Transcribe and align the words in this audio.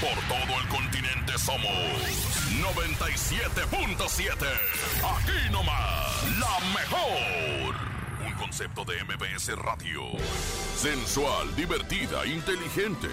Por 0.00 0.16
todo 0.28 0.60
el 0.60 0.68
continente 0.68 1.38
somos 1.38 1.70
97.7. 2.60 4.34
Aquí 5.16 5.50
nomás, 5.50 6.38
la 6.38 6.60
mejor. 6.74 7.74
Un 8.26 8.32
concepto 8.34 8.84
de 8.84 9.02
MBS 9.04 9.56
Radio. 9.56 10.02
Sensual, 10.76 11.54
divertida, 11.56 12.26
inteligente. 12.26 13.08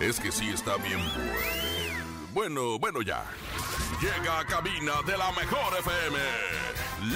Es 0.00 0.20
que 0.20 0.30
sí 0.30 0.48
está 0.50 0.76
bien 0.76 1.00
bueno. 1.00 1.58
Bueno, 2.32 2.78
bueno 2.78 3.02
ya. 3.02 3.24
Llega 4.00 4.38
a 4.38 4.44
cabina 4.44 5.02
de 5.06 5.16
la 5.18 5.32
mejor 5.32 5.76
FM. 5.78 6.18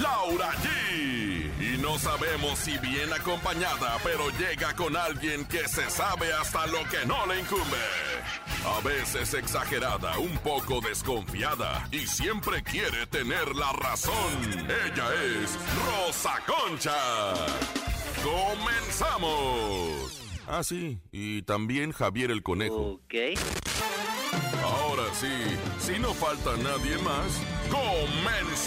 Laura 0.01 0.51
G. 0.51 1.42
No 1.83 1.99
sabemos 1.99 2.57
si 2.59 2.77
bien 2.77 3.11
acompañada, 3.11 3.97
pero 4.05 4.29
llega 4.39 4.73
con 4.73 4.95
alguien 4.95 5.43
que 5.43 5.67
se 5.67 5.89
sabe 5.89 6.31
hasta 6.31 6.65
lo 6.67 6.81
que 6.85 7.05
no 7.05 7.25
le 7.25 7.41
incumbe. 7.41 7.77
A 8.65 8.79
veces 8.79 9.33
exagerada, 9.33 10.17
un 10.17 10.37
poco 10.37 10.79
desconfiada 10.79 11.85
y 11.91 12.07
siempre 12.07 12.63
quiere 12.63 13.05
tener 13.07 13.53
la 13.53 13.73
razón. 13.73 14.13
Ella 14.85 15.09
es 15.41 15.59
Rosa 15.85 16.39
Concha. 16.47 16.95
¡Comenzamos! 18.23 20.21
Ah, 20.47 20.63
sí, 20.63 21.01
y 21.11 21.41
también 21.41 21.91
Javier 21.91 22.31
el 22.31 22.43
Conejo. 22.43 22.93
Ok. 22.93 23.13
Ahora 24.63 25.13
sí, 25.19 25.33
si 25.79 25.99
no 25.99 26.13
falta 26.13 26.55
nadie 26.55 26.97
más, 26.99 27.41
¡comenzamos! 27.69 28.63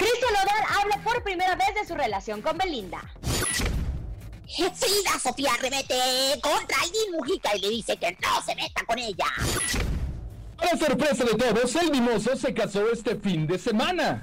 Cristian 0.00 0.32
Nodal 0.32 0.64
habla 0.80 1.04
por 1.04 1.22
primera 1.22 1.54
vez 1.56 1.74
de 1.74 1.86
su 1.86 1.94
relación 1.94 2.40
con 2.40 2.56
Belinda. 2.56 3.02
Frida 4.48 5.18
Sofía 5.22 5.50
remete 5.60 5.94
contra 6.40 6.78
Aileen 6.80 7.12
Mujica 7.12 7.54
y 7.54 7.60
le 7.60 7.68
dice 7.68 7.98
que 7.98 8.16
no 8.22 8.40
se 8.42 8.54
meta 8.54 8.82
con 8.86 8.98
ella. 8.98 9.26
Para 10.56 10.78
sorpresa 10.78 11.24
de 11.24 11.34
todos, 11.34 11.76
el 11.76 11.90
mimoso 11.90 12.34
se 12.34 12.54
casó 12.54 12.90
este 12.90 13.16
fin 13.16 13.46
de 13.46 13.58
semana. 13.58 14.22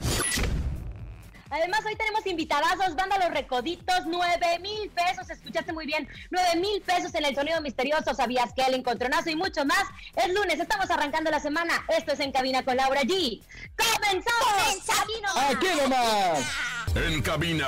Además, 1.49 1.81
hoy 1.85 1.95
tenemos 1.95 2.25
invitadazos, 2.25 2.95
banda 2.95 3.17
Los 3.17 3.29
Recoditos, 3.29 4.05
9 4.05 4.59
mil 4.59 4.89
pesos, 4.89 5.29
escuchaste 5.29 5.73
muy 5.73 5.85
bien, 5.85 6.07
9 6.29 6.59
mil 6.59 6.81
pesos 6.81 7.13
en 7.15 7.25
el 7.25 7.35
sonido 7.35 7.61
misterioso, 7.61 8.13
sabías 8.13 8.53
que 8.53 8.63
el 8.63 8.75
encontronazo 8.75 9.29
y 9.29 9.35
mucho 9.35 9.65
más. 9.65 9.83
Es 10.15 10.33
lunes, 10.33 10.59
estamos 10.59 10.89
arrancando 10.89 11.31
la 11.31 11.39
semana, 11.39 11.85
esto 11.89 12.13
es 12.13 12.19
En 12.19 12.31
Cabina 12.31 12.63
con 12.63 12.75
Laura 12.75 13.01
G. 13.01 13.41
¡Comenzamos! 13.75 14.89
Aquí 14.89 15.21
nomás. 15.21 15.55
Aquí 15.55 15.67
nomás. 15.81 16.67
En 16.95 17.21
cabina, 17.21 17.67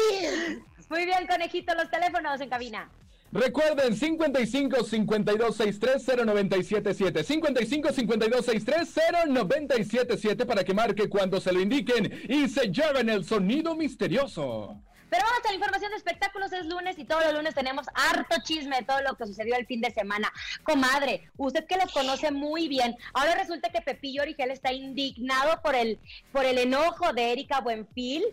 Muy 0.89 1.05
bien, 1.05 1.27
conejito, 1.27 1.75
los 1.75 1.91
teléfonos 1.91 2.41
en 2.41 2.49
cabina. 2.49 2.91
Recuerden 3.33 3.97
55 3.97 4.83
52 4.83 5.57
63 5.57 6.05
0977 6.27 7.23
55 7.23 7.93
52 7.93 8.45
63 8.45 8.95
0977 9.29 10.47
para 10.47 10.65
que 10.65 10.75
marque 10.75 11.09
cuando 11.09 11.41
se 11.41 11.53
lo 11.53 11.61
indiquen 11.61 12.25
y 12.29 12.49
se 12.49 12.73
lleven 12.73 13.09
el 13.09 13.25
sonido 13.25 13.77
misterioso. 13.77 14.77
Pero 15.11 15.25
vamos 15.25 15.45
a 15.45 15.49
la 15.49 15.55
información 15.55 15.91
de 15.91 15.97
espectáculos, 15.97 16.53
es 16.53 16.67
lunes 16.67 16.99
y 16.99 17.05
todos 17.05 17.25
los 17.25 17.35
lunes 17.35 17.55
tenemos 17.55 17.87
harto 17.95 18.37
chisme 18.43 18.77
de 18.77 18.83
todo 18.85 19.01
lo 19.03 19.17
que 19.17 19.27
sucedió 19.27 19.57
el 19.57 19.67
fin 19.67 19.81
de 19.81 19.91
semana. 19.93 20.33
Comadre, 20.65 21.31
usted 21.37 21.67
que 21.67 21.77
los 21.77 21.93
conoce 21.93 22.31
muy 22.33 22.69
bien, 22.69 22.97
ahora 23.13 23.35
resulta 23.35 23.71
que 23.71 23.81
Pepillo 23.81 24.23
Origel 24.23 24.51
está 24.51 24.73
indignado 24.73 25.61
por 25.63 25.75
el, 25.77 25.99
por 26.33 26.45
el 26.45 26.59
enojo 26.59 27.13
de 27.13 27.33
Erika 27.33 27.61
Buenfil 27.61 28.25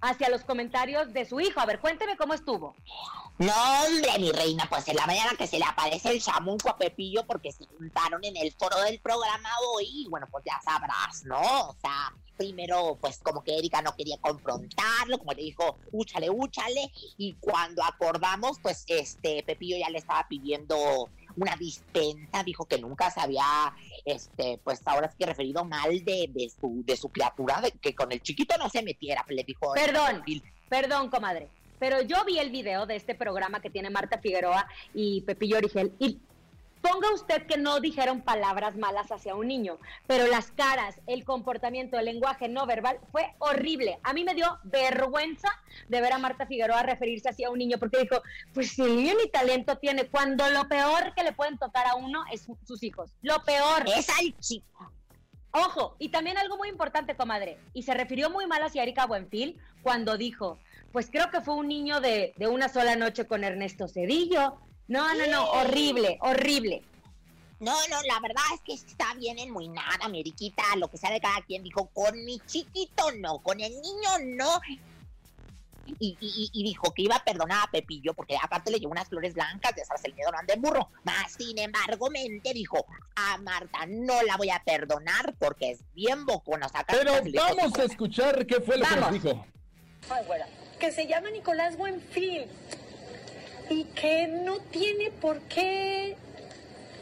hacia 0.00 0.28
los 0.28 0.42
comentarios 0.42 1.12
de 1.12 1.24
su 1.24 1.40
hijo. 1.40 1.60
A 1.60 1.66
ver, 1.66 1.78
cuénteme 1.78 2.16
cómo 2.16 2.34
estuvo. 2.34 2.76
No, 3.38 3.52
hombre, 3.86 4.18
mi 4.20 4.30
reina, 4.30 4.66
pues 4.68 4.86
en 4.88 4.96
la 4.96 5.06
mañana 5.06 5.32
que 5.36 5.46
se 5.46 5.58
le 5.58 5.64
aparece 5.64 6.10
el 6.10 6.22
chamuco 6.22 6.68
a 6.68 6.76
Pepillo 6.76 7.24
porque 7.26 7.50
se 7.50 7.64
juntaron 7.66 8.22
en 8.24 8.36
el 8.36 8.52
foro 8.52 8.78
del 8.82 9.00
programa 9.00 9.48
hoy, 9.74 9.88
y 9.90 10.08
bueno, 10.08 10.28
pues 10.30 10.44
ya 10.44 10.60
sabrás, 10.62 11.24
¿no? 11.24 11.40
O 11.40 11.76
sea, 11.80 12.12
primero, 12.36 12.98
pues 13.00 13.18
como 13.18 13.42
que 13.42 13.56
Erika 13.56 13.80
no 13.82 13.96
quería 13.96 14.18
confrontarlo, 14.18 15.18
como 15.18 15.32
le 15.32 15.42
dijo, 15.42 15.78
úchale, 15.92 16.28
úchale, 16.30 16.92
y 17.16 17.34
cuando 17.40 17.82
acordamos, 17.82 18.58
pues 18.60 18.84
este, 18.86 19.42
Pepillo 19.42 19.78
ya 19.78 19.88
le 19.88 19.98
estaba 19.98 20.28
pidiendo 20.28 21.08
una 21.34 21.56
dispensa, 21.56 22.44
dijo 22.44 22.66
que 22.66 22.78
nunca 22.78 23.10
se 23.10 23.22
había, 23.22 23.74
este, 24.04 24.60
pues 24.62 24.82
ahora 24.84 25.06
es 25.06 25.14
que 25.14 25.24
referido 25.24 25.64
mal 25.64 26.04
de, 26.04 26.28
de 26.30 26.50
su, 26.50 26.82
de 26.84 26.96
su 26.96 27.08
criatura, 27.08 27.62
de 27.62 27.72
que 27.72 27.94
con 27.94 28.12
el 28.12 28.22
chiquito 28.22 28.56
no 28.58 28.68
se 28.68 28.82
metiera, 28.82 29.24
le 29.26 29.42
dijo. 29.42 29.72
Perdón, 29.72 30.22
perdón, 30.68 31.08
comadre 31.08 31.48
pero 31.82 32.00
yo 32.00 32.24
vi 32.24 32.38
el 32.38 32.50
video 32.50 32.86
de 32.86 32.94
este 32.94 33.16
programa 33.16 33.60
que 33.60 33.68
tiene 33.68 33.90
Marta 33.90 34.18
Figueroa 34.18 34.68
y 34.94 35.22
Pepillo 35.22 35.56
Origel 35.56 35.92
y 35.98 36.20
Ponga 36.80 37.12
usted 37.12 37.46
que 37.46 37.58
no 37.58 37.78
dijeron 37.78 38.22
palabras 38.22 38.76
malas 38.76 39.12
hacia 39.12 39.36
un 39.36 39.46
niño, 39.46 39.78
pero 40.08 40.26
las 40.26 40.50
caras, 40.50 41.00
el 41.06 41.24
comportamiento, 41.24 41.96
el 41.96 42.06
lenguaje 42.06 42.48
no 42.48 42.66
verbal 42.66 42.98
fue 43.12 43.34
horrible. 43.38 44.00
A 44.02 44.12
mí 44.12 44.24
me 44.24 44.34
dio 44.34 44.58
vergüenza 44.64 45.48
de 45.88 46.00
ver 46.00 46.12
a 46.12 46.18
Marta 46.18 46.44
Figueroa 46.44 46.82
referirse 46.82 47.28
hacia 47.28 47.50
un 47.50 47.58
niño, 47.58 47.78
porque 47.78 48.00
dijo, 48.00 48.20
pues 48.52 48.72
si 48.72 48.82
el 48.82 48.96
niño 48.96 49.14
ni 49.14 49.30
talento 49.30 49.78
tiene, 49.78 50.06
cuando 50.06 50.50
lo 50.50 50.68
peor 50.68 51.14
que 51.14 51.22
le 51.22 51.30
pueden 51.32 51.56
tocar 51.56 51.86
a 51.86 51.94
uno 51.94 52.24
es 52.32 52.48
sus 52.64 52.82
hijos. 52.82 53.12
Lo 53.22 53.44
peor. 53.44 53.84
Es 53.86 54.08
al 54.08 54.36
chico. 54.40 54.92
Ojo, 55.52 55.94
y 56.00 56.08
también 56.08 56.36
algo 56.36 56.56
muy 56.56 56.68
importante, 56.68 57.14
comadre, 57.14 57.58
y 57.74 57.82
se 57.82 57.94
refirió 57.94 58.28
muy 58.28 58.46
mal 58.46 58.62
hacia 58.62 58.82
Erika 58.82 59.06
Buenfil 59.06 59.56
cuando 59.82 60.16
dijo, 60.16 60.58
pues 60.92 61.08
creo 61.10 61.30
que 61.30 61.40
fue 61.40 61.54
un 61.54 61.68
niño 61.68 62.00
de, 62.00 62.34
de 62.36 62.48
una 62.48 62.68
sola 62.68 62.96
noche 62.96 63.26
con 63.26 63.44
Ernesto 63.44 63.88
Cedillo, 63.88 64.58
no, 64.88 65.14
no, 65.14 65.26
no, 65.26 65.50
horrible, 65.50 66.18
horrible. 66.20 66.82
No, 67.60 67.74
no, 67.88 68.02
la 68.02 68.18
verdad 68.20 68.42
es 68.54 68.60
que 68.60 68.74
está 68.74 69.14
bien 69.14 69.38
en 69.38 69.50
muy 69.50 69.68
nada, 69.68 70.08
Meriquita, 70.08 70.64
lo 70.76 70.88
que 70.88 70.98
sea 70.98 71.12
de 71.12 71.20
cada 71.20 71.40
quien. 71.42 71.62
Dijo, 71.62 71.86
con 71.94 72.24
mi 72.24 72.40
chiquito 72.40 73.12
no, 73.18 73.38
con 73.38 73.60
el 73.60 73.72
niño 73.80 74.10
no. 74.36 74.60
Y, 75.98 76.50
dijo 76.52 76.92
que 76.92 77.02
iba 77.02 77.16
a 77.16 77.24
perdonar 77.24 77.66
a 77.66 77.70
Pepillo 77.70 78.14
porque 78.14 78.36
aparte 78.40 78.70
le 78.70 78.78
llevó 78.78 78.92
unas 78.92 79.08
flores 79.08 79.34
blancas, 79.34 79.74
de 79.74 79.82
esas 79.82 80.04
el 80.04 80.14
miedo 80.14 80.30
no 80.30 80.38
anda 80.38 80.54
burro. 80.56 80.90
Más 81.04 81.32
sin 81.32 81.56
embargo, 81.58 82.10
mente 82.10 82.52
dijo, 82.52 82.84
a 83.14 83.38
Marta 83.38 83.86
no 83.86 84.22
la 84.22 84.36
voy 84.36 84.50
a 84.50 84.62
perdonar 84.64 85.34
porque 85.38 85.70
es 85.70 85.80
bien 85.94 86.26
bocona. 86.26 86.68
Pero 86.88 87.12
vamos 87.34 87.78
a 87.78 87.84
escuchar 87.84 88.46
qué 88.46 88.60
fue 88.60 88.76
lo 88.76 88.86
que 88.86 88.96
nos 88.96 89.12
dijo. 89.12 89.46
Que 90.82 90.90
se 90.90 91.06
llama 91.06 91.30
Nicolás 91.30 91.76
Buenfil 91.76 92.44
y 93.70 93.84
que 93.84 94.26
no 94.26 94.58
tiene 94.58 95.12
por 95.12 95.40
qué 95.42 96.16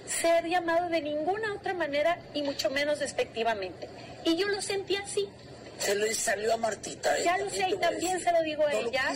ser 0.05 0.47
llamado 0.49 0.91
de 0.91 1.01
ninguna 1.01 1.55
otra 1.55 1.73
manera 1.73 2.19
y 2.35 2.43
mucho 2.43 2.69
menos 2.69 2.99
despectivamente. 2.99 3.89
Y 4.27 4.37
yo 4.37 4.49
lo 4.49 4.61
sentí 4.61 4.97
así. 4.97 5.31
Se 5.79 5.95
le 5.95 6.13
salió 6.13 6.53
a 6.53 6.57
Martita. 6.59 7.19
Ya 7.25 7.39
lo 7.39 7.49
sé 7.49 7.71
y 7.71 7.79
también 7.79 8.21
se 8.21 8.31
lo 8.31 8.43
digo 8.43 8.67
a 8.67 8.75
ella. 8.75 9.15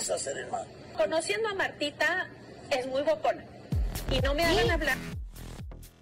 Conociendo 0.96 1.48
a 1.50 1.54
Martita 1.54 2.26
es 2.70 2.86
muy 2.86 3.02
bocona 3.02 3.44
y 4.10 4.18
no 4.20 4.32
me 4.32 4.46
hagan 4.46 4.70
hablar. 4.70 4.96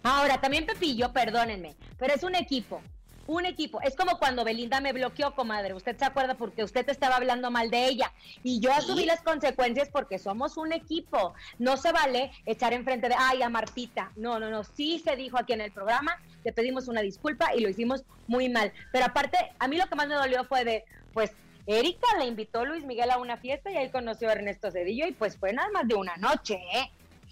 Ahora, 0.04 0.40
también 0.40 0.66
Pepillo, 0.66 1.12
perdónenme, 1.12 1.74
pero 1.98 2.14
es 2.14 2.22
un 2.22 2.36
equipo 2.36 2.80
un 3.26 3.46
equipo. 3.46 3.80
Es 3.80 3.96
como 3.96 4.18
cuando 4.18 4.44
Belinda 4.44 4.80
me 4.80 4.92
bloqueó, 4.92 5.34
comadre. 5.34 5.74
Usted 5.74 5.96
se 5.96 6.04
acuerda 6.04 6.34
porque 6.34 6.64
usted 6.64 6.88
estaba 6.88 7.16
hablando 7.16 7.50
mal 7.50 7.70
de 7.70 7.86
ella. 7.86 8.12
Y 8.42 8.60
yo 8.60 8.72
asumí 8.72 9.04
las 9.04 9.22
consecuencias 9.22 9.88
porque 9.90 10.18
somos 10.18 10.56
un 10.56 10.72
equipo. 10.72 11.34
No 11.58 11.76
se 11.76 11.92
vale 11.92 12.32
echar 12.46 12.72
enfrente 12.72 13.08
de, 13.08 13.14
ay, 13.16 13.42
a 13.42 13.48
Martita. 13.48 14.12
No, 14.16 14.38
no, 14.38 14.50
no. 14.50 14.64
Sí 14.64 14.98
se 14.98 15.16
dijo 15.16 15.38
aquí 15.38 15.52
en 15.52 15.60
el 15.60 15.72
programa, 15.72 16.18
le 16.44 16.52
pedimos 16.52 16.88
una 16.88 17.00
disculpa 17.00 17.54
y 17.54 17.60
lo 17.60 17.68
hicimos 17.68 18.04
muy 18.26 18.48
mal. 18.48 18.72
Pero 18.92 19.06
aparte, 19.06 19.38
a 19.58 19.68
mí 19.68 19.76
lo 19.76 19.86
que 19.86 19.94
más 19.94 20.08
me 20.08 20.14
dolió 20.14 20.44
fue 20.44 20.64
de, 20.64 20.84
pues, 21.12 21.32
Erika 21.66 22.18
le 22.18 22.26
invitó 22.26 22.64
Luis 22.64 22.84
Miguel 22.84 23.10
a 23.10 23.18
una 23.18 23.36
fiesta 23.36 23.70
y 23.70 23.76
ahí 23.76 23.90
conoció 23.90 24.28
a 24.28 24.32
Ernesto 24.32 24.70
Cedillo 24.72 25.06
y 25.06 25.12
pues 25.12 25.36
fue 25.36 25.52
nada 25.52 25.68
más 25.70 25.86
de 25.86 25.94
una 25.94 26.16
noche, 26.16 26.58
¿eh? 26.74 26.90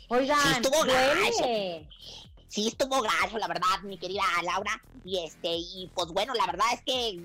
Oigan, 0.08 0.38
sí, 0.62 1.88
sí 2.50 2.66
estuvo 2.68 3.00
gacho, 3.00 3.38
la 3.38 3.46
verdad, 3.46 3.80
mi 3.84 3.96
querida 3.96 4.22
Laura. 4.42 4.82
Y 5.02 5.24
este, 5.24 5.48
y 5.48 5.90
pues 5.94 6.08
bueno, 6.08 6.34
la 6.34 6.44
verdad 6.46 6.66
es 6.74 6.82
que 6.82 7.20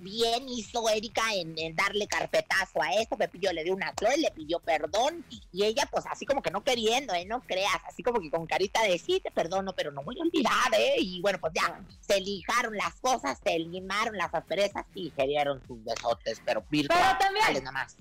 bien 0.00 0.48
hizo 0.48 0.88
Erika 0.88 1.22
en, 1.34 1.76
darle 1.76 2.08
carpetazo 2.08 2.82
a 2.82 2.94
esto. 2.94 3.16
Pepillo 3.16 3.52
le 3.52 3.62
dio 3.62 3.74
una 3.74 3.92
flor, 3.96 4.18
le 4.18 4.30
pidió 4.32 4.58
perdón. 4.58 5.24
Y 5.52 5.64
ella, 5.64 5.88
pues 5.92 6.06
así 6.10 6.26
como 6.26 6.42
que 6.42 6.50
no 6.50 6.64
queriendo, 6.64 7.14
¿eh? 7.14 7.24
No 7.26 7.42
creas, 7.42 7.78
así 7.86 8.02
como 8.02 8.20
que 8.20 8.30
con 8.30 8.46
carita 8.46 8.82
de 8.82 8.98
sí, 8.98 9.20
te 9.20 9.30
perdono, 9.30 9.74
pero 9.74 9.92
no 9.92 10.02
voy 10.02 10.18
a 10.18 10.22
olvidar, 10.22 10.74
¿eh? 10.76 10.96
Y 10.98 11.20
bueno, 11.20 11.38
pues 11.38 11.52
ya 11.54 11.80
se 12.00 12.20
lijaron 12.20 12.76
las 12.76 12.94
cosas, 12.94 13.38
se 13.44 13.58
limaron 13.58 14.16
las 14.16 14.34
asperezas 14.34 14.86
y 14.94 15.12
se 15.14 15.26
dieron 15.26 15.62
sus 15.66 15.84
besotes, 15.84 16.40
pero 16.44 16.64
virtuales 16.68 17.62
nada 17.62 17.72
más. 17.72 17.96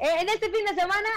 En 0.00 0.30
este 0.30 0.50
fin 0.50 0.64
de 0.64 0.74
semana 0.74 1.08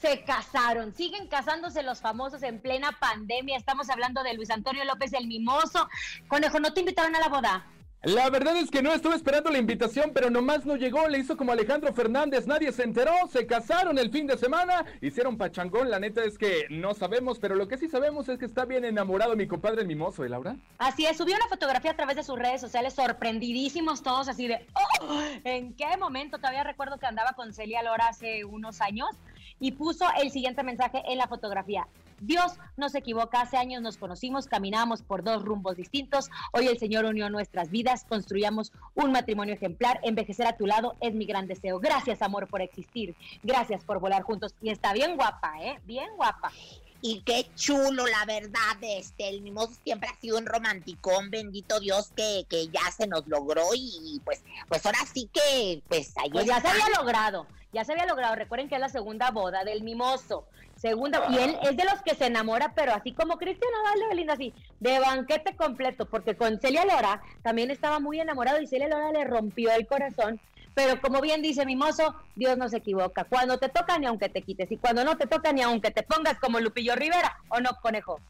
se 0.00 0.24
casaron, 0.24 0.92
siguen 0.96 1.28
casándose 1.28 1.84
los 1.84 2.00
famosos 2.00 2.42
en 2.42 2.60
plena 2.60 2.90
pandemia. 2.98 3.56
Estamos 3.56 3.88
hablando 3.88 4.24
de 4.24 4.34
Luis 4.34 4.50
Antonio 4.50 4.84
López 4.84 5.12
el 5.12 5.28
Mimoso. 5.28 5.88
Conejo, 6.26 6.58
¿no 6.58 6.74
te 6.74 6.80
invitaron 6.80 7.14
a 7.14 7.20
la 7.20 7.28
boda? 7.28 7.66
La 8.02 8.28
verdad 8.30 8.56
es 8.56 8.68
que 8.68 8.82
no 8.82 8.92
estuve 8.92 9.14
esperando 9.14 9.48
la 9.48 9.58
invitación, 9.58 10.10
pero 10.12 10.28
nomás 10.28 10.66
no 10.66 10.74
llegó, 10.74 11.06
le 11.06 11.18
hizo 11.18 11.36
como 11.36 11.52
Alejandro 11.52 11.94
Fernández, 11.94 12.48
nadie 12.48 12.72
se 12.72 12.82
enteró, 12.82 13.12
se 13.30 13.46
casaron 13.46 13.96
el 13.96 14.10
fin 14.10 14.26
de 14.26 14.36
semana, 14.36 14.84
hicieron 15.00 15.38
pachangón, 15.38 15.88
la 15.88 16.00
neta 16.00 16.24
es 16.24 16.36
que 16.36 16.66
no 16.68 16.94
sabemos, 16.94 17.38
pero 17.38 17.54
lo 17.54 17.68
que 17.68 17.78
sí 17.78 17.88
sabemos 17.88 18.28
es 18.28 18.40
que 18.40 18.44
está 18.44 18.64
bien 18.64 18.84
enamorado 18.84 19.36
mi 19.36 19.46
compadre 19.46 19.82
el 19.82 19.86
mimoso, 19.86 20.24
¿eh, 20.24 20.28
Laura? 20.28 20.56
Así 20.78 21.06
es, 21.06 21.16
subió 21.16 21.36
una 21.36 21.46
fotografía 21.46 21.92
a 21.92 21.94
través 21.94 22.16
de 22.16 22.24
sus 22.24 22.36
redes 22.36 22.60
sociales, 22.60 22.92
sorprendidísimos 22.92 24.02
todos, 24.02 24.26
así 24.26 24.48
de, 24.48 24.66
oh, 24.74 25.22
¿en 25.44 25.72
qué 25.74 25.96
momento? 25.96 26.38
Todavía 26.38 26.64
recuerdo 26.64 26.98
que 26.98 27.06
andaba 27.06 27.34
con 27.34 27.54
Celia 27.54 27.84
Lora 27.84 28.08
hace 28.08 28.44
unos 28.44 28.80
años 28.80 29.10
y 29.62 29.70
puso 29.70 30.04
el 30.20 30.32
siguiente 30.32 30.64
mensaje 30.64 31.02
en 31.06 31.18
la 31.18 31.28
fotografía. 31.28 31.86
Dios 32.20 32.58
no 32.76 32.88
se 32.88 32.98
equivoca, 32.98 33.40
hace 33.40 33.56
años 33.56 33.80
nos 33.80 33.96
conocimos, 33.96 34.46
caminamos 34.46 35.02
por 35.02 35.22
dos 35.22 35.44
rumbos 35.44 35.76
distintos, 35.76 36.30
hoy 36.52 36.66
el 36.66 36.78
Señor 36.78 37.04
unió 37.04 37.30
nuestras 37.30 37.70
vidas, 37.70 38.04
construyamos 38.04 38.72
un 38.94 39.12
matrimonio 39.12 39.54
ejemplar, 39.54 40.00
envejecer 40.02 40.48
a 40.48 40.56
tu 40.56 40.66
lado 40.66 40.96
es 41.00 41.14
mi 41.14 41.26
gran 41.26 41.46
deseo. 41.46 41.78
Gracias 41.78 42.22
amor 42.22 42.48
por 42.48 42.60
existir, 42.60 43.14
gracias 43.44 43.84
por 43.84 44.00
volar 44.00 44.22
juntos 44.22 44.54
y 44.60 44.70
está 44.70 44.92
bien 44.92 45.16
guapa, 45.16 45.54
¿eh? 45.60 45.80
Bien 45.84 46.08
guapa. 46.16 46.50
Y 47.02 47.20
qué 47.22 47.46
chulo, 47.56 48.06
la 48.06 48.24
verdad, 48.24 48.78
este, 48.80 49.28
el 49.28 49.42
Mimoso 49.42 49.74
siempre 49.82 50.08
ha 50.08 50.20
sido 50.20 50.38
un 50.38 50.46
romanticón, 50.46 51.30
bendito 51.30 51.80
Dios, 51.80 52.12
que, 52.16 52.46
que 52.48 52.68
ya 52.68 52.90
se 52.96 53.06
nos 53.06 53.26
logró 53.26 53.64
y 53.74 54.20
pues, 54.24 54.42
pues 54.68 54.86
ahora 54.86 55.00
sí 55.12 55.28
que, 55.32 55.82
pues 55.88 56.16
ahí 56.16 56.30
pues 56.30 56.46
ya 56.46 56.60
se 56.60 56.68
había 56.68 56.88
logrado, 56.96 57.46
ya 57.72 57.84
se 57.84 57.92
había 57.92 58.06
logrado, 58.06 58.36
recuerden 58.36 58.68
que 58.68 58.76
es 58.76 58.80
la 58.80 58.88
segunda 58.88 59.32
boda 59.32 59.64
del 59.64 59.82
Mimoso, 59.82 60.46
Segunda, 60.82 61.28
y 61.30 61.38
él 61.38 61.56
es 61.62 61.76
de 61.76 61.84
los 61.84 62.02
que 62.02 62.16
se 62.16 62.26
enamora, 62.26 62.72
pero 62.74 62.92
así 62.92 63.12
como 63.12 63.38
Cristiano 63.38 63.76
Dale 63.84 64.08
Belinda, 64.08 64.32
así, 64.32 64.52
de 64.80 64.98
banquete 64.98 65.54
completo, 65.54 66.06
porque 66.06 66.34
con 66.34 66.58
Celia 66.58 66.84
Lora 66.84 67.22
también 67.42 67.70
estaba 67.70 68.00
muy 68.00 68.18
enamorado 68.18 68.60
y 68.60 68.66
Celia 68.66 68.88
Lora 68.88 69.12
le 69.12 69.22
rompió 69.22 69.70
el 69.70 69.86
corazón. 69.86 70.40
Pero 70.74 71.00
como 71.00 71.20
bien 71.20 71.42
dice 71.42 71.66
mi 71.66 71.76
mozo, 71.76 72.14
Dios 72.34 72.56
no 72.56 72.68
se 72.68 72.78
equivoca. 72.78 73.24
Cuando 73.24 73.58
te 73.58 73.68
toca 73.68 73.98
ni 73.98 74.06
aunque 74.06 74.28
te 74.28 74.42
quites, 74.42 74.70
y 74.70 74.78
cuando 74.78 75.04
no 75.04 75.16
te 75.16 75.26
toca 75.26 75.52
ni 75.52 75.62
aunque 75.62 75.90
te 75.90 76.02
pongas 76.02 76.38
como 76.38 76.60
Lupillo 76.60 76.94
Rivera, 76.94 77.36
¿o 77.48 77.60
no, 77.60 77.70
conejo? 77.80 78.20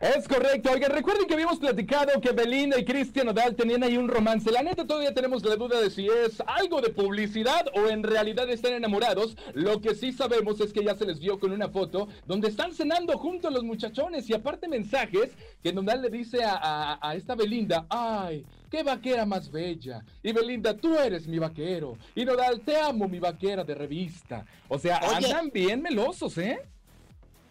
Es 0.00 0.26
correcto. 0.26 0.70
Oigan, 0.72 0.92
recuerden 0.92 1.26
que 1.26 1.34
habíamos 1.34 1.58
platicado 1.58 2.18
que 2.22 2.32
Belinda 2.32 2.78
y 2.78 2.86
Cristian 2.86 3.28
Odal 3.28 3.54
tenían 3.54 3.82
ahí 3.82 3.98
un 3.98 4.08
romance. 4.08 4.50
La 4.50 4.62
neta 4.62 4.86
todavía 4.86 5.12
tenemos 5.12 5.44
la 5.44 5.56
duda 5.56 5.78
de 5.78 5.90
si 5.90 6.06
es 6.06 6.42
algo 6.46 6.80
de 6.80 6.88
publicidad 6.88 7.66
o 7.74 7.86
en 7.86 8.02
realidad 8.02 8.48
están 8.48 8.72
enamorados. 8.72 9.36
Lo 9.52 9.82
que 9.82 9.94
sí 9.94 10.10
sabemos 10.12 10.58
es 10.62 10.72
que 10.72 10.82
ya 10.82 10.94
se 10.94 11.04
les 11.04 11.20
vio 11.20 11.38
con 11.38 11.52
una 11.52 11.68
foto 11.68 12.08
donde 12.26 12.48
están 12.48 12.72
cenando 12.72 13.18
juntos 13.18 13.52
los 13.52 13.62
muchachones 13.62 14.30
y 14.30 14.32
aparte 14.32 14.68
mensajes 14.68 15.32
que 15.62 15.70
Nodal 15.70 16.00
le 16.00 16.08
dice 16.08 16.38
a, 16.44 17.12
esta 17.14 17.34
Belinda, 17.34 17.84
ay, 17.90 18.46
qué 18.70 18.82
vaquera 18.82 19.26
más 19.26 19.50
bella. 19.50 20.02
Y 20.22 20.32
Belinda, 20.32 20.74
tú 20.78 20.96
eres 20.96 21.28
mi 21.28 21.38
vaquero. 21.38 21.98
Y 22.14 22.24
Nodal, 22.24 22.62
te 22.62 22.80
amo, 22.80 23.06
mi 23.06 23.18
vaquera 23.18 23.64
de 23.64 23.74
revista. 23.74 24.46
O 24.66 24.78
sea, 24.78 24.96
andan 24.96 25.50
bien 25.50 25.82
melosos, 25.82 26.38
¿eh? 26.38 26.58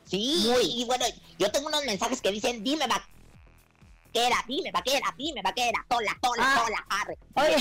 Sí, 0.10 0.52
y 0.76 0.86
bueno, 0.86 1.06
yo 1.38 1.52
tengo 1.52 1.68
unos 1.68 1.86
mensajes 1.86 2.20
que 2.20 2.32
dicen, 2.32 2.64
dime 2.64 2.88
vaquera, 2.88 4.38
dime 4.48 4.72
vaquera, 4.72 5.14
dime 5.16 5.44
vaquera, 5.44 5.86
tola, 5.88 6.18
tola, 6.20 6.44
ah, 6.44 6.64
tola, 6.66 6.86
arre. 6.90 7.18
Oye, 7.36 7.56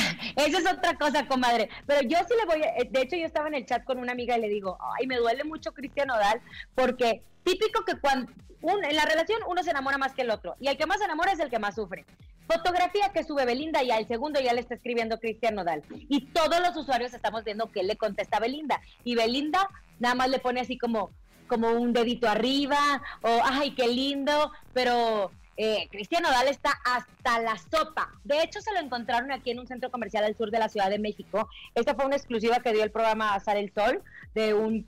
eso 0.47 0.59
es 0.59 0.67
otra 0.67 0.97
cosa, 0.97 1.27
comadre. 1.27 1.69
Pero 1.87 2.09
yo 2.09 2.17
sí 2.27 2.35
le 2.39 2.47
voy, 2.47 2.63
a, 2.63 2.69
eh, 2.79 2.89
de 2.91 3.03
hecho 3.03 3.17
yo 3.17 3.27
estaba 3.27 3.49
en 3.49 3.55
el 3.55 3.67
chat 3.67 3.85
con 3.85 3.99
una 3.99 4.13
amiga 4.13 4.39
y 4.39 4.41
le 4.41 4.49
digo, 4.49 4.79
ay, 4.99 5.07
me 5.07 5.17
duele 5.17 5.45
mucho 5.45 5.75
Cristian 5.75 6.11
Odal, 6.11 6.41
porque 6.75 7.23
típico 7.45 7.85
que 7.85 8.01
cuando, 8.01 8.33
un, 8.63 8.83
en 8.83 8.97
la 8.97 9.05
relación 9.05 9.43
uno 9.47 9.63
se 9.63 9.71
enamora 9.71 9.99
más 9.99 10.15
que 10.15 10.23
el 10.23 10.31
otro, 10.31 10.57
y 10.59 10.69
el 10.69 10.79
que 10.79 10.87
más 10.87 11.01
se 11.01 11.05
enamora 11.05 11.33
es 11.33 11.41
el 11.41 11.51
que 11.51 11.59
más 11.59 11.75
sufre. 11.75 12.07
Fotografía 12.47 13.13
que 13.13 13.25
sube 13.25 13.45
Belinda 13.45 13.83
y 13.83 13.91
al 13.91 14.09
segundo 14.09 14.41
ya 14.41 14.55
le 14.55 14.63
está 14.63 14.75
escribiendo 14.75 15.21
Cristian 15.21 15.55
Nodal. 15.55 15.83
Y 15.91 16.29
todos 16.29 16.61
los 16.61 16.75
usuarios 16.79 17.13
estamos 17.13 17.45
viendo 17.45 17.71
que 17.71 17.83
le 17.83 17.99
contesta 17.99 18.41
Belinda. 18.41 18.81
Y 19.05 19.17
Belinda 19.17 19.69
nada 19.99 20.15
más 20.15 20.31
le 20.31 20.39
pone 20.39 20.63
así 20.63 20.79
como, 20.79 21.11
como 21.49 21.73
un 21.73 21.93
dedito 21.93 22.29
arriba 22.29 23.03
o 23.23 23.41
ay, 23.45 23.75
qué 23.75 23.89
lindo, 23.89 24.53
pero 24.73 25.33
eh, 25.57 25.89
Cristian 25.91 26.23
Nodal 26.23 26.47
está 26.47 26.71
hasta 26.85 27.41
la 27.41 27.57
sopa. 27.59 28.13
De 28.23 28.41
hecho, 28.43 28.61
se 28.61 28.73
lo 28.73 28.79
encontraron 28.79 29.33
aquí 29.33 29.51
en 29.51 29.59
un 29.59 29.67
centro 29.67 29.91
comercial 29.91 30.23
al 30.25 30.37
sur 30.37 30.53
de 30.53 30.61
la 30.61 30.69
Ciudad 30.69 30.89
de 30.89 31.01
México. 31.01 31.49
Esta 31.75 31.97
fue 31.97 32.07
una 32.07 32.15
exclusiva 32.15 32.61
que 32.61 32.73
dio 32.73 32.85
el 32.85 32.93
programa 32.93 33.35
Azar 33.35 33.57
el 33.57 33.73
Sol 33.73 34.01
de 34.37 34.55
un, 34.55 34.87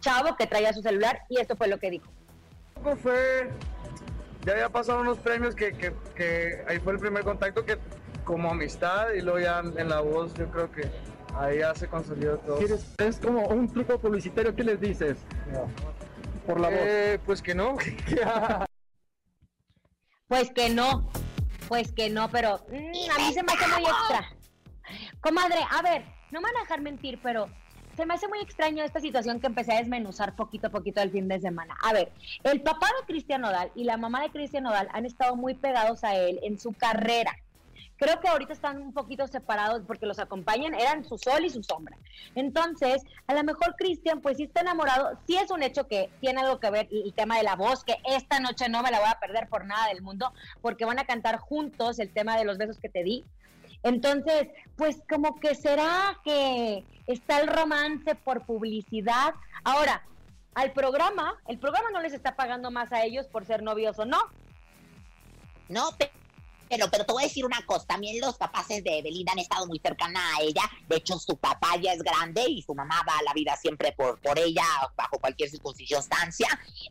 chavo 0.00 0.36
que 0.36 0.46
traía 0.46 0.74
su 0.74 0.82
celular 0.82 1.22
y 1.30 1.40
esto 1.40 1.56
fue 1.56 1.68
lo 1.68 1.78
que 1.78 1.90
dijo. 1.90 2.10
Fue, 3.02 3.48
ya 4.44 4.52
había 4.52 4.68
pasado 4.68 5.00
unos 5.00 5.18
premios 5.18 5.54
que, 5.54 5.72
que, 5.72 5.94
que 6.14 6.62
ahí 6.68 6.78
fue 6.80 6.92
el 6.92 6.98
primer 6.98 7.24
contacto 7.24 7.64
que 7.64 7.78
como 8.24 8.50
amistad 8.50 9.12
y 9.14 9.22
luego 9.22 9.40
ya 9.40 9.60
en 9.60 9.88
la 9.88 10.00
voz 10.00 10.34
yo 10.34 10.48
creo 10.50 10.70
que 10.70 10.90
Ahí 11.34 11.58
ya 11.60 11.74
se 11.74 11.88
consolidó 11.88 12.38
todo. 12.38 12.60
Es 12.98 13.18
como 13.18 13.46
un 13.48 13.68
truco 13.68 13.98
publicitario, 13.98 14.54
¿qué 14.54 14.64
les 14.64 14.80
dices? 14.80 15.16
Por 16.46 16.60
la 16.60 16.68
voz. 16.68 16.78
Eh, 16.80 17.18
pues 17.24 17.42
que 17.42 17.54
no. 17.54 17.76
Pues 20.28 20.50
que 20.50 20.70
no, 20.70 21.10
pues 21.68 21.92
que 21.92 22.08
no, 22.08 22.30
pero 22.30 22.64
mm, 22.70 23.10
a 23.10 23.18
mí 23.18 23.34
se 23.34 23.42
me 23.42 23.52
hace 23.52 23.68
muy 23.68 23.82
extra. 23.82 24.34
Comadre, 25.20 25.58
a 25.70 25.82
ver, 25.82 26.06
no 26.30 26.40
me 26.40 26.48
van 26.48 26.56
a 26.56 26.60
dejar 26.60 26.80
mentir, 26.80 27.20
pero 27.22 27.50
se 27.96 28.06
me 28.06 28.14
hace 28.14 28.28
muy 28.28 28.40
extraño 28.40 28.82
esta 28.82 29.00
situación 29.00 29.40
que 29.40 29.46
empecé 29.46 29.72
a 29.72 29.78
desmenuzar 29.78 30.34
poquito 30.34 30.68
a 30.68 30.70
poquito 30.70 31.02
el 31.02 31.10
fin 31.10 31.28
de 31.28 31.38
semana. 31.38 31.76
A 31.82 31.92
ver, 31.92 32.12
el 32.44 32.62
papá 32.62 32.86
de 32.98 33.06
Cristian 33.06 33.42
Nodal 33.42 33.72
y 33.74 33.84
la 33.84 33.98
mamá 33.98 34.22
de 34.22 34.30
Cristian 34.30 34.64
Nodal 34.64 34.88
han 34.92 35.04
estado 35.04 35.36
muy 35.36 35.54
pegados 35.54 36.02
a 36.02 36.16
él 36.16 36.40
en 36.42 36.58
su 36.58 36.72
carrera. 36.72 37.36
Creo 38.02 38.18
que 38.18 38.26
ahorita 38.26 38.52
están 38.52 38.82
un 38.82 38.92
poquito 38.92 39.28
separados 39.28 39.82
porque 39.86 40.06
los 40.06 40.18
acompañan, 40.18 40.74
eran 40.74 41.04
su 41.04 41.16
sol 41.18 41.44
y 41.44 41.50
su 41.50 41.62
sombra. 41.62 41.96
Entonces, 42.34 43.04
a 43.28 43.34
lo 43.34 43.44
mejor 43.44 43.76
Cristian, 43.76 44.20
pues 44.20 44.38
sí 44.38 44.42
está 44.42 44.62
enamorado, 44.62 45.16
sí 45.24 45.36
es 45.36 45.52
un 45.52 45.62
hecho 45.62 45.86
que 45.86 46.10
tiene 46.20 46.40
algo 46.40 46.58
que 46.58 46.68
ver 46.72 46.88
el 46.90 47.12
tema 47.14 47.36
de 47.36 47.44
la 47.44 47.54
voz, 47.54 47.84
que 47.84 47.98
esta 48.04 48.40
noche 48.40 48.68
no 48.68 48.82
me 48.82 48.90
la 48.90 48.98
voy 48.98 49.08
a 49.08 49.20
perder 49.20 49.48
por 49.48 49.66
nada 49.66 49.86
del 49.86 50.02
mundo, 50.02 50.32
porque 50.60 50.84
van 50.84 50.98
a 50.98 51.04
cantar 51.04 51.38
juntos 51.38 52.00
el 52.00 52.12
tema 52.12 52.36
de 52.36 52.44
los 52.44 52.58
besos 52.58 52.80
que 52.80 52.88
te 52.88 53.04
di. 53.04 53.24
Entonces, 53.84 54.48
pues 54.74 55.00
como 55.08 55.36
que 55.38 55.54
será 55.54 56.18
que 56.24 56.84
está 57.06 57.38
el 57.38 57.46
romance 57.46 58.16
por 58.16 58.44
publicidad. 58.44 59.32
Ahora, 59.62 60.02
al 60.56 60.72
programa, 60.72 61.34
el 61.46 61.60
programa 61.60 61.90
no 61.92 62.00
les 62.00 62.14
está 62.14 62.34
pagando 62.34 62.72
más 62.72 62.92
a 62.92 63.04
ellos 63.04 63.28
por 63.28 63.44
ser 63.44 63.62
novios 63.62 63.96
o 64.00 64.06
no. 64.06 64.18
No, 65.68 65.90
pero, 66.72 66.90
pero 66.90 67.04
te 67.04 67.12
voy 67.12 67.24
a 67.24 67.26
decir 67.26 67.44
una 67.44 67.60
cosa, 67.66 67.84
también 67.86 68.18
los 68.18 68.38
papás 68.38 68.66
de 68.68 69.02
Belinda 69.04 69.32
han 69.32 69.38
estado 69.38 69.66
muy 69.66 69.78
cercanas 69.78 70.22
a 70.38 70.42
ella, 70.42 70.62
de 70.88 70.96
hecho 70.96 71.18
su 71.18 71.36
papá 71.36 71.76
ya 71.76 71.92
es 71.92 72.02
grande 72.02 72.48
y 72.48 72.62
su 72.62 72.74
mamá 72.74 73.04
va 73.06 73.18
a 73.18 73.22
la 73.22 73.34
vida 73.34 73.54
siempre 73.58 73.92
por, 73.92 74.18
por 74.20 74.38
ella, 74.38 74.64
bajo 74.96 75.18
cualquier 75.18 75.50
circunstancia, 75.50 76.48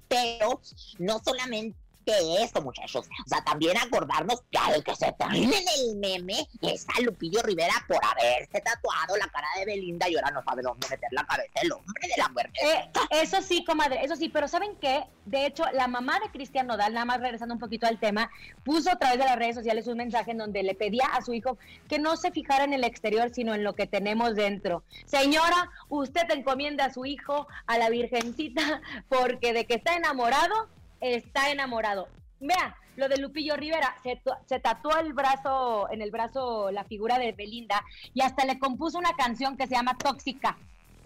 pero 0.07 0.61
no 0.99 1.19
solamente 1.25 1.79
de 2.05 2.43
esto, 2.43 2.61
muchachos. 2.61 3.07
O 3.25 3.29
sea, 3.29 3.43
también 3.43 3.77
acordarnos 3.77 4.41
que 4.51 4.57
al 4.57 4.83
que 4.83 4.95
se 4.95 5.11
termine 5.13 5.63
el 5.79 5.95
meme 5.97 6.47
es 6.61 6.85
a 6.97 7.01
Lupillo 7.01 7.41
Rivera 7.41 7.73
por 7.87 7.99
haberse 8.03 8.61
tatuado 8.61 9.17
la 9.17 9.27
cara 9.27 9.47
de 9.57 9.65
Belinda 9.65 10.09
y 10.09 10.15
ahora 10.15 10.31
no 10.31 10.43
sabe 10.43 10.61
dónde 10.61 10.87
meter 10.89 11.09
la 11.11 11.25
cabeza 11.25 11.59
el 11.61 11.71
hombre 11.71 12.07
de 12.07 12.21
la 12.21 12.29
muerte. 12.29 12.59
Eh, 12.63 12.91
eso 13.11 13.41
sí, 13.41 13.63
comadre, 13.63 14.03
eso 14.03 14.15
sí, 14.15 14.29
pero 14.29 14.47
¿saben 14.47 14.75
qué? 14.77 15.05
De 15.25 15.45
hecho, 15.45 15.63
la 15.73 15.87
mamá 15.87 16.19
de 16.19 16.31
Cristian 16.31 16.67
Nodal, 16.67 16.93
nada 16.93 17.05
más 17.05 17.19
regresando 17.19 17.53
un 17.53 17.59
poquito 17.59 17.85
al 17.85 17.99
tema, 17.99 18.29
puso 18.63 18.91
a 18.91 18.97
través 18.97 19.19
de 19.19 19.25
las 19.25 19.37
redes 19.37 19.55
sociales 19.55 19.87
un 19.87 19.97
mensaje 19.97 20.31
en 20.31 20.37
donde 20.37 20.63
le 20.63 20.75
pedía 20.75 21.05
a 21.05 21.21
su 21.21 21.33
hijo 21.33 21.57
que 21.87 21.99
no 21.99 22.17
se 22.17 22.31
fijara 22.31 22.63
en 22.63 22.73
el 22.73 22.83
exterior, 22.83 23.31
sino 23.33 23.53
en 23.53 23.63
lo 23.63 23.73
que 23.73 23.87
tenemos 23.87 24.35
dentro. 24.35 24.83
Señora, 25.05 25.69
usted 25.89 26.29
encomienda 26.31 26.85
a 26.85 26.93
su 26.93 27.05
hijo 27.05 27.47
a 27.67 27.77
la 27.77 27.89
Virgencita 27.89 28.81
porque 29.09 29.53
de 29.53 29.65
que 29.65 29.75
está 29.75 29.95
enamorado, 29.95 30.67
está 31.01 31.51
enamorado. 31.51 32.07
Vea, 32.39 32.75
lo 32.95 33.09
de 33.09 33.17
Lupillo 33.17 33.55
Rivera, 33.55 33.95
se, 34.03 34.59
tatuó 34.59 34.97
el 34.97 35.13
brazo, 35.13 35.87
en 35.91 36.01
el 36.01 36.11
brazo 36.11 36.71
la 36.71 36.83
figura 36.83 37.19
de 37.19 37.31
Belinda 37.31 37.83
y 38.13 38.21
hasta 38.21 38.45
le 38.45 38.59
compuso 38.59 38.97
una 38.97 39.13
canción 39.15 39.57
que 39.57 39.67
se 39.67 39.75
llama 39.75 39.97
Tóxica. 39.97 40.57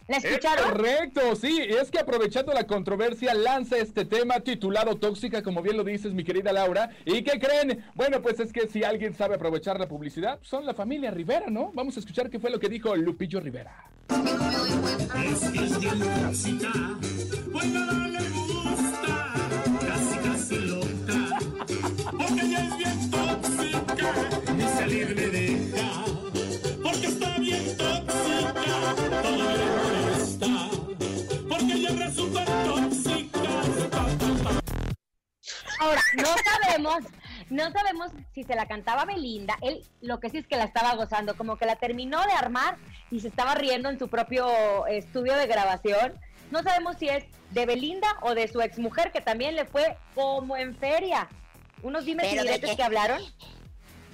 ¿La 0.08 0.18
escucharon? 0.18 0.70
correcto, 0.70 1.36
sí, 1.36 1.60
es 1.62 1.90
que 1.90 1.98
aprovechando 1.98 2.54
la 2.54 2.68
controversia 2.68 3.34
lanza 3.34 3.78
este 3.78 4.06
tema 4.06 4.40
titulado 4.40 4.98
Tóxica, 4.98 5.42
como 5.42 5.64
bien 5.64 5.78
lo 5.78 5.84
dices 5.84 6.14
mi 6.14 6.24
querida 6.24 6.54
Laura. 6.54 6.92
¿Y 7.06 7.24
qué 7.24 7.40
creen? 7.40 7.84
Bueno, 7.96 8.22
pues 8.22 8.40
es 8.40 8.54
que 8.54 8.68
si 8.68 8.84
alguien 8.84 9.16
sabe 9.16 9.36
aprovechar 9.36 9.80
la 9.80 9.88
publicidad, 9.88 10.40
son 10.44 10.64
la 10.64 10.76
familia 10.76 11.10
Rivera, 11.10 11.48
¿no? 11.50 11.72
Vamos 11.74 11.98
a 11.98 12.02
escuchar 12.02 12.30
qué 12.30 12.40
fue 12.40 12.52
lo 12.52 12.60
que 12.60 12.70
dijo 12.70 12.96
Lupillo 12.96 13.40
Rivera. 13.40 13.90
Ahora, 35.80 36.02
no 36.16 36.28
sabemos, 36.44 36.98
no 37.50 37.72
sabemos 37.72 38.12
si 38.34 38.44
se 38.44 38.56
la 38.56 38.68
cantaba 38.68 39.06
Belinda. 39.06 39.58
Él 39.62 39.84
lo 40.02 40.20
que 40.20 40.30
sí 40.30 40.38
es 40.38 40.48
que 40.48 40.58
la 40.58 40.64
estaba 40.64 40.96
gozando, 40.96 41.36
como 41.36 41.58
que 41.58 41.66
la 41.66 41.76
terminó 41.76 42.22
de 42.24 42.34
armar 42.34 42.78
y 43.12 43.20
se 43.20 43.28
estaba 43.28 43.56
riendo 43.56 43.90
en 43.90 44.00
su 44.00 44.08
propio 44.08 44.86
estudio 44.88 45.36
de 45.36 45.48
grabación. 45.48 46.14
No 46.52 46.64
sabemos 46.64 46.98
si 46.98 47.10
es 47.10 47.26
de 47.52 47.66
Belinda 47.66 48.08
o 48.22 48.36
de 48.36 48.48
su 48.48 48.62
exmujer, 48.62 49.12
que 49.12 49.22
también 49.22 49.56
le 49.56 49.66
fue 49.66 49.98
como 50.14 50.58
en 50.58 50.76
feria. 50.76 51.28
Unos 51.82 52.06
dimes 52.06 52.28
y 52.32 52.76
que 52.76 52.84
hablaron 52.84 53.22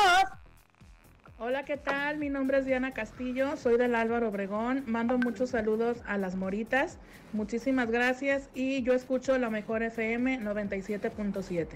Hola, 1.39 1.65
¿qué 1.65 1.77
tal? 1.77 2.19
Mi 2.19 2.31
nombre 2.31 2.59
es 2.59 2.65
Diana 2.65 2.93
Castillo, 2.93 3.57
soy 3.57 3.77
del 3.77 3.97
Álvaro 3.97 4.29
Obregón. 4.29 4.85
Mando 4.87 5.19
muchos 5.19 5.51
saludos 5.51 5.99
a 6.07 6.17
las 6.17 6.37
moritas. 6.37 6.99
Muchísimas 7.33 7.91
gracias 7.91 8.49
y 8.55 8.83
yo 8.83 8.93
escucho 8.93 9.37
la 9.39 9.51
mejor 9.51 9.83
FM 9.83 10.39
97.7. 10.41 11.67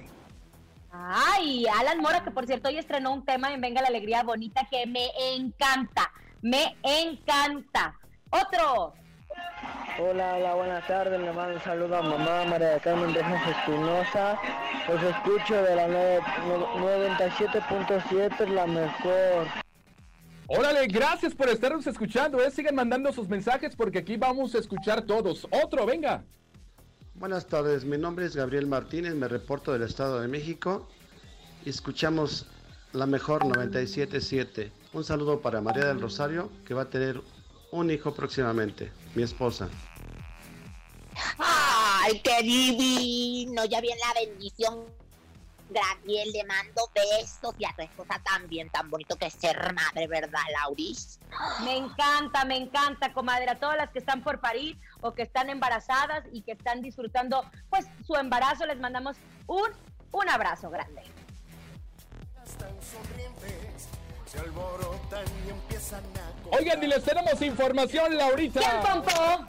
Ay, 0.91 1.67
Alan 1.67 2.01
Mora, 2.01 2.25
que 2.25 2.31
por 2.31 2.47
cierto 2.47 2.69
hoy 2.69 2.79
estrenó 2.79 3.13
un 3.13 3.23
tema 3.25 3.53
en 3.53 3.61
Venga 3.61 3.83
la 3.83 3.89
Alegría 3.89 4.23
Bonita 4.23 4.67
que 4.71 4.87
me 4.87 5.11
encanta, 5.35 6.11
me 6.41 6.77
encanta. 6.83 7.99
Otro. 8.31 8.95
Hola, 10.01 10.37
hola, 10.37 10.55
buenas 10.55 10.87
tardes. 10.87 11.21
Le 11.21 11.33
mando 11.33 11.55
un 11.55 11.61
saludo 11.61 11.97
a 11.97 12.03
mamá 12.03 12.45
María 12.45 12.69
de 12.71 12.79
Carmen 12.81 13.13
de 13.13 13.23
Jesús 13.23 13.49
Espinosa. 13.49 14.39
Los 14.89 15.03
escucho 15.03 15.63
de 15.63 15.75
la 15.75 15.89
97.7, 15.89 18.41
es 18.41 18.51
la 18.51 18.67
mejor. 18.67 19.49
Órale, 20.47 20.87
gracias 20.87 21.35
por 21.35 21.51
estarnos 21.51 21.87
escuchando. 21.87 22.43
¿eh? 22.43 22.51
Sigan 22.51 22.75
mandando 22.75 23.13
sus 23.13 23.29
mensajes 23.29 23.77
porque 23.77 23.99
aquí 23.99 24.17
vamos 24.17 24.55
a 24.55 24.59
escuchar 24.59 25.03
todos. 25.03 25.47
Otro, 25.51 25.85
venga. 25.85 26.25
Buenas 27.19 27.47
tardes, 27.47 27.85
mi 27.85 27.99
nombre 27.99 28.27
es 28.27 28.37
Gabriel 28.37 28.67
Martínez, 28.67 29.15
me 29.15 29.27
reporto 29.27 29.73
del 29.73 29.83
Estado 29.83 30.21
de 30.21 30.29
México 30.29 30.89
escuchamos 31.69 32.47
la 32.93 33.07
mejor 33.07 33.45
977. 33.45 34.73
Un 34.93 35.05
saludo 35.05 35.41
para 35.41 35.61
María 35.61 35.87
del 35.87 36.01
Rosario, 36.01 36.51
que 36.67 36.75
va 36.75 36.83
a 36.83 36.91
tener 36.91 37.21
un 37.73 37.91
hijo 37.91 38.15
próximamente, 38.15 38.91
mi 39.15 39.23
esposa. 39.23 39.69
¡Ay, 41.39 42.21
qué 42.23 42.43
divino! 42.43 43.65
Ya 43.67 43.81
viene 43.81 44.01
la 44.01 44.21
bendición 44.21 44.85
Gabriel, 45.71 46.31
le 46.33 46.45
mando 46.45 46.91
besos 46.95 47.55
y 47.59 47.65
a 47.65 47.73
tu 47.75 47.83
esposa 47.83 48.21
también, 48.25 48.71
tan 48.71 48.89
bonito 48.91 49.17
que 49.17 49.27
es 49.27 49.35
ser 49.35 49.73
madre, 49.75 50.07
¿verdad, 50.07 50.41
Lauris? 50.53 51.19
Me 51.65 51.77
encanta, 51.77 52.45
me 52.45 52.57
encanta, 52.57 53.13
comadre, 53.13 53.51
a 53.51 53.59
todas 53.59 53.77
las 53.77 53.91
que 53.91 53.99
están 53.99 54.23
por 54.23 54.41
parir 54.41 54.79
o 55.01 55.13
que 55.13 55.23
están 55.23 55.51
embarazadas 55.51 56.25
y 56.33 56.43
que 56.43 56.53
están 56.53 56.81
disfrutando, 56.83 57.45
pues, 57.71 57.87
su 58.07 58.17
embarazo, 58.17 58.67
les 58.67 58.79
mandamos 58.79 59.17
un, 59.47 59.69
un 60.13 60.29
abrazo 60.29 60.71
grande. 60.71 61.03
Oigan, 66.51 66.83
y 66.83 66.87
les 66.87 67.05
tenemos 67.05 67.43
información, 67.43 68.17
Laurita. 68.17 68.61
¿Quién 68.61 68.81
pompó? 68.83 69.47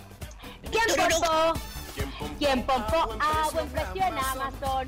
¿Quién 0.70 1.10
pompó? 1.10 1.60
¿Quién 2.38 2.66
pompó 2.66 3.18
a 3.20 3.50
buen 3.52 3.70
precio 3.70 4.04
en 4.06 4.18
Amazon? 4.18 4.88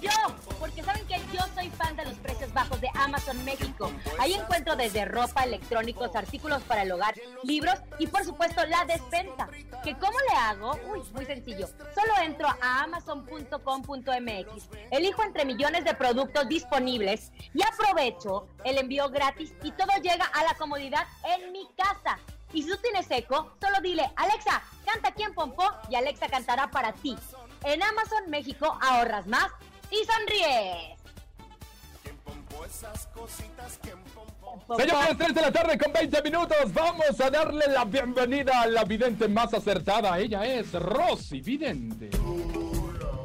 Yo, 0.00 0.10
porque 0.58 0.82
saben 0.82 1.06
que 1.06 1.20
yo 1.32 1.40
soy 1.54 1.70
fan 1.70 1.96
de 1.96 2.04
los 2.04 2.14
precios 2.14 2.52
bajos 2.52 2.80
de 2.80 2.88
Amazon 2.94 3.44
México. 3.44 3.90
Ahí 4.18 4.34
encuentro 4.34 4.76
desde 4.76 5.04
ropa, 5.04 5.44
electrónicos, 5.44 6.14
artículos 6.14 6.62
para 6.62 6.82
el 6.82 6.92
hogar, 6.92 7.14
libros 7.42 7.78
y 7.98 8.06
por 8.06 8.24
supuesto 8.24 8.64
la 8.66 8.84
despensa. 8.84 9.48
¿Que 9.82 9.94
cómo 9.94 10.18
le 10.30 10.36
hago? 10.36 10.78
Uy, 10.92 11.02
muy 11.12 11.24
sencillo. 11.24 11.66
Solo 11.94 12.12
entro 12.22 12.48
a 12.60 12.82
amazon.com.mx, 12.82 14.68
elijo 14.90 15.22
entre 15.22 15.44
millones 15.44 15.84
de 15.84 15.94
productos 15.94 16.48
disponibles 16.48 17.32
y 17.54 17.62
aprovecho 17.62 18.48
el 18.64 18.78
envío 18.78 19.08
gratis 19.08 19.52
y 19.62 19.72
todo 19.72 19.92
llega 20.02 20.26
a 20.26 20.44
la 20.44 20.54
comodidad 20.54 21.06
en 21.36 21.52
mi 21.52 21.66
casa 21.76 22.18
Y 22.52 22.62
si 22.62 22.70
tú 22.70 22.76
tienes 22.78 23.10
eco, 23.10 23.52
solo 23.60 23.80
dile, 23.80 24.10
Alexa, 24.16 24.62
canta 24.84 25.08
aquí 25.10 25.22
en 25.22 25.34
Pompó 25.34 25.64
y 25.88 25.94
Alexa 25.94 26.28
cantará 26.28 26.70
para 26.70 26.92
ti. 26.92 27.16
En 27.64 27.82
Amazon 27.82 28.28
México 28.28 28.78
ahorras 28.80 29.26
más 29.26 29.50
y 29.90 30.04
sonríes. 30.04 31.00
Señores, 34.76 35.18
3 35.18 35.34
de 35.34 35.40
la 35.40 35.52
tarde 35.52 35.78
con 35.78 35.92
20 35.92 36.22
minutos. 36.22 36.56
Vamos 36.72 37.20
a 37.20 37.30
darle 37.30 37.66
la 37.68 37.84
bienvenida 37.84 38.62
a 38.62 38.66
la 38.66 38.84
vidente 38.84 39.28
más 39.28 39.52
acertada. 39.52 40.18
Ella 40.18 40.44
es 40.44 40.72
Rosy 40.72 41.40
Vidente. 41.40 42.10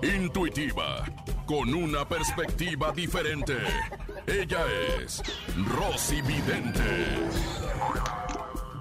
Intuitiva, 0.02 1.06
con 1.46 1.74
una 1.74 2.08
perspectiva 2.08 2.92
diferente. 2.92 3.58
Ella 4.28 4.66
es 5.00 5.22
Rosy 5.68 6.22
Vidente. 6.22 6.82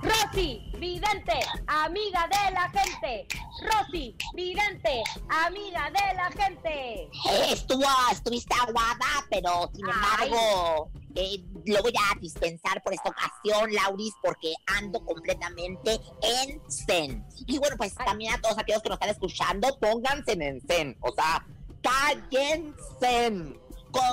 Rosy, 0.04 0.60
vidente, 0.78 1.32
amiga 1.66 2.28
de 2.28 2.50
la 2.52 2.70
gente. 2.70 3.26
Rosy, 3.62 4.14
vidente, 4.34 5.02
amiga 5.30 5.90
de 5.90 6.14
la 6.14 6.30
gente. 6.30 7.08
Estuvo, 7.50 7.86
estuviste 8.12 8.54
aguada, 8.60 9.26
pero 9.30 9.70
sin 9.74 9.86
embargo, 9.88 10.90
eh, 11.14 11.42
lo 11.64 11.82
voy 11.82 11.92
a 11.96 12.20
dispensar 12.20 12.82
por 12.82 12.92
esta 12.92 13.08
ocasión, 13.08 13.72
Lauris, 13.72 14.12
porque 14.22 14.52
ando 14.66 15.02
completamente 15.04 15.98
en 16.20 16.60
zen. 16.70 17.24
Y 17.46 17.58
bueno, 17.58 17.76
pues 17.78 17.94
también 17.94 18.34
a 18.34 18.40
todos 18.42 18.58
aquellos 18.58 18.82
que 18.82 18.90
nos 18.90 18.96
están 18.96 19.10
escuchando, 19.10 19.78
pónganse 19.78 20.32
en 20.32 20.60
zen. 20.68 20.98
O 21.00 21.14
sea, 21.14 21.46
cállense. 21.82 23.30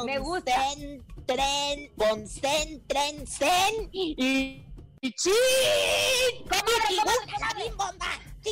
Me 0.06 0.20
gusta. 0.20 0.54
Concentren, 1.28 1.92
concentren, 1.98 3.28
zen 3.28 3.90
y... 3.92 4.66
¡chin! 5.10 5.34
Comadre, 6.44 7.66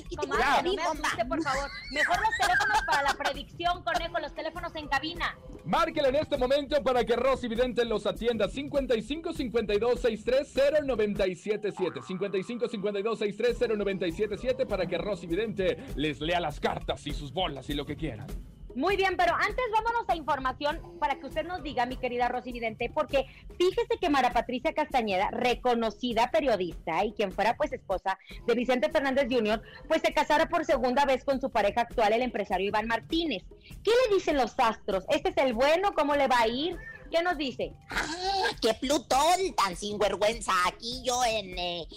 Y 0.09 0.15
comadre, 0.15 0.63
no 0.63 0.73
me 0.73 0.81
asuste, 0.83 1.25
por 1.25 1.43
favor. 1.43 1.69
Mejor 1.91 2.17
los 2.21 2.37
teléfonos 2.39 2.81
para 2.87 3.03
la 3.03 3.13
predicción, 3.13 3.83
conejo, 3.83 4.19
los 4.19 4.33
teléfonos 4.33 4.75
en 4.75 4.87
cabina. 4.87 5.37
Márquele 5.65 6.09
en 6.09 6.15
este 6.15 6.37
momento 6.37 6.81
para 6.83 7.03
que 7.03 7.15
Rosy 7.15 7.47
Vidente 7.47 7.85
los 7.85 8.05
atienda. 8.07 8.47
55 8.47 9.33
52 9.33 9.99
63 9.99 10.53
0977. 10.85 12.01
55 12.01 12.67
52 12.67 13.19
63 13.19 13.77
0977 13.77 14.65
para 14.65 14.87
que 14.87 14.97
Rosy 14.97 15.27
Vidente 15.27 15.77
les 15.95 16.19
lea 16.19 16.39
las 16.39 16.59
cartas 16.59 17.05
y 17.05 17.13
sus 17.13 17.31
bolas 17.31 17.69
y 17.69 17.73
lo 17.73 17.85
que 17.85 17.95
quieran. 17.95 18.27
Muy 18.75 18.95
bien, 18.95 19.15
pero 19.17 19.33
antes 19.33 19.65
vámonos 19.73 20.07
a 20.07 20.15
información 20.15 20.79
para 20.99 21.19
que 21.19 21.25
usted 21.25 21.45
nos 21.45 21.63
diga, 21.63 21.85
mi 21.85 21.97
querida 21.97 22.27
Rosy 22.27 22.51
Vidente, 22.51 22.91
porque 22.93 23.25
fíjese 23.57 23.97
que 23.99 24.09
Mara 24.09 24.31
Patricia 24.31 24.73
Castañeda, 24.73 25.29
reconocida 25.31 26.29
periodista 26.31 27.03
y 27.03 27.13
quien 27.13 27.31
fuera 27.31 27.57
pues 27.57 27.73
esposa 27.73 28.17
de 28.45 28.53
Vicente 28.53 28.89
Fernández 28.89 29.27
Jr., 29.29 29.61
pues 29.87 30.01
se 30.01 30.13
casara 30.13 30.49
por 30.49 30.65
segunda 30.65 31.05
vez 31.05 31.23
con 31.23 31.41
su 31.41 31.49
pareja 31.49 31.81
actual, 31.81 32.13
el 32.13 32.21
empresario 32.21 32.67
Iván 32.67 32.87
Martínez. 32.87 33.43
¿Qué 33.83 33.91
le 33.91 34.15
dicen 34.15 34.37
los 34.37 34.53
astros? 34.59 35.03
¿Este 35.09 35.29
es 35.29 35.37
el 35.37 35.53
bueno? 35.53 35.93
¿Cómo 35.93 36.15
le 36.15 36.27
va 36.27 36.41
a 36.41 36.47
ir? 36.47 36.77
¿Qué 37.11 37.23
nos 37.23 37.37
dice? 37.37 37.73
Ah, 37.89 38.49
¡Qué 38.61 38.75
Plutón 38.75 39.55
tan 39.57 39.75
sinvergüenza! 39.75 40.51
Aquí 40.67 41.01
yo 41.03 41.23
en 41.25 41.57
eh, 41.57 41.87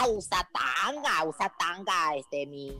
Ausatanga, 0.00 1.18
Ausatanga, 1.18 2.16
este, 2.16 2.46
mi, 2.46 2.78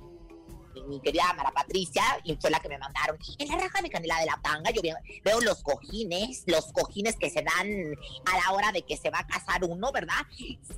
mi, 0.75 0.83
mi 0.83 1.01
querida 1.01 1.33
Mara 1.35 1.51
Patricia, 1.51 2.03
y 2.25 2.37
fue 2.37 2.51
la 2.51 2.61
que 2.61 2.69
me 2.69 2.79
mandaron. 2.79 3.19
En 3.39 3.49
la 3.49 3.57
raja 3.57 3.83
de 3.83 3.91
canela 3.91 4.19
de 4.21 4.27
la 4.27 4.41
tanga, 4.43 4.71
yo 4.71 4.83
veo, 4.83 4.97
veo 5.25 5.41
los 5.41 5.63
cojines, 5.63 6.45
los 6.47 6.73
cojines 6.73 7.17
que 7.17 7.31
se 7.31 7.43
dan 7.43 7.95
a 8.27 8.39
la 8.39 8.53
hora 8.53 8.73
de 8.73 8.83
que 8.83 8.97
se 8.97 9.11
va 9.11 9.21
a 9.21 9.27
casar 9.27 9.65
uno, 9.65 9.93
¿verdad? 9.93 10.27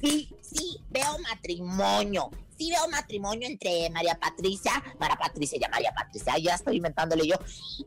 Sí, 0.00 0.30
sí, 0.40 0.80
veo 0.90 1.18
matrimonio. 1.18 2.30
Sí 2.56 2.70
veo 2.70 2.88
matrimonio 2.88 3.48
entre 3.48 3.90
María 3.90 4.14
Patricia, 4.14 4.72
María 5.00 5.16
Patricia, 5.16 5.58
ya 5.60 5.68
María 5.68 5.92
Patricia, 5.92 6.38
ya 6.38 6.54
estoy 6.54 6.76
inventándole 6.76 7.26
yo. 7.26 7.34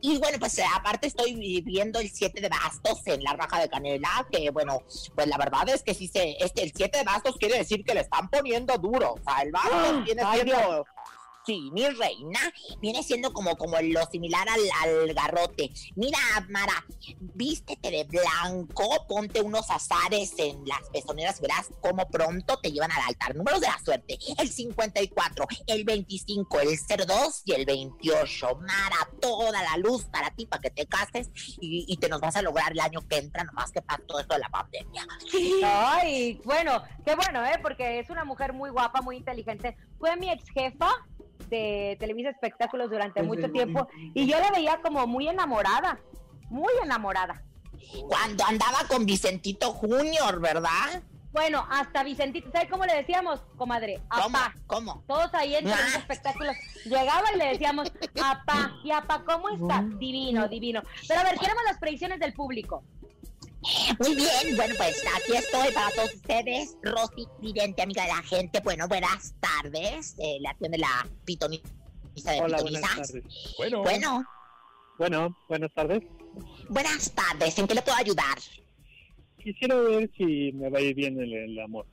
Y 0.02 0.18
bueno, 0.18 0.38
pues 0.38 0.60
aparte 0.76 1.06
estoy 1.06 1.62
viendo 1.62 2.00
el 2.00 2.10
7 2.10 2.38
de 2.40 2.48
bastos 2.50 3.00
en 3.06 3.22
la 3.22 3.32
raja 3.32 3.60
de 3.60 3.70
canela, 3.70 4.26
que 4.30 4.50
bueno, 4.50 4.82
pues 5.14 5.26
la 5.26 5.38
verdad 5.38 5.70
es 5.70 5.82
que 5.82 5.94
sí 5.94 6.06
se, 6.08 6.36
este, 6.40 6.64
el 6.64 6.72
7 6.74 6.98
de 6.98 7.04
bastos 7.04 7.36
quiere 7.38 7.56
decir 7.56 7.82
que 7.82 7.94
le 7.94 8.00
están 8.00 8.28
poniendo 8.28 8.76
duro. 8.76 9.14
O 9.14 9.22
sea, 9.22 9.40
el 9.42 9.52
Ay, 9.54 10.04
siendo... 10.04 10.86
Sí, 11.48 11.70
mi 11.72 11.88
reina, 11.88 12.40
viene 12.78 13.02
siendo 13.02 13.32
como, 13.32 13.56
como 13.56 13.80
lo 13.80 14.04
similar 14.10 14.46
al, 14.50 15.14
garrote. 15.14 15.70
Mira, 15.96 16.18
Mara, 16.50 16.84
vístete 17.18 17.90
de 17.90 18.04
blanco, 18.04 19.06
ponte 19.08 19.40
unos 19.40 19.70
azares 19.70 20.34
en 20.36 20.62
las 20.66 20.82
pezoneras 20.92 21.40
verás 21.40 21.70
cómo 21.80 22.06
pronto 22.10 22.58
te 22.58 22.70
llevan 22.70 22.92
al 22.92 23.00
altar. 23.08 23.34
Números 23.34 23.62
de 23.62 23.66
la 23.66 23.78
suerte, 23.82 24.18
el 24.36 24.50
54, 24.50 25.46
el 25.68 25.84
25, 25.84 26.60
el 26.60 26.68
02 27.06 27.42
y 27.46 27.52
el 27.52 27.64
28. 27.64 28.56
Mara, 28.56 29.08
toda 29.18 29.62
la 29.62 29.78
luz 29.78 30.04
para 30.04 30.30
ti, 30.32 30.44
para 30.44 30.60
que 30.60 30.70
te 30.70 30.84
cases 30.84 31.30
y, 31.62 31.86
y 31.88 31.96
te 31.96 32.10
nos 32.10 32.20
vas 32.20 32.36
a 32.36 32.42
lograr 32.42 32.72
el 32.72 32.80
año 32.80 33.00
que 33.08 33.16
entra, 33.16 33.44
nomás 33.44 33.72
que 33.72 33.80
para 33.80 34.04
todo 34.04 34.20
esto 34.20 34.34
de 34.34 34.40
la 34.40 34.50
pandemia. 34.50 35.06
Ay, 35.64 36.42
bueno, 36.44 36.82
qué 37.06 37.14
bueno, 37.14 37.42
¿eh? 37.46 37.58
Porque 37.62 38.00
es 38.00 38.10
una 38.10 38.26
mujer 38.26 38.52
muy 38.52 38.68
guapa, 38.68 39.00
muy 39.00 39.16
inteligente. 39.16 39.78
Fue 39.98 40.14
mi 40.16 40.30
ex 40.30 40.44
jefa 40.50 40.94
de 41.48 41.96
Televisa 41.98 42.30
Espectáculos 42.30 42.90
durante 42.90 43.22
mucho 43.22 43.50
tiempo 43.50 43.88
y 44.14 44.26
yo 44.26 44.38
la 44.38 44.50
veía 44.50 44.80
como 44.82 45.06
muy 45.06 45.28
enamorada, 45.28 45.98
muy 46.50 46.72
enamorada. 46.82 47.42
Cuando 48.08 48.44
andaba 48.44 48.78
con 48.88 49.06
Vicentito 49.06 49.72
Junior, 49.72 50.40
¿verdad? 50.40 51.02
Bueno, 51.32 51.66
hasta 51.70 52.02
Vicentito, 52.04 52.50
¿sabes 52.50 52.70
cómo 52.70 52.84
le 52.86 52.94
decíamos, 52.94 53.40
comadre? 53.56 54.00
¿Cómo? 54.08 54.24
Apá. 54.38 54.54
¿Cómo? 54.66 55.04
Todos 55.06 55.32
ahí 55.34 55.54
en 55.54 55.64
Televisa 55.64 55.96
Ah. 55.96 55.98
Espectáculos. 55.98 56.56
Llegaba 56.84 57.32
y 57.34 57.38
le 57.38 57.46
decíamos, 57.50 57.92
apá, 58.22 58.72
y 58.82 58.90
apá, 58.90 59.22
¿cómo 59.24 59.48
está? 59.50 59.82
Divino, 59.98 60.48
divino. 60.48 60.82
Pero 61.06 61.20
a 61.20 61.24
ver, 61.24 61.38
queremos 61.38 61.62
las 61.64 61.78
predicciones 61.78 62.18
del 62.18 62.32
público. 62.32 62.82
Muy 63.98 64.14
bien, 64.14 64.56
bueno, 64.56 64.74
pues 64.76 65.02
aquí 65.16 65.36
estoy 65.36 65.72
para 65.72 65.90
todos 65.90 66.14
ustedes. 66.14 66.76
Rosy, 66.82 67.26
vidente, 67.40 67.82
amiga 67.82 68.02
de 68.02 68.08
la 68.08 68.22
gente. 68.22 68.60
Bueno, 68.60 68.86
buenas 68.88 69.34
tardes. 69.40 70.14
Eh, 70.18 70.38
la 70.40 70.50
acción 70.50 70.70
de 70.70 70.78
la 70.78 71.06
pitoniza 71.24 71.64
de 72.24 72.40
Hola, 72.40 72.60
buenas 72.62 72.80
tardes. 72.82 73.24
Bueno, 73.58 73.82
Bueno, 73.82 74.24
Bueno, 74.98 75.36
buenas 75.48 75.72
tardes. 75.74 76.02
buenas 76.68 77.12
tardes. 77.12 77.58
¿En 77.58 77.66
qué 77.66 77.74
le 77.74 77.82
puedo 77.82 77.96
ayudar? 77.96 78.38
Quisiera 79.42 79.74
ver 79.76 80.10
si 80.16 80.52
me 80.52 80.70
va 80.70 80.78
a 80.78 80.82
ir 80.82 80.94
bien 80.94 81.18
el, 81.20 81.32
el 81.32 81.58
amor. 81.60 81.86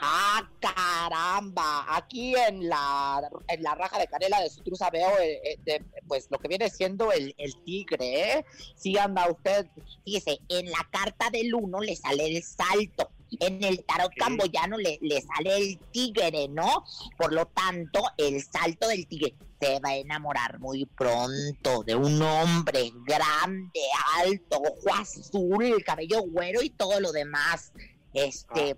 Ah, 0.00 0.48
caramba. 0.60 1.84
Aquí 1.96 2.34
en 2.36 2.68
la, 2.68 3.20
en 3.48 3.62
la 3.62 3.74
raja 3.74 3.98
de 3.98 4.06
canela 4.06 4.40
de 4.40 4.50
Sutrusa 4.50 4.90
veo 4.90 5.08
eh, 5.18 5.40
eh, 5.44 5.58
de- 5.64 5.84
pues 6.06 6.26
lo 6.30 6.38
que 6.38 6.48
viene 6.48 6.70
siendo 6.70 7.12
el, 7.12 7.34
el 7.38 7.54
tigre, 7.64 8.38
¿eh? 8.38 8.44
Sí 8.76 8.96
anda 8.98 9.30
usted. 9.30 9.66
Fíjese, 10.04 10.38
en 10.48 10.70
la 10.70 10.86
carta 10.90 11.30
del 11.30 11.54
uno 11.54 11.80
le 11.80 11.96
sale 11.96 12.26
el 12.26 12.42
salto. 12.42 13.10
En 13.40 13.62
el 13.62 13.84
tarot 13.84 14.10
camboyano 14.16 14.78
le, 14.78 14.98
le 15.02 15.20
sale 15.20 15.56
el 15.58 15.78
tigre, 15.92 16.48
¿no? 16.48 16.84
Por 17.18 17.32
lo 17.34 17.44
tanto, 17.46 18.02
el 18.16 18.42
salto 18.42 18.88
del 18.88 19.06
tigre 19.06 19.34
se 19.60 19.80
va 19.80 19.90
a 19.90 19.96
enamorar 19.96 20.58
muy 20.60 20.86
pronto 20.86 21.82
de 21.84 21.94
un 21.94 22.22
hombre 22.22 22.90
grande, 23.04 23.80
alto, 24.18 24.62
ojo 24.62 24.94
azul, 24.98 25.82
cabello 25.84 26.22
güero 26.22 26.62
y 26.62 26.70
todo 26.70 27.00
lo 27.00 27.12
demás. 27.12 27.72
Este, 28.14 28.76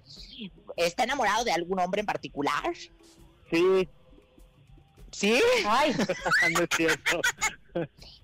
¿está 0.87 1.05
enamorado 1.05 1.45
de 1.45 1.53
algún 1.53 1.79
hombre 1.79 2.01
en 2.01 2.07
particular? 2.07 2.75
Sí, 3.51 3.89
¿Sí? 5.13 5.41
Ay, 5.67 5.93
no 6.55 6.61
es 6.61 6.69
cierto. 6.77 7.21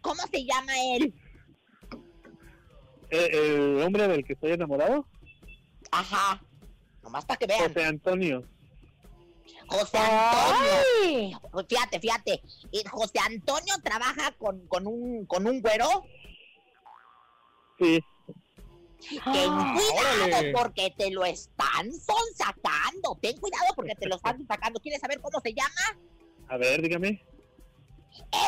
¿Cómo 0.01 0.23
se 0.31 0.45
llama 0.45 0.73
él? 0.95 1.15
Eh, 3.11 3.31
¿El 3.33 3.83
hombre 3.83 4.09
del 4.09 4.25
que 4.25 4.35
estoy 4.35 4.53
enamorado? 4.53 5.07
Ajá. 5.91 6.43
Nomás 7.03 7.25
para 7.25 7.39
que 7.39 7.47
vean. 7.47 7.69
José 7.69 7.85
Antonio. 7.85 8.43
José 9.69 9.99
Antonio. 9.99 10.83
ay. 11.05 11.37
Fíjate, 11.69 12.01
fíjate. 12.01 12.43
José 12.91 13.19
Antonio 13.25 13.75
trabaja 13.83 14.33
con, 14.33 14.67
con 14.67 14.87
un 14.87 15.27
con 15.27 15.47
un 15.47 15.61
güero. 15.61 16.05
Sí, 17.79 18.03
Ten 19.09 19.21
Ah, 19.25 19.75
cuidado 19.75 20.25
órale. 20.27 20.53
porque 20.53 20.95
te 20.97 21.11
lo 21.11 21.25
están 21.25 21.93
sacando. 22.35 23.19
Ten 23.23 23.37
cuidado 23.39 23.67
porque 23.75 23.95
te 23.95 24.07
lo 24.07 24.17
están 24.17 24.47
sacando. 24.47 24.81
¿Quieres 24.81 25.01
saber 25.01 25.21
cómo 25.21 25.41
se 25.41 25.53
llama? 25.55 26.01
a 26.49 26.57
ver, 26.57 26.81
dígame. 26.83 27.25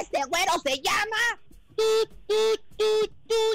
Este 0.01 0.18
güero 0.29 0.53
se 0.64 0.81
llama. 0.81 1.42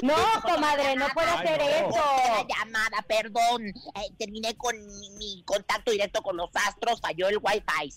No, 0.02 0.14
comadre, 0.42 0.96
no 0.96 1.06
puede 1.14 1.28
Ay, 1.28 1.38
hacer 1.46 1.58
no. 1.60 1.88
eso. 1.90 2.04
La 2.28 2.46
llamada, 2.48 3.04
perdón. 3.08 3.66
Eh, 3.66 4.12
terminé 4.18 4.56
con 4.56 4.74
mi, 4.86 5.10
mi 5.10 5.42
contacto 5.44 5.90
directo 5.90 6.22
con 6.22 6.36
los 6.36 6.50
astros, 6.54 7.00
falló 7.00 7.28
el 7.28 7.38
wifi. 7.38 7.92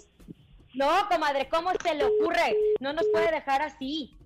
No, 0.74 1.08
comadre, 1.10 1.48
¿cómo 1.50 1.72
se 1.82 1.96
le 1.96 2.06
ocurre? 2.06 2.56
No 2.80 2.94
nos 2.94 3.06
puede 3.12 3.32
dejar 3.32 3.62
así. 3.62 4.17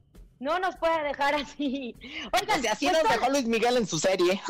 No 0.42 0.58
nos 0.58 0.76
puede 0.76 1.04
dejar 1.04 1.36
así. 1.36 1.96
Oigan, 2.34 2.66
así 2.68 2.88
pues 2.88 2.98
nos 2.98 3.02
son- 3.04 3.12
dejó 3.12 3.30
Luis 3.32 3.46
Miguel 3.46 3.78
en 3.78 3.86
su 3.86 4.00
serie. 4.00 4.42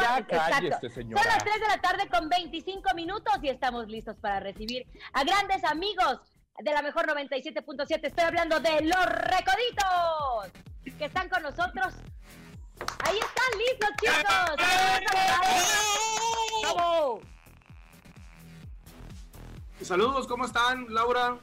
Ya 0.00 0.26
cállese, 0.26 0.88
señora. 0.88 1.22
Son 1.22 1.32
las 1.32 1.44
3 1.44 1.60
de 1.60 1.68
la 1.68 1.80
tarde 1.82 2.08
con 2.08 2.30
25 2.30 2.94
minutos 2.94 3.34
y 3.42 3.50
estamos 3.50 3.86
listos 3.88 4.16
para 4.22 4.40
recibir 4.40 4.86
a 5.12 5.24
grandes 5.24 5.62
amigos 5.64 6.20
de 6.60 6.72
la 6.72 6.80
mejor 6.80 7.06
97.7. 7.06 8.06
Estoy 8.08 8.24
hablando 8.24 8.58
de 8.58 8.80
los 8.80 9.04
recoditos 9.04 10.50
que 10.96 11.04
están 11.04 11.28
con 11.28 11.42
nosotros. 11.42 11.92
Ahí 13.04 13.18
están 13.18 13.58
listos, 13.58 13.90
chicos. 14.00 15.48
Saludos, 19.82 20.26
¿cómo 20.26 20.44
están, 20.44 20.86
Laura? 20.92 21.38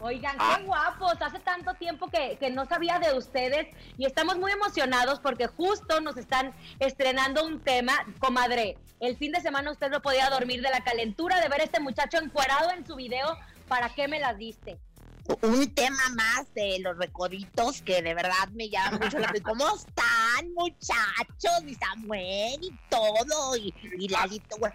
Oigan, 0.00 0.36
qué 0.36 0.64
guapos. 0.64 1.14
Hace 1.20 1.38
tanto 1.40 1.74
tiempo 1.74 2.08
que, 2.08 2.36
que 2.38 2.50
no 2.50 2.66
sabía 2.66 2.98
de 2.98 3.16
ustedes 3.16 3.66
y 3.96 4.04
estamos 4.04 4.36
muy 4.36 4.52
emocionados 4.52 5.20
porque 5.20 5.46
justo 5.46 6.00
nos 6.00 6.16
están 6.16 6.54
estrenando 6.78 7.44
un 7.44 7.60
tema. 7.60 7.94
Comadre, 8.18 8.78
el 9.00 9.16
fin 9.16 9.32
de 9.32 9.40
semana 9.40 9.70
usted 9.70 9.90
no 9.90 10.02
podía 10.02 10.28
dormir 10.30 10.62
de 10.62 10.70
la 10.70 10.84
calentura 10.84 11.40
de 11.40 11.48
ver 11.48 11.60
a 11.60 11.64
este 11.64 11.80
muchacho 11.80 12.18
encuerado 12.18 12.70
en 12.72 12.86
su 12.86 12.96
video. 12.96 13.36
¿Para 13.68 13.88
qué 13.94 14.06
me 14.06 14.20
las 14.20 14.36
diste? 14.36 14.78
Un 15.42 15.74
tema 15.74 16.02
más 16.14 16.54
de 16.54 16.78
los 16.80 16.96
recoditos 16.96 17.82
que 17.82 18.00
de 18.00 18.14
verdad 18.14 18.48
me 18.52 18.68
llama 18.68 18.98
mucho 18.98 19.18
la 19.18 19.28
atención. 19.28 19.58
¿Cómo 19.58 19.74
están, 19.74 20.52
muchachos? 20.54 21.64
Y 21.66 21.74
Samuel 21.74 22.58
y 22.62 22.78
todo. 22.88 23.56
Y, 23.56 23.74
y 23.98 24.08
Lalito, 24.08 24.56
güey. 24.58 24.72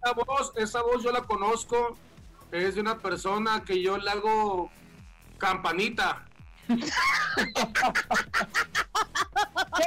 Esa 0.00 0.12
voz, 0.12 0.52
esa 0.56 0.82
voz 0.82 1.02
yo 1.02 1.10
la 1.10 1.22
conozco. 1.22 1.96
Es 2.50 2.74
de 2.74 2.80
una 2.80 2.98
persona 2.98 3.62
que 3.64 3.82
yo 3.82 3.98
le 3.98 4.10
hago 4.10 4.70
campanita. 5.36 6.24
¡Qué 6.68 6.76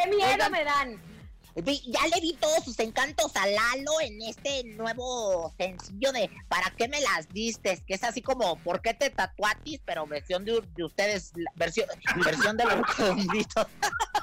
miedo 0.10 0.50
me 0.52 0.64
dan! 0.64 1.12
Ya 1.56 2.08
le 2.08 2.22
vi 2.22 2.34
todos 2.40 2.64
sus 2.64 2.80
encantos 2.80 3.36
a 3.36 3.46
Lalo 3.46 4.00
en 4.02 4.22
este 4.22 4.64
nuevo 4.64 5.54
sencillo 5.58 6.14
de 6.14 6.30
¿Para 6.48 6.70
qué 6.72 6.88
me 6.88 7.02
las 7.02 7.28
diste? 7.28 7.84
Que 7.86 7.96
es 7.96 8.04
así 8.06 8.22
como 8.22 8.56
¿Por 8.60 8.82
qué 8.82 8.94
te 8.94 9.10
tatuatis? 9.10 9.82
Pero 9.84 10.08
versión 10.08 10.46
de, 10.46 10.62
de 10.76 10.84
ustedes, 10.86 11.34
versión, 11.56 11.88
versión 12.24 12.56
de 12.56 12.64
los 12.64 12.76
recoditos. 12.76 13.68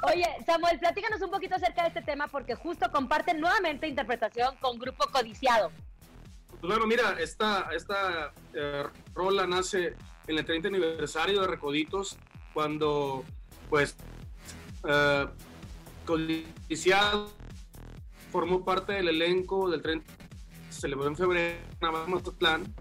Oye, 0.04 0.26
Samuel, 0.46 0.78
platícanos 0.78 1.20
un 1.20 1.30
poquito 1.30 1.56
acerca 1.56 1.82
de 1.82 1.88
este 1.88 2.02
tema 2.02 2.28
porque 2.28 2.54
justo 2.54 2.90
comparten 2.90 3.40
nuevamente 3.40 3.86
interpretación 3.86 4.56
con 4.56 4.78
Grupo 4.78 5.06
Codiciado. 5.12 5.70
Pues 6.60 6.72
bueno, 6.72 6.86
mira, 6.88 7.16
esta, 7.20 7.70
esta 7.72 8.32
eh, 8.52 8.84
rola 9.14 9.46
nace 9.46 9.94
en 10.26 10.38
el 10.38 10.44
30 10.44 10.68
aniversario 10.68 11.40
de 11.40 11.46
Recoditos, 11.46 12.18
cuando, 12.52 13.24
pues, 13.70 13.96
eh, 14.88 15.26
Codiciado 16.04 17.30
formó 18.32 18.64
parte 18.64 18.94
del 18.94 19.08
elenco 19.08 19.70
del 19.70 19.82
30, 19.82 20.12
se 20.70 20.80
celebró 20.80 21.06
en 21.06 21.16
febrero 21.16 21.58
en 21.80 22.10
Mazatlán. 22.10 22.74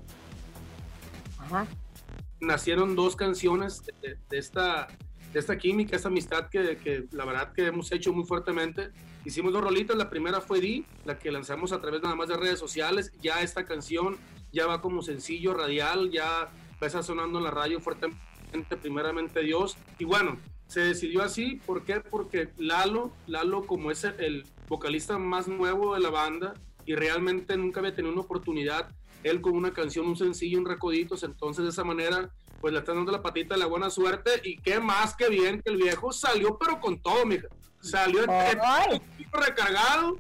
Nacieron 2.40 2.96
dos 2.96 3.16
canciones 3.16 3.84
de, 4.02 4.18
de 4.28 4.38
esta, 4.40 4.88
de 5.34 5.40
esta 5.40 5.56
química, 5.58 5.96
esta 5.96 6.08
amistad 6.08 6.50
que, 6.50 6.78
que 6.78 7.06
la 7.12 7.26
verdad 7.26 7.54
que 7.54 7.68
hemos 7.68 7.92
hecho 7.92 8.12
muy 8.12 8.26
fuertemente. 8.26 8.92
Hicimos 9.28 9.52
dos 9.52 9.62
rolitas, 9.62 9.98
la 9.98 10.10
primera 10.10 10.40
fue 10.40 10.62
Di, 10.62 10.86
la 11.04 11.20
que 11.20 11.34
lanzamos 11.34 11.74
a 11.74 11.82
través 11.82 12.02
nada 12.02 12.16
más 12.16 12.30
de 12.30 12.38
redes 12.38 12.58
sociales. 12.58 13.12
Ya 13.22 13.42
esta 13.42 13.66
canción 13.66 14.16
ya 14.54 14.68
va 14.68 14.80
como 14.80 15.02
sencillo 15.02 15.54
radial, 15.54 16.12
ya 16.12 16.26
va 16.26 16.50
a 16.80 16.86
estar 16.86 17.04
sonando 17.04 17.40
en 17.40 17.44
la 17.44 17.52
radio 17.52 17.82
fuertemente, 17.82 18.78
primeramente 18.82 19.42
Dios. 19.42 19.76
Y 20.00 20.06
bueno, 20.06 20.38
se 20.68 20.80
decidió 20.80 21.24
así, 21.24 21.62
¿por 21.66 21.84
qué? 21.84 22.00
Porque 22.00 22.52
Lalo, 22.58 23.12
Lalo 23.28 23.68
como 23.68 23.92
es 23.92 24.06
el, 24.06 24.46
vocalista 24.70 25.18
más 25.18 25.50
nuevo 25.50 25.96
de 25.96 26.00
la 26.00 26.10
banda 26.10 26.54
y 26.86 26.96
realmente 26.96 27.58
nunca 27.58 27.82
había 27.82 27.94
tenido 27.94 28.14
una 28.14 28.22
oportunidad, 28.22 28.90
él 29.24 29.42
con 29.42 29.56
una 29.56 29.74
canción, 29.74 30.08
un 30.08 30.16
sencillo, 30.16 30.58
un 30.58 30.66
recoditos, 30.66 31.24
entonces 31.24 31.66
de 31.66 31.72
esa 31.72 31.84
manera 31.84 32.32
pues 32.62 32.72
le 32.72 32.80
están 32.80 32.96
dando 32.96 33.12
la 33.12 33.22
patita 33.22 33.56
de 33.56 33.60
la 33.60 33.66
buena 33.66 33.90
suerte 33.90 34.40
y 34.46 34.56
qué 34.56 34.80
más 34.80 35.18
que 35.18 35.28
bien 35.28 35.62
que 35.62 35.70
el 35.70 35.76
viejo 35.76 36.14
salió 36.14 36.58
pero 36.58 36.80
con 36.80 37.02
todo, 37.02 37.26
mija. 37.26 37.50
Salió 37.88 38.24
en- 38.24 39.02
recargado. 39.32 40.18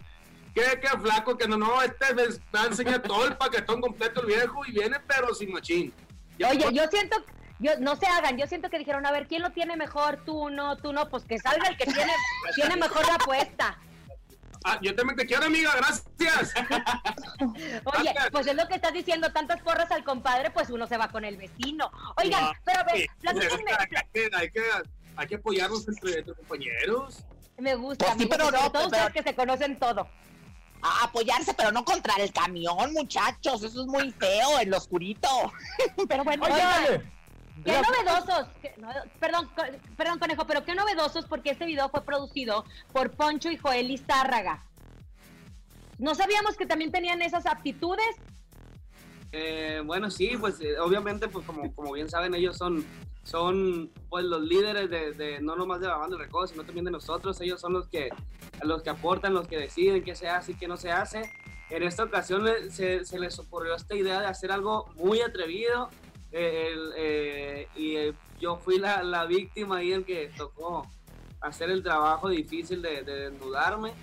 Qué, 0.53 0.79
qué 0.81 0.87
flaco 0.99 1.37
que 1.37 1.47
no, 1.47 1.55
no, 1.57 1.81
este 1.83 2.15
les 2.15 2.39
va 2.53 2.63
a 2.63 2.65
enseñar 2.67 3.01
todo 3.01 3.27
el 3.27 3.37
paquetón 3.37 3.79
completo 3.79 4.21
el 4.21 4.27
viejo 4.27 4.65
y 4.65 4.71
viene 4.71 4.97
pero 5.07 5.33
sin 5.35 5.51
machín. 5.51 5.93
Ya 6.39 6.49
Oye, 6.49 6.65
yo 6.73 6.87
siento, 6.87 7.23
yo 7.59 7.77
no 7.79 7.95
se 7.95 8.07
hagan, 8.07 8.37
yo 8.37 8.47
siento 8.47 8.69
que 8.69 8.79
dijeron, 8.79 9.05
a 9.05 9.11
ver, 9.11 9.27
¿quién 9.27 9.43
lo 9.43 9.51
tiene 9.51 9.75
mejor? 9.77 10.23
Tú 10.25 10.49
no, 10.49 10.75
tú 10.77 10.93
no, 10.93 11.09
pues 11.09 11.25
que 11.25 11.37
salga 11.37 11.67
el 11.69 11.77
que 11.77 11.85
tiene, 11.85 12.11
tiene 12.55 12.75
mejor 12.75 13.05
la 13.05 13.15
apuesta. 13.15 13.77
Ah, 14.63 14.79
yo 14.81 14.95
también 14.95 15.15
te 15.15 15.25
quiero, 15.27 15.45
amiga, 15.45 15.71
gracias. 15.75 16.53
Oye, 17.85 18.13
pues 18.31 18.47
es 18.47 18.55
lo 18.55 18.67
que 18.67 18.75
estás 18.75 18.93
diciendo, 18.93 19.31
tantas 19.31 19.61
porras 19.61 19.91
al 19.91 20.03
compadre, 20.03 20.49
pues 20.51 20.69
uno 20.71 20.87
se 20.87 20.97
va 20.97 21.07
con 21.09 21.23
el 21.23 21.37
vecino. 21.37 21.91
Oigan, 22.17 22.43
No, 22.45 22.51
pero 22.65 22.79
a 22.79 22.83
ver, 22.83 22.97
sí, 22.97 23.05
platíquenme, 23.21 23.71
hay, 23.77 23.87
que, 23.87 24.29
hay, 24.35 24.51
que, 24.51 24.61
hay 25.15 25.27
que 25.27 25.35
apoyarnos 25.35 25.87
entre, 25.87 26.19
entre 26.19 26.33
compañeros. 26.33 27.23
Me 27.57 27.75
gusta, 27.75 28.05
Pues 28.05 28.17
sí, 28.19 28.25
pero 28.27 28.45
no, 28.51 28.57
todo 28.59 28.71
pero- 28.71 28.85
ustedes 28.85 29.13
que 29.13 29.23
se 29.23 29.35
conocen 29.35 29.77
todo. 29.79 30.07
A 30.81 31.05
apoyarse, 31.05 31.53
pero 31.55 31.71
no 31.71 31.83
contra 31.83 32.13
el 32.21 32.31
camión, 32.31 32.93
muchachos. 32.93 33.63
Eso 33.63 33.81
es 33.81 33.87
muy 33.87 34.11
feo, 34.11 34.59
en 34.59 34.69
lo 34.69 34.77
oscurito. 34.77 35.27
pero 36.07 36.23
bueno, 36.23 36.43
Oigan, 36.45 37.11
Qué 37.65 37.71
la- 37.71 37.81
novedosos, 37.81 38.47
qué- 38.61 38.75
no, 38.77 38.87
perdón, 39.19 39.49
co- 39.55 39.63
perdón, 39.97 40.19
conejo, 40.19 40.45
pero 40.45 40.63
qué 40.63 40.75
novedosos 40.75 41.25
porque 41.25 41.49
este 41.49 41.65
video 41.65 41.89
fue 41.89 42.03
producido 42.05 42.63
por 42.93 43.11
Poncho 43.11 43.49
y 43.49 43.57
Joel 43.57 43.87
Lizárraga. 43.87 44.63
No 45.97 46.13
sabíamos 46.13 46.55
que 46.55 46.67
también 46.67 46.91
tenían 46.91 47.23
esas 47.23 47.47
aptitudes. 47.47 48.15
Eh, 49.31 49.81
bueno, 49.85 50.09
sí, 50.09 50.31
pues 50.39 50.59
eh, 50.61 50.79
obviamente, 50.79 51.27
pues 51.27 51.45
como, 51.45 51.73
como 51.75 51.93
bien 51.93 52.09
saben, 52.09 52.33
ellos 52.33 52.57
son, 52.57 52.85
son 53.23 53.91
pues 54.09 54.23
los 54.25 54.41
líderes 54.41 54.89
de, 54.89 55.11
de- 55.13 55.41
no 55.41 55.55
nomás 55.55 55.81
de 55.81 55.87
la 55.87 55.97
banda 55.97 56.17
sino 56.47 56.63
también 56.63 56.85
de 56.85 56.91
nosotros. 56.91 57.39
Ellos 57.41 57.59
son 57.59 57.73
los 57.73 57.87
que, 57.87 58.09
los 58.63 58.83
que 58.83 58.89
aportan, 58.89 59.33
los 59.33 59.47
que 59.47 59.57
deciden 59.57 60.03
qué 60.03 60.15
se 60.15 60.29
hace 60.29 60.53
y 60.53 60.55
qué 60.55 60.67
no 60.67 60.77
se 60.77 60.91
hace. 60.91 61.29
En 61.69 61.83
esta 61.83 62.03
ocasión 62.05 62.45
le- 62.45 62.71
se, 62.71 63.03
les 63.19 63.37
ocurrió 63.39 63.75
esta 63.75 63.95
idea 63.95 64.21
de 64.21 64.27
hacer 64.27 64.51
algo 64.51 64.85
muy 64.95 65.19
atrevido 65.21 65.89
eh, 66.31 66.69
el, 66.73 66.91
eh, 66.97 67.67
y 67.75 67.95
eh, 67.97 68.13
yo 68.39 68.55
fui 68.57 68.79
la, 68.79 69.03
la 69.03 69.25
víctima 69.25 69.77
ahí 69.77 69.91
en 69.93 70.03
que 70.05 70.31
tocó 70.37 70.87
hacer 71.41 71.69
el 71.69 71.83
trabajo 71.83 72.29
difícil 72.29 72.81
de, 72.81 73.03
de 73.03 73.29
desnudarme 73.29 73.93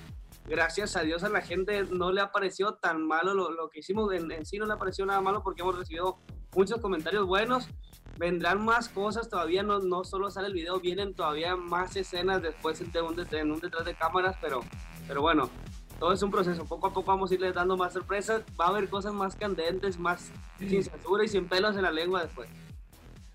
gracias 0.47 0.97
a 0.97 1.03
Dios 1.03 1.25
a 1.25 1.29
la 1.29 1.41
gente 1.41 1.85
no 1.85 2.13
le 2.13 2.21
ha 2.21 2.31
parecido 2.31 2.75
tan 2.75 3.07
malo 3.07 3.35
lo, 3.35 3.51
lo 3.51 3.71
que 3.71 3.81
hicimos, 3.81 4.13
en, 4.13 4.31
en 4.31 4.45
sí 4.45 4.59
no 4.59 4.67
le 4.67 4.75
ha 4.75 4.79
parecido 4.79 5.07
nada 5.07 5.21
malo 5.21 5.43
porque 5.43 5.63
hemos 5.63 5.79
recibido 5.79 6.19
muchos 6.55 6.81
comentarios 6.81 7.27
buenos, 7.27 7.69
vendrán 8.19 8.65
más 8.65 8.89
cosas 8.89 9.29
todavía, 9.29 9.63
no, 9.63 9.81
no 9.81 10.05
solo 10.05 10.31
sale 10.31 10.49
el 10.49 10.55
video, 10.55 10.81
vienen 10.81 11.15
todavía 11.15 11.57
más 11.57 11.97
escenas 11.97 12.43
después 12.43 12.81
de 12.93 13.01
un, 13.01 13.17
en 13.31 13.53
un 13.53 13.61
detrás 13.61 13.85
de 13.85 13.95
cámaras, 13.95 14.37
pero, 14.41 14.61
pero 15.09 15.21
bueno, 15.21 15.51
todo 15.99 16.13
es 16.13 16.23
un 16.23 16.31
proceso, 16.31 16.65
poco 16.65 16.89
a 16.89 16.93
poco 16.93 17.13
vamos 17.13 17.31
a 17.31 17.35
irles 17.35 17.55
dando 17.55 17.77
más 17.77 17.93
sorpresas, 17.93 18.43
va 18.61 18.67
a 18.67 18.69
haber 18.69 18.89
cosas 18.89 19.13
más 19.13 19.37
candentes, 19.37 19.99
más 19.99 20.31
sin 20.59 20.85
censura 20.85 21.25
y 21.25 21.29
sin 21.29 21.49
pelos 21.49 21.77
en 21.77 21.83
la 21.83 21.91
lengua 21.91 22.23
después. 22.23 22.49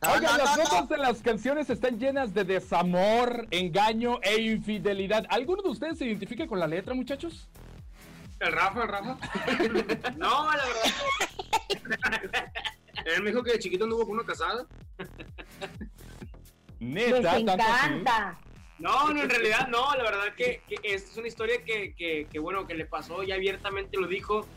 Oigan, 0.02 0.38
las 0.38 0.58
notas 0.58 0.88
de 0.88 0.98
las 0.98 1.22
canciones 1.22 1.70
están 1.70 2.00
llenas 2.00 2.34
de 2.34 2.46
desamor, 2.46 3.48
engaño 3.52 4.20
e 4.22 4.42
infidelidad. 4.42 5.26
¿Alguno 5.30 5.62
de 5.62 5.70
ustedes 5.70 5.98
se 5.98 6.06
identifica 6.06 6.48
con 6.48 6.58
la 6.60 6.68
letra, 6.68 6.94
muchachos? 6.94 7.50
El 8.40 8.54
Rafa, 8.54 8.84
el 8.84 8.88
Rafa. 8.88 9.18
no, 10.18 10.50
la 10.52 10.64
verdad. 10.66 12.14
Él 13.06 13.24
me 13.24 13.32
dijo 13.32 13.44
que 13.44 13.52
de 13.54 13.60
chiquito 13.60 13.84
anduvo 13.84 14.06
con 14.06 14.16
una 14.16 14.26
casada. 14.26 14.66
Neta, 16.80 17.18
Les 17.18 17.26
así? 17.26 17.42
encanta. 17.42 18.40
No, 18.78 19.14
no, 19.14 19.22
en 19.22 19.30
realidad 19.30 19.68
no, 19.68 19.94
la 19.96 20.04
verdad 20.04 20.34
que, 20.38 20.62
que 20.70 20.76
esta 20.84 21.12
es 21.12 21.18
una 21.18 21.28
historia 21.28 21.66
que, 21.66 21.94
que, 21.96 22.28
que, 22.32 22.40
bueno, 22.40 22.66
que 22.66 22.76
le 22.76 22.86
pasó 22.86 23.24
y 23.24 23.34
abiertamente 23.34 23.98
lo 24.00 24.08
dijo 24.08 24.48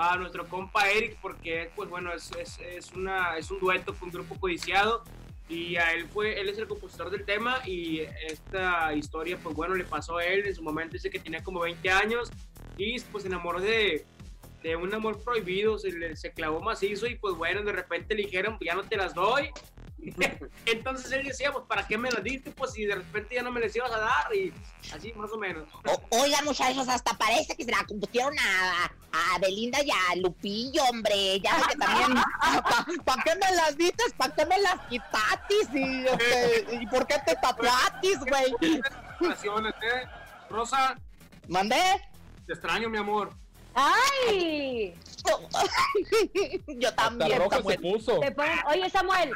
a 0.00 0.16
nuestro 0.16 0.48
compa 0.48 0.88
Eric, 0.90 1.18
porque 1.20 1.70
pues 1.76 1.90
bueno, 1.90 2.10
es, 2.14 2.30
es, 2.32 2.58
es, 2.58 2.92
una, 2.92 3.36
es 3.36 3.50
un 3.50 3.60
dueto 3.60 3.94
con 3.94 4.08
un 4.08 4.14
grupo 4.14 4.34
codiciado 4.40 5.04
y 5.46 5.76
a 5.76 5.92
él 5.92 6.08
fue, 6.08 6.40
él 6.40 6.48
es 6.48 6.56
el 6.56 6.66
compositor 6.66 7.10
del 7.10 7.26
tema 7.26 7.58
y 7.66 8.00
esta 8.26 8.94
historia 8.94 9.38
pues 9.42 9.54
bueno, 9.54 9.74
le 9.74 9.84
pasó 9.84 10.16
a 10.16 10.24
él, 10.24 10.46
en 10.46 10.54
su 10.54 10.62
momento 10.62 10.94
dice 10.94 11.10
que 11.10 11.18
tenía 11.18 11.44
como 11.44 11.60
20 11.60 11.90
años 11.90 12.30
y 12.78 12.98
pues 13.00 13.24
se 13.24 13.28
enamoró 13.28 13.60
de, 13.60 14.06
de 14.62 14.74
un 14.74 14.94
amor 14.94 15.22
prohibido, 15.22 15.78
se, 15.78 15.92
le, 15.92 16.16
se 16.16 16.32
clavó 16.32 16.60
macizo 16.60 17.06
y 17.06 17.16
pues 17.16 17.34
bueno, 17.34 17.62
de 17.62 17.72
repente 17.72 18.14
le 18.14 18.22
dijeron, 18.22 18.56
ya 18.58 18.74
no 18.74 18.84
te 18.84 18.96
las 18.96 19.14
doy 19.14 19.50
Entonces 20.66 21.12
él 21.12 21.26
decía, 21.26 21.52
pues, 21.52 21.64
¿para 21.66 21.86
qué 21.86 21.98
me 21.98 22.10
las 22.10 22.22
diste? 22.22 22.50
Pues 22.52 22.72
si 22.72 22.84
de 22.84 22.94
repente 22.96 23.34
ya 23.34 23.42
no 23.42 23.50
me 23.50 23.60
las 23.60 23.74
ibas 23.74 23.90
a 23.92 23.98
dar 23.98 24.34
y 24.34 24.52
así 24.94 25.12
más 25.14 25.30
o 25.32 25.38
menos. 25.38 25.68
O- 25.84 26.18
oigan, 26.22 26.44
muchachos, 26.44 26.88
hasta 26.88 27.12
parece 27.18 27.54
que 27.56 27.64
se 27.64 27.70
la 27.70 27.84
compusieron 27.86 28.34
a, 28.38 28.84
a 29.34 29.38
Belinda 29.40 29.82
y 29.82 29.90
a 29.90 30.16
Lupillo, 30.16 30.82
hombre. 30.90 31.40
Ya 31.40 31.60
que 31.68 31.76
también. 31.76 32.14
¿Para 33.04 33.22
qué 33.22 33.34
me 33.34 33.56
las 33.56 33.76
dices? 33.76 34.14
¿Para 34.16 34.34
qué 34.34 34.46
me 34.46 34.58
las 34.60 34.80
quitatis? 34.88 35.68
¿Y, 35.74 36.06
este, 36.06 36.66
¿y 36.80 36.86
por 36.86 37.06
qué 37.06 37.16
te 37.26 37.34
tatuatis, 37.36 38.18
güey? 38.20 38.54
¿eh? 38.62 38.80
Rosa, 40.48 40.96
¿Mandé? 41.48 41.80
te 42.46 42.52
extraño, 42.54 42.88
mi 42.88 42.98
amor. 42.98 43.32
¡Ay! 43.74 44.94
Yo 46.66 46.88
Hasta 46.88 46.96
también. 47.04 47.38
roja 47.38 47.56
se 47.56 47.62
Samuel. 47.62 47.78
puso. 47.80 48.18
Te 48.20 48.32
ponen- 48.34 48.64
Oye, 48.66 48.90
Samuel. 48.90 49.30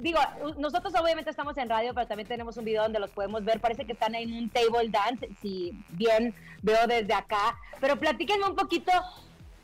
Digo, 0.00 0.20
nosotros 0.58 0.94
obviamente 1.00 1.30
estamos 1.30 1.56
en 1.58 1.68
radio, 1.68 1.92
pero 1.92 2.06
también 2.06 2.28
tenemos 2.28 2.56
un 2.56 2.64
video 2.64 2.82
donde 2.82 3.00
los 3.00 3.10
podemos 3.10 3.44
ver. 3.44 3.60
Parece 3.60 3.84
que 3.84 3.92
están 3.92 4.14
en 4.14 4.32
un 4.32 4.48
table 4.50 4.88
dance, 4.90 5.28
si 5.40 5.72
bien 5.90 6.34
veo 6.62 6.86
desde 6.86 7.12
acá. 7.14 7.58
Pero 7.80 7.98
platíquenme 7.98 8.46
un 8.46 8.54
poquito, 8.54 8.92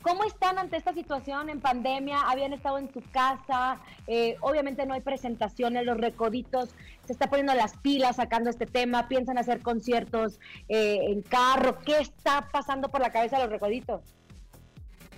¿cómo 0.01 0.23
están 0.25 0.59
ante 0.59 0.75
esta 0.75 0.93
situación 0.93 1.49
en 1.49 1.61
pandemia? 1.61 2.21
¿Habían 2.29 2.51
estado 2.51 2.77
en 2.79 2.91
su 2.93 3.01
casa? 3.11 3.79
Eh, 4.07 4.35
obviamente 4.41 4.85
no 4.85 4.93
hay 4.93 5.01
presentaciones, 5.01 5.85
los 5.85 5.97
recoditos 5.97 6.75
se 7.05 7.13
está 7.13 7.29
poniendo 7.29 7.53
las 7.53 7.77
pilas 7.77 8.17
sacando 8.17 8.49
este 8.49 8.65
tema. 8.65 9.07
¿Piensan 9.07 9.37
hacer 9.37 9.61
conciertos 9.61 10.39
eh, 10.67 10.99
en 11.07 11.21
carro? 11.21 11.79
¿Qué 11.79 11.99
está 11.99 12.49
pasando 12.51 12.89
por 12.89 12.99
la 12.99 13.11
cabeza 13.11 13.37
de 13.37 13.43
los 13.43 13.51
recoditos? 13.51 14.01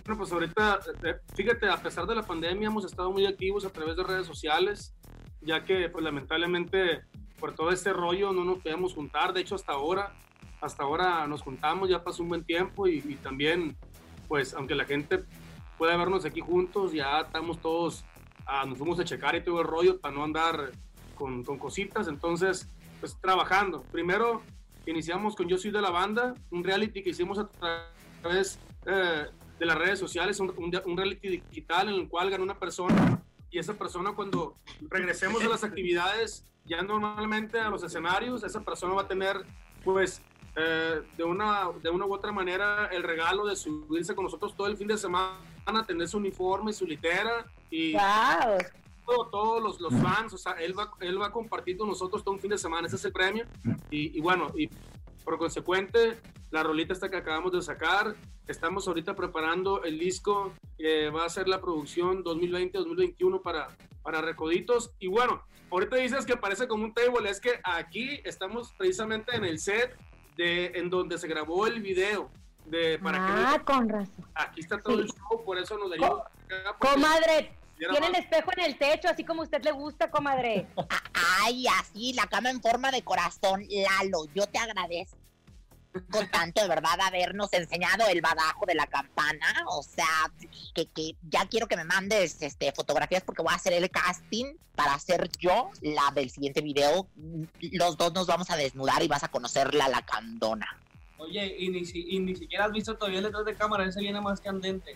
Bueno, 0.05 0.19
pues 0.19 0.31
ahorita, 0.31 0.79
eh, 1.03 1.15
fíjate, 1.35 1.67
a 1.69 1.75
pesar 1.77 2.05
de 2.05 2.15
la 2.15 2.23
pandemia 2.23 2.67
hemos 2.67 2.85
estado 2.85 3.11
muy 3.11 3.25
activos 3.25 3.65
a 3.65 3.69
través 3.69 3.97
de 3.97 4.03
redes 4.03 4.25
sociales, 4.25 4.95
ya 5.41 5.63
que 5.63 5.89
pues 5.89 6.03
lamentablemente 6.03 7.01
por 7.39 7.53
todo 7.53 7.71
este 7.71 7.93
rollo 7.93 8.33
no 8.33 8.43
nos 8.43 8.59
podíamos 8.59 8.93
juntar, 8.93 9.33
de 9.33 9.41
hecho 9.41 9.55
hasta 9.55 9.73
ahora, 9.73 10.13
hasta 10.61 10.83
ahora 10.83 11.27
nos 11.27 11.41
juntamos, 11.41 11.89
ya 11.89 12.03
pasó 12.03 12.23
un 12.23 12.29
buen 12.29 12.43
tiempo 12.43 12.87
y, 12.87 12.97
y 13.07 13.15
también, 13.15 13.77
pues 14.27 14.53
aunque 14.53 14.75
la 14.75 14.85
gente 14.85 15.23
pueda 15.77 15.95
vernos 15.97 16.25
aquí 16.25 16.39
juntos, 16.41 16.91
ya 16.93 17.19
estamos 17.21 17.59
todos, 17.61 18.03
ah, 18.47 18.65
nos 18.65 18.77
fuimos 18.79 18.99
a 18.99 19.03
checar 19.03 19.35
y 19.35 19.43
todo 19.43 19.61
el 19.61 19.67
rollo 19.67 19.99
para 19.99 20.15
no 20.15 20.23
andar 20.23 20.71
con, 21.15 21.43
con 21.43 21.59
cositas, 21.59 22.07
entonces, 22.07 22.67
pues 22.99 23.15
trabajando. 23.21 23.83
Primero 23.91 24.41
iniciamos 24.87 25.35
con 25.35 25.47
Yo 25.47 25.57
Soy 25.57 25.69
de 25.71 25.81
la 25.81 25.91
Banda, 25.91 26.33
un 26.49 26.63
reality 26.63 27.03
que 27.03 27.11
hicimos 27.11 27.37
a 27.37 27.47
través 28.21 28.59
eh, 28.87 29.25
de 29.59 29.65
las 29.65 29.77
redes 29.77 29.99
sociales, 29.99 30.39
un, 30.39 30.51
un- 30.57 30.97
reality 30.97 31.27
digital 31.29 31.89
en 31.89 31.95
el 31.95 32.07
cual 32.07 32.29
ganó 32.31 32.43
una 32.43 32.57
persona 32.57 33.21
y 33.51 33.59
esa 33.59 33.73
persona 33.75 34.13
cuando 34.13 34.55
regresemos 34.89 35.43
a 35.43 35.47
las 35.49 35.63
actividades 35.63 36.45
ya 36.65 36.81
normalmente 36.81 37.59
a 37.59 37.69
los 37.69 37.83
escenarios, 37.83 38.43
esa 38.43 38.61
persona 38.63 38.93
va 38.93 39.03
a 39.03 39.07
tener 39.07 39.45
pues 39.85 40.21
eh, 40.55 41.01
de, 41.15 41.23
una, 41.23 41.69
de 41.81 41.89
una 41.89 42.05
u 42.05 42.13
otra 42.13 42.31
manera 42.31 42.87
el 42.87 43.03
regalo 43.03 43.45
de 43.45 43.55
subirse 43.55 44.15
con 44.15 44.25
nosotros 44.25 44.55
todo 44.55 44.67
el 44.67 44.75
fin 44.75 44.87
de 44.87 44.97
semana, 44.97 45.37
tener 45.85 46.07
su 46.09 46.17
uniforme, 46.17 46.73
su 46.73 46.85
litera 46.85 47.45
y 47.69 47.93
¡Wow! 47.93 48.57
todo- 49.05 49.29
todos 49.29 49.63
los, 49.63 49.79
los 49.79 49.93
fans, 50.01 50.33
o 50.33 50.37
sea, 50.37 50.53
él 50.53 50.77
va, 50.77 50.91
él 50.99 51.21
va 51.21 51.27
a 51.27 51.31
compartir 51.31 51.77
con 51.77 51.87
nosotros 51.87 52.23
todo 52.23 52.33
un 52.33 52.41
fin 52.41 52.49
de 52.49 52.57
semana, 52.57 52.87
ese 52.87 52.97
es 52.97 53.05
el 53.05 53.13
premio. 53.13 53.45
Y, 53.89 54.17
y 54.17 54.19
bueno, 54.19 54.51
y 54.57 54.67
por 55.23 55.37
consecuente, 55.37 56.19
la 56.51 56.63
rolita 56.63 56.91
esta 56.91 57.09
que 57.09 57.15
acabamos 57.17 57.53
de 57.53 57.61
sacar, 57.61 58.15
estamos 58.47 58.87
ahorita 58.87 59.15
preparando 59.15 59.83
el 59.83 59.99
disco 59.99 60.53
que 60.77 61.09
va 61.09 61.25
a 61.25 61.29
ser 61.29 61.47
la 61.47 61.59
producción 61.61 62.23
2020-2021 62.23 63.41
para, 63.41 63.67
para 64.03 64.21
Recoditos. 64.21 64.91
Y 64.99 65.07
bueno, 65.07 65.43
ahorita 65.71 65.95
dices 65.97 66.25
que 66.25 66.37
parece 66.37 66.67
como 66.67 66.83
un 66.85 66.93
table, 66.93 67.29
es 67.29 67.39
que 67.41 67.59
aquí 67.63 68.21
estamos 68.23 68.73
precisamente 68.77 69.35
en 69.35 69.43
el 69.45 69.59
set 69.59 69.95
de, 70.35 70.67
en 70.75 70.89
donde 70.89 71.17
se 71.17 71.27
grabó 71.27 71.67
el 71.67 71.81
video. 71.81 72.29
De, 72.65 72.99
para 72.99 73.17
que 73.17 73.23
Ah, 73.33 73.61
con 73.65 73.87
razón. 73.87 74.25
aquí 74.35 74.59
está 74.59 74.77
todo 74.79 74.99
el 74.99 75.07
show, 75.07 75.41
por 75.45 75.57
eso 75.57 75.77
nos 75.77 75.89
acá, 75.93 76.09
porque- 76.77 76.93
Comadre, 76.95 77.57
tienen 77.77 78.11
más. 78.11 78.19
espejo 78.19 78.51
en 78.57 78.63
el 78.65 78.77
techo, 78.77 79.07
así 79.07 79.23
como 79.23 79.41
a 79.41 79.45
usted 79.45 79.63
le 79.63 79.71
gusta, 79.71 80.11
comadre. 80.11 80.67
Ay, 81.43 81.65
así, 81.79 82.11
la 82.13 82.27
cama 82.27 82.49
en 82.49 82.61
forma 82.61 82.91
de 82.91 83.03
corazón. 83.03 83.63
Lalo, 83.69 84.25
yo 84.35 84.45
te 84.47 84.57
agradezco 84.59 85.16
con 86.05 86.29
tanto 86.29 86.61
de 86.61 86.67
verdad 86.67 86.99
habernos 87.01 87.51
enseñado 87.53 88.05
el 88.07 88.21
badajo 88.21 88.65
de 88.65 88.75
la 88.75 88.87
campana. 88.87 89.47
O 89.67 89.81
sea, 89.83 90.31
que, 90.73 90.87
que 90.87 91.15
ya 91.29 91.45
quiero 91.47 91.67
que 91.67 91.75
me 91.77 91.83
mandes 91.83 92.41
este, 92.41 92.71
fotografías 92.71 93.23
porque 93.23 93.41
voy 93.41 93.53
a 93.53 93.55
hacer 93.57 93.73
el 93.73 93.89
casting 93.89 94.55
para 94.75 94.93
hacer 94.93 95.29
yo 95.39 95.71
la 95.81 96.11
del 96.13 96.29
siguiente 96.29 96.61
video. 96.61 97.07
Los 97.71 97.97
dos 97.97 98.13
nos 98.13 98.27
vamos 98.27 98.49
a 98.49 98.55
desnudar 98.57 99.01
y 99.03 99.07
vas 99.07 99.23
a 99.23 99.27
conocer 99.29 99.73
la 99.73 99.87
lacandona. 99.89 100.67
Oye, 101.19 101.55
y 101.57 101.69
ni, 101.69 101.83
si- 101.85 102.05
y 102.09 102.19
ni 102.19 102.35
siquiera 102.35 102.65
has 102.65 102.71
visto 102.71 102.95
todavía 102.95 103.17
el 103.19 103.25
detrás 103.25 103.43
de 103.45 103.55
cámara, 103.55 103.85
ese 103.85 103.99
viene 104.01 104.21
más 104.21 104.39
candente. 104.39 104.95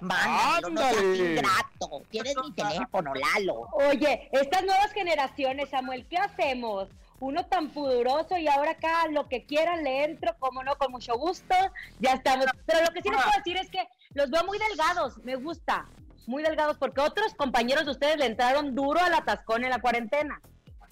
Mándamelo, 0.00 0.70
no 0.70 0.80
seas 0.80 0.96
Ándale. 0.96 1.16
ingrato. 1.32 2.02
Tienes 2.10 2.34
mi 2.42 2.52
teléfono, 2.52 3.12
Lalo. 3.14 3.54
Oye, 3.72 4.28
estas 4.32 4.64
nuevas 4.64 4.92
generaciones, 4.92 5.70
Samuel, 5.70 6.06
¿qué 6.08 6.16
hacemos? 6.18 6.88
Uno 7.20 7.44
tan 7.46 7.70
pudoroso 7.70 8.36
y 8.38 8.46
ahora 8.46 8.72
acá 8.72 9.08
lo 9.10 9.28
que 9.28 9.44
quieran 9.44 9.82
le 9.82 10.04
entro, 10.04 10.36
como 10.38 10.62
no, 10.62 10.76
con 10.76 10.92
mucho 10.92 11.16
gusto, 11.18 11.54
ya 11.98 12.12
estamos. 12.12 12.46
Pero 12.66 12.80
lo 12.86 12.92
que 12.92 13.02
sí 13.02 13.08
les 13.10 13.20
puedo 13.22 13.36
decir 13.36 13.56
es 13.56 13.68
que 13.70 13.86
los 14.14 14.30
veo 14.30 14.44
muy 14.44 14.58
delgados, 14.58 15.18
me 15.24 15.34
gusta, 15.34 15.86
muy 16.26 16.42
delgados, 16.44 16.76
porque 16.78 17.00
otros 17.00 17.34
compañeros 17.34 17.86
de 17.86 17.90
ustedes 17.92 18.18
le 18.18 18.26
entraron 18.26 18.74
duro 18.74 19.00
al 19.00 19.14
atascón 19.14 19.64
en 19.64 19.70
la 19.70 19.80
cuarentena. 19.80 20.40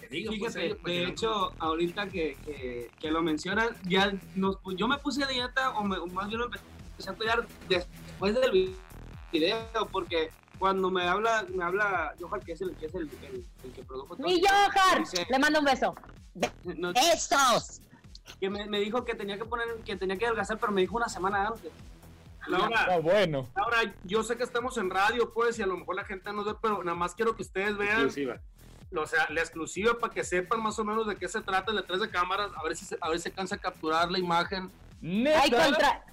Fíjate, 0.09 0.75
de 0.85 1.03
hecho, 1.05 1.53
ahorita 1.59 2.07
que, 2.07 2.37
que, 2.45 2.91
que 2.99 3.11
lo 3.11 3.21
mencionas, 3.21 3.69
ya 3.83 4.11
nos, 4.35 4.55
pu- 4.57 4.75
yo 4.75 4.87
me 4.87 4.97
puse 4.97 5.23
a 5.23 5.27
dieta, 5.27 5.71
o, 5.71 5.83
me- 5.83 5.97
o 5.97 6.07
más 6.07 6.27
bien 6.27 6.39
me 6.39 6.45
empecé 6.45 7.09
a 7.09 7.13
cuidar 7.13 7.45
después 7.67 8.35
del 8.35 8.51
vi- 8.51 8.75
video, 9.31 9.67
porque 9.91 10.29
cuando 10.59 10.89
me 10.91 11.07
habla, 11.07 11.45
me 11.49 11.63
habla 11.63 12.13
Johan, 12.19 12.41
que 12.41 12.53
es 12.53 12.61
el 12.61 12.75
que, 12.75 12.87
es 12.87 12.95
el, 12.95 13.03
el- 13.23 13.45
el 13.63 13.71
que 13.73 13.83
produjo 13.83 14.15
todo. 14.15 14.27
¡Mi 14.27 14.41
Johar! 14.41 15.03
Le 15.29 15.39
mando 15.39 15.59
un 15.59 15.65
beso. 15.65 15.95
no- 16.63 16.91
¡Esos! 16.91 17.81
Que 18.39 18.49
me, 18.49 18.65
me 18.67 18.79
dijo 18.79 19.05
que 19.05 19.15
tenía 19.15 19.37
que 19.37 19.45
poner, 19.45 19.67
que 19.85 19.95
tenía 19.95 20.17
que 20.17 20.25
adelgazar, 20.25 20.57
pero 20.59 20.71
me 20.71 20.81
dijo 20.81 20.97
una 20.97 21.07
semana 21.09 21.47
antes. 21.47 21.71
Laura, 22.47 22.87
Ah, 22.89 22.97
bueno. 22.99 23.47
Ahora, 23.55 23.93
yo 24.03 24.23
sé 24.23 24.37
que 24.37 24.43
estamos 24.43 24.77
en 24.77 24.89
radio, 24.89 25.33
pues, 25.33 25.59
y 25.59 25.61
a 25.63 25.65
lo 25.67 25.75
mejor 25.77 25.95
la 25.95 26.05
gente 26.05 26.31
no 26.31 26.43
ve, 26.43 26.53
pero 26.61 26.83
nada 26.83 26.95
más 26.97 27.13
quiero 27.13 27.35
que 27.35 27.41
ustedes 27.43 27.75
vean. 27.77 28.03
Exclusiva. 28.05 28.39
O 28.95 29.05
sea, 29.05 29.27
la 29.29 29.41
exclusiva 29.41 29.97
para 29.99 30.13
que 30.13 30.23
sepan 30.23 30.61
más 30.63 30.79
o 30.79 30.85
menos 30.85 31.05
de 31.07 31.17
qué 31.17 31.27
se 31.27 31.41
trata 31.41 31.71
el 31.71 31.77
detrás 31.77 31.99
de 31.99 32.09
cámaras, 32.09 32.49
a 32.55 32.63
ver 32.63 32.75
si 32.77 32.85
se, 32.85 32.97
a 33.01 33.09
ver 33.09 33.17
si 33.17 33.23
se 33.23 33.31
cansa 33.31 33.55
de 33.55 33.61
capturar 33.61 34.09
la 34.09 34.17
imagen. 34.19 34.71
Ay, 35.03 35.51
contra... 35.51 36.05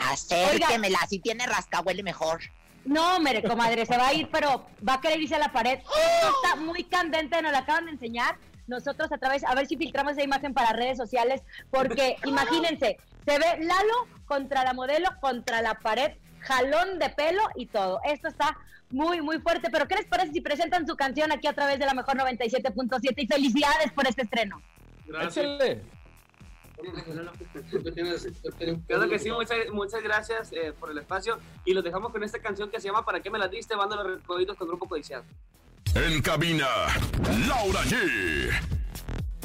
Acérquemela, 0.00 0.98
si 1.08 1.18
tiene 1.20 1.46
rasca, 1.46 1.80
huele 1.80 2.02
mejor. 2.02 2.40
No, 2.88 3.20
mire, 3.20 3.42
comadre, 3.42 3.84
se 3.84 3.98
va 3.98 4.08
a 4.08 4.14
ir, 4.14 4.28
pero 4.32 4.64
va 4.86 4.94
a 4.94 5.00
querer 5.00 5.20
irse 5.20 5.34
a 5.34 5.38
la 5.38 5.52
pared. 5.52 5.78
Esto 5.78 6.34
está 6.42 6.56
muy 6.56 6.84
candente, 6.84 7.42
nos 7.42 7.52
lo 7.52 7.58
acaban 7.58 7.84
de 7.84 7.92
enseñar. 7.92 8.36
Nosotros 8.66 9.12
a 9.12 9.18
través, 9.18 9.44
a 9.44 9.54
ver 9.54 9.66
si 9.66 9.76
filtramos 9.76 10.12
esa 10.12 10.22
imagen 10.22 10.54
para 10.54 10.72
redes 10.72 10.96
sociales, 10.96 11.42
porque 11.70 12.16
imagínense, 12.24 12.98
se 13.26 13.38
ve 13.38 13.58
Lalo 13.60 14.06
contra 14.24 14.64
la 14.64 14.72
modelo, 14.72 15.08
contra 15.20 15.60
la 15.60 15.74
pared, 15.74 16.12
jalón 16.40 16.98
de 16.98 17.10
pelo 17.10 17.42
y 17.56 17.66
todo. 17.66 18.00
Esto 18.04 18.28
está 18.28 18.56
muy, 18.88 19.20
muy 19.20 19.38
fuerte. 19.38 19.68
Pero 19.70 19.86
¿qué 19.86 19.96
les 19.96 20.06
parece 20.06 20.32
si 20.32 20.40
presentan 20.40 20.86
su 20.86 20.96
canción 20.96 21.30
aquí 21.30 21.46
a 21.46 21.52
través 21.52 21.78
de 21.78 21.84
la 21.84 21.92
mejor 21.92 22.16
97.7? 22.16 23.14
Y 23.16 23.26
felicidades 23.26 23.92
por 23.92 24.08
este 24.08 24.22
estreno. 24.22 24.62
Gracias. 25.06 25.78
Claro 28.86 29.08
que 29.08 29.18
sí, 29.18 29.30
muchas, 29.30 29.56
muchas 29.72 30.02
gracias 30.02 30.52
eh, 30.52 30.72
por 30.78 30.90
el 30.90 30.98
espacio 30.98 31.38
y 31.64 31.72
los 31.72 31.82
dejamos 31.82 32.12
con 32.12 32.22
esta 32.22 32.40
canción 32.40 32.70
que 32.70 32.80
se 32.80 32.88
llama 32.88 33.04
¿Para 33.04 33.20
qué 33.20 33.30
me 33.30 33.38
la 33.38 33.48
diste? 33.48 33.74
Banda 33.76 33.96
Los 33.96 34.20
Recoditos 34.20 34.56
con 34.56 34.68
Grupo 34.68 34.88
Codiciado. 34.88 35.24
En 35.94 36.22
cabina, 36.22 36.68
Laura 37.48 37.80
G. 37.82 38.78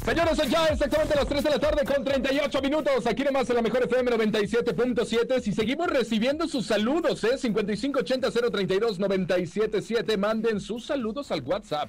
Señores, 0.04 0.36
son 0.36 0.48
ya 0.50 0.66
exactamente 0.66 1.14
las 1.14 1.26
3 1.26 1.44
de 1.44 1.50
la 1.50 1.58
tarde 1.58 1.82
con 1.86 2.04
38 2.04 2.60
minutos. 2.60 3.06
Aquí 3.06 3.24
nomás 3.24 3.48
en 3.48 3.56
la 3.56 3.62
mejor 3.62 3.84
FM 3.84 4.12
97.7. 4.12 5.40
Si 5.40 5.52
seguimos 5.52 5.86
recibiendo 5.86 6.46
sus 6.46 6.66
saludos, 6.66 7.24
¿eh? 7.24 7.38
5580-032-977. 7.38 10.18
Manden 10.18 10.60
sus 10.60 10.84
saludos 10.84 11.32
al 11.32 11.40
WhatsApp. 11.42 11.88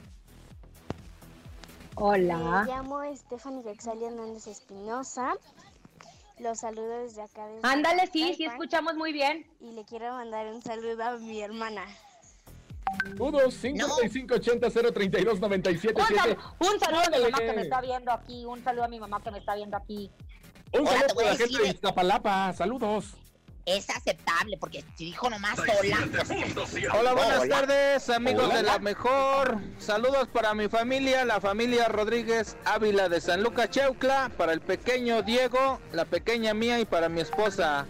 Hola. 1.95 2.63
Me 2.65 2.71
llamo 2.71 3.01
Stephanie 3.15 3.63
Vexalia 3.63 4.07
Hernández 4.09 4.47
Espinosa. 4.47 5.33
Los 6.39 6.59
saludo 6.59 6.99
desde 6.99 7.21
acá. 7.21 7.47
Desde 7.47 7.65
Ándale, 7.67 8.07
sí, 8.11 8.33
sí 8.35 8.43
escuchamos 8.45 8.95
muy 8.95 9.13
bien. 9.13 9.47
Y 9.61 9.71
le 9.71 9.85
quiero 9.85 10.11
mandar 10.13 10.47
un 10.47 10.61
saludo 10.61 11.01
a 11.03 11.17
mi 11.17 11.41
hermana. 11.41 11.85
Saludos 13.01 13.63
5580-032-977. 13.63 15.95
Un, 15.95 16.05
sal- 16.17 16.37
un 16.59 16.79
saludo 16.79 17.01
a 17.01 17.09
mi 17.09 17.19
mamá 17.23 17.37
que 17.39 17.53
me 17.53 17.61
está 17.61 17.81
viendo 17.81 18.11
aquí. 18.11 18.45
Un 18.45 18.63
saludo 18.63 18.83
a 18.83 18.87
mi 18.89 18.99
mamá 18.99 19.21
que 19.21 19.31
me 19.31 19.39
está 19.39 19.55
viendo 19.55 19.75
aquí. 19.77 20.11
Un 20.73 20.81
Hola, 20.87 20.99
saludo 21.07 21.19
a 21.21 21.23
la 21.23 21.35
gente 21.35 21.57
de 21.61 21.67
Iztapalapa. 21.69 22.53
Saludos. 22.53 23.15
Es 23.65 23.89
aceptable, 23.89 24.57
porque 24.57 24.83
si 24.95 25.05
dijo 25.05 25.29
nomás 25.29 25.55
sola. 25.55 25.97
pues, 26.53 26.75
Hola, 26.93 27.13
buenas 27.13 27.39
hola. 27.39 27.55
tardes, 27.61 28.09
amigos 28.09 28.45
Hola. 28.45 28.57
de 28.57 28.63
la 28.63 28.79
mejor. 28.79 29.57
Saludos 29.79 30.27
para 30.27 30.53
mi 30.53 30.67
familia, 30.67 31.25
la 31.25 31.41
familia 31.41 31.87
Rodríguez 31.87 32.57
Ávila 32.65 33.09
de 33.09 33.19
San 33.21 33.41
Lucas 33.41 33.69
Cheucla, 33.71 34.29
para 34.37 34.53
el 34.53 34.61
pequeño 34.61 35.23
Diego, 35.23 35.79
la 35.91 36.05
pequeña 36.05 36.53
mía 36.53 36.79
y 36.79 36.85
para 36.85 37.09
mi 37.09 37.21
esposa. 37.21 37.87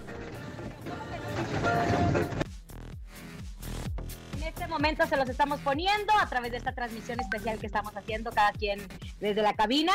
En 4.38 4.44
este 4.44 4.68
momento 4.68 5.06
se 5.08 5.18
los 5.18 5.28
estamos 5.28 5.60
poniendo 5.62 6.14
a 6.18 6.28
través 6.30 6.52
de 6.52 6.58
esta 6.58 6.74
transmisión 6.74 7.20
especial 7.20 7.60
que 7.60 7.66
estamos 7.68 7.96
haciendo 7.98 8.32
cada 8.32 8.52
quien 8.54 8.80
desde 9.20 9.42
la 9.42 9.54
cabina. 9.54 9.94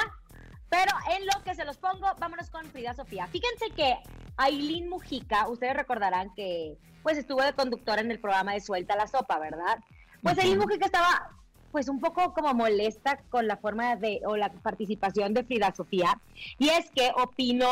Pero 0.70 0.92
en 1.16 1.26
lo 1.26 1.42
que 1.44 1.54
se 1.54 1.64
los 1.64 1.76
pongo, 1.76 2.06
vámonos 2.18 2.48
con 2.48 2.64
Frida 2.66 2.94
Sofía. 2.94 3.26
Fíjense 3.26 3.70
que 3.74 3.98
Aileen 4.36 4.88
Mujica, 4.88 5.48
ustedes 5.48 5.74
recordarán 5.74 6.32
que 6.34 6.78
pues 7.02 7.18
estuvo 7.18 7.42
de 7.42 7.52
conductora 7.52 8.00
en 8.00 8.10
el 8.10 8.20
programa 8.20 8.54
de 8.54 8.60
Suelta 8.60 8.94
la 8.94 9.08
Sopa, 9.08 9.38
¿verdad? 9.38 9.80
Pues 10.22 10.38
Aileen 10.38 10.58
Mujica 10.58 10.86
estaba 10.86 11.30
pues 11.72 11.88
un 11.88 12.00
poco 12.00 12.32
como 12.34 12.54
molesta 12.54 13.20
con 13.30 13.46
la 13.46 13.56
forma 13.56 13.96
de 13.96 14.20
o 14.24 14.36
la 14.36 14.50
participación 14.52 15.34
de 15.34 15.44
Frida 15.44 15.74
Sofía 15.74 16.20
y 16.58 16.68
es 16.68 16.90
que 16.90 17.10
opinó 17.16 17.70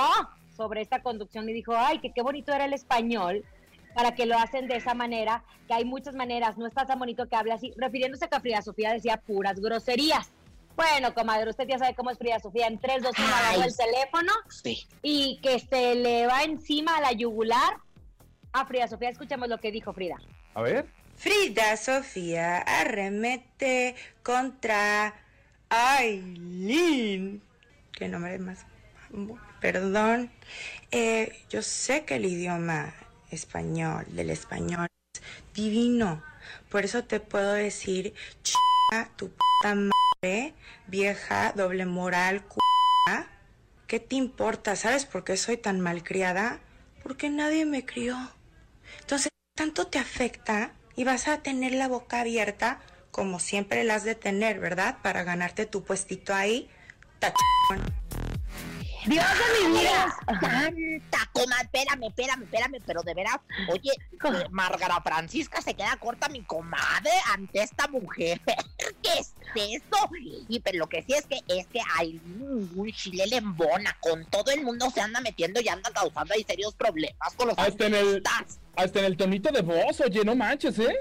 sobre 0.56 0.82
esta 0.82 1.02
conducción 1.02 1.48
y 1.48 1.52
dijo, 1.52 1.74
ay, 1.76 2.00
que 2.00 2.12
qué 2.12 2.22
bonito 2.22 2.52
era 2.52 2.64
el 2.64 2.72
español 2.72 3.44
para 3.94 4.14
que 4.14 4.26
lo 4.26 4.36
hacen 4.38 4.68
de 4.68 4.76
esa 4.76 4.94
manera, 4.94 5.42
que 5.66 5.74
hay 5.74 5.84
muchas 5.84 6.14
maneras, 6.14 6.58
no 6.58 6.66
está 6.66 6.84
tan 6.84 6.98
bonito 6.98 7.28
que 7.28 7.36
hable 7.36 7.52
así, 7.52 7.72
refiriéndose 7.76 8.24
a 8.24 8.28
que 8.28 8.40
Frida 8.40 8.62
Sofía 8.62 8.92
decía 8.92 9.20
puras 9.24 9.60
groserías. 9.60 10.30
Bueno, 10.78 11.12
comadre, 11.12 11.50
usted 11.50 11.66
ya 11.66 11.76
sabe 11.76 11.96
cómo 11.96 12.12
es 12.12 12.18
Frida 12.18 12.38
Sofía, 12.38 12.68
en 12.68 12.78
3, 12.78 13.02
2, 13.02 13.12
1 13.18 13.26
agarró 13.26 13.64
el 13.64 13.76
teléfono 13.76 14.32
y 15.02 15.40
que 15.42 15.58
se 15.58 15.96
le 15.96 16.28
va 16.28 16.44
encima 16.44 16.96
a 16.96 17.00
la 17.00 17.10
yugular 17.10 17.78
a 18.52 18.64
Frida 18.64 18.86
Sofía. 18.86 19.08
Escuchemos 19.08 19.48
lo 19.48 19.58
que 19.58 19.72
dijo 19.72 19.92
Frida. 19.92 20.14
A 20.54 20.62
ver. 20.62 20.86
Frida 21.16 21.76
Sofía 21.76 22.58
arremete 22.58 23.96
contra 24.22 25.16
Aileen. 25.68 27.42
Qué 27.90 28.06
nombre 28.06 28.38
más. 28.38 28.64
Perdón. 29.60 30.30
Eh, 30.92 31.44
yo 31.50 31.60
sé 31.60 32.04
que 32.04 32.14
el 32.14 32.24
idioma 32.24 32.94
español, 33.32 34.04
del 34.10 34.30
español, 34.30 34.86
es 35.12 35.22
divino. 35.54 36.22
Por 36.70 36.84
eso 36.84 37.02
te 37.02 37.18
puedo 37.18 37.52
decir, 37.54 38.14
chica, 38.44 39.10
tu 39.16 39.28
puta 39.28 39.74
madre, 39.74 39.90
vieja, 40.88 41.52
doble 41.54 41.86
moral, 41.86 42.40
c***a. 42.40 43.26
¿Qué 43.86 44.00
te 44.00 44.16
importa? 44.16 44.74
¿Sabes 44.74 45.06
por 45.06 45.22
qué 45.22 45.36
soy 45.36 45.58
tan 45.58 45.80
malcriada? 45.80 46.58
Porque 47.04 47.30
nadie 47.30 47.64
me 47.64 47.86
crió. 47.86 48.16
Entonces, 49.00 49.28
tanto 49.54 49.86
te 49.86 50.00
afecta 50.00 50.72
y 50.96 51.04
vas 51.04 51.28
a 51.28 51.42
tener 51.42 51.72
la 51.72 51.86
boca 51.86 52.20
abierta, 52.20 52.80
como 53.12 53.38
siempre 53.38 53.84
la 53.84 53.94
has 53.94 54.02
de 54.02 54.16
tener, 54.16 54.58
¿verdad? 54.58 54.98
Para 55.02 55.22
ganarte 55.22 55.66
tu 55.66 55.84
puestito 55.84 56.34
ahí. 56.34 56.68
Ta 57.20 57.32
Dios 59.08 59.24
de 59.24 59.68
mi 59.68 59.78
vida. 59.78 60.16
Tanta 60.26 61.30
coma, 61.32 61.56
espérame, 61.62 62.04
espérame, 62.08 62.42
espérame, 62.42 62.82
pero 62.84 63.02
de 63.02 63.14
veras, 63.14 63.38
oye, 63.70 63.90
eh, 63.92 64.46
Margara 64.50 65.00
Francisca 65.00 65.62
se 65.62 65.74
queda 65.74 65.96
corta 65.96 66.28
mi 66.28 66.42
comadre 66.42 67.10
ante 67.32 67.62
esta 67.62 67.88
mujer. 67.88 68.40
¿Qué 69.02 69.18
es 69.18 69.34
eso? 69.54 70.10
Y 70.48 70.60
pero 70.60 70.78
lo 70.78 70.88
que 70.88 71.02
sí 71.02 71.14
es 71.14 71.24
que 71.26 71.40
es 71.48 71.66
que 71.68 71.80
hay 71.96 72.20
ningún 72.24 72.92
chile 72.92 73.26
le 73.26 73.36
embona, 73.36 73.96
con 74.00 74.26
todo 74.26 74.50
el 74.50 74.62
mundo 74.62 74.90
se 74.90 75.00
anda 75.00 75.20
metiendo 75.20 75.60
y 75.60 75.68
anda 75.68 75.90
causando 75.90 76.34
ahí 76.34 76.44
serios 76.44 76.74
problemas 76.74 77.34
con 77.36 77.48
los 77.48 77.58
Hasta 77.58 77.86
en 77.86 77.94
el, 77.94 78.22
hasta 78.76 78.98
en 78.98 79.04
el 79.06 79.16
tonito 79.16 79.50
de 79.50 79.62
voz, 79.62 80.00
oye, 80.00 80.24
no 80.24 80.36
manches, 80.36 80.78
¿eh? 80.78 80.96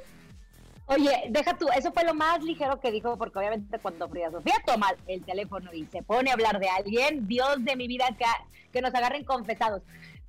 Oye, 0.89 1.25
deja 1.29 1.57
tú, 1.57 1.67
eso 1.75 1.91
fue 1.91 2.05
lo 2.05 2.13
más 2.13 2.41
ligero 2.41 2.79
que 2.79 2.91
dijo, 2.91 3.17
porque 3.17 3.39
obviamente 3.39 3.77
cuando 3.79 4.07
Frida 4.07 4.31
Sofía 4.31 4.55
toma 4.65 4.93
el 5.07 5.21
teléfono 5.25 5.73
y 5.73 5.85
se 5.87 6.01
pone 6.01 6.29
a 6.29 6.33
hablar 6.33 6.59
de 6.59 6.69
alguien, 6.69 7.27
Dios 7.27 7.57
de 7.65 7.75
mi 7.75 7.87
vida, 7.87 8.05
que, 8.17 8.25
que 8.71 8.81
nos 8.81 8.95
agarren 8.95 9.25
confesados. 9.25 9.81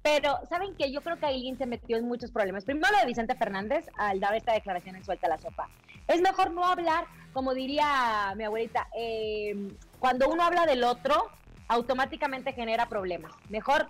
Pero, 0.03 0.37
¿saben 0.49 0.75
qué? 0.77 0.91
Yo 0.91 1.01
creo 1.01 1.17
que 1.17 1.27
Aileen 1.27 1.59
se 1.59 1.67
metió 1.67 1.97
en 1.97 2.09
muchos 2.09 2.33
problemas. 2.33 2.65
Primero 2.65 2.91
lo 2.91 2.99
de 2.99 3.07
Vicente 3.07 3.37
Fernández 3.37 3.87
al 3.97 4.19
dar 4.19 4.35
esta 4.35 4.53
declaración 4.53 4.97
en 4.97 5.05
Suelta 5.05 5.29
la 5.29 5.39
Sopa. 5.39 5.69
Es 6.09 6.21
mejor 6.21 6.51
no 6.51 6.65
hablar, 6.65 7.05
como 7.33 7.55
diría 7.55 8.33
mi 8.37 8.43
abuelita, 8.43 8.89
eh, 8.97 9.55
cuando 10.01 10.29
uno 10.29 10.43
habla 10.43 10.67
del 10.67 10.83
otro, 10.83 11.31
automáticamente 11.69 12.53
genera 12.53 12.89
problemas. 12.89 13.33
Mejor 13.49 13.89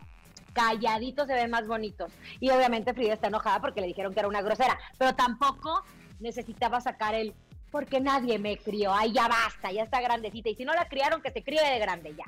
calladitos 0.52 1.28
se 1.28 1.34
ven 1.34 1.50
más 1.50 1.66
bonitos. 1.66 2.12
Y 2.40 2.50
obviamente 2.50 2.92
Frida 2.92 3.14
está 3.14 3.28
enojada 3.28 3.60
porque 3.60 3.80
le 3.80 3.86
dijeron 3.86 4.12
que 4.12 4.20
era 4.20 4.28
una 4.28 4.42
grosera, 4.42 4.78
pero 4.98 5.14
tampoco 5.14 5.84
necesitaba 6.20 6.80
sacar 6.80 7.14
el 7.14 7.34
porque 7.70 8.00
nadie 8.00 8.38
me 8.38 8.56
crió. 8.56 8.92
Ay, 8.94 9.12
ya 9.12 9.28
basta, 9.28 9.70
ya 9.70 9.82
está 9.82 10.00
grandecita. 10.00 10.48
Y 10.48 10.54
si 10.54 10.64
no 10.64 10.72
la 10.74 10.88
criaron, 10.88 11.20
que 11.20 11.30
se 11.30 11.42
críe 11.42 11.60
de 11.62 11.78
grande 11.78 12.14
ya. 12.16 12.24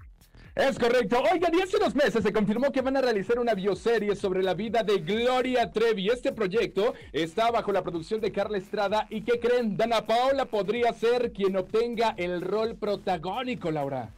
Es 0.54 0.78
correcto. 0.78 1.22
Oigan, 1.32 1.54
y 1.54 1.62
hace 1.62 1.76
unos 1.76 1.94
meses 1.94 2.22
se 2.24 2.32
confirmó 2.32 2.72
que 2.72 2.80
van 2.80 2.96
a 2.96 3.00
realizar 3.00 3.38
una 3.38 3.54
bioserie 3.54 4.16
sobre 4.16 4.42
la 4.42 4.54
vida 4.54 4.82
de 4.82 4.98
Gloria 4.98 5.70
Trevi. 5.70 6.08
Este 6.08 6.32
proyecto 6.32 6.94
está 7.12 7.50
bajo 7.50 7.72
la 7.72 7.82
producción 7.82 8.20
de 8.20 8.32
Carla 8.32 8.58
Estrada. 8.58 9.06
¿Y 9.10 9.22
qué 9.22 9.38
creen? 9.38 9.76
Dana 9.76 10.06
Paola 10.06 10.46
podría 10.46 10.92
ser 10.92 11.32
quien 11.32 11.56
obtenga 11.56 12.14
el 12.16 12.40
rol 12.40 12.76
protagónico, 12.76 13.70
Laura. 13.70 14.10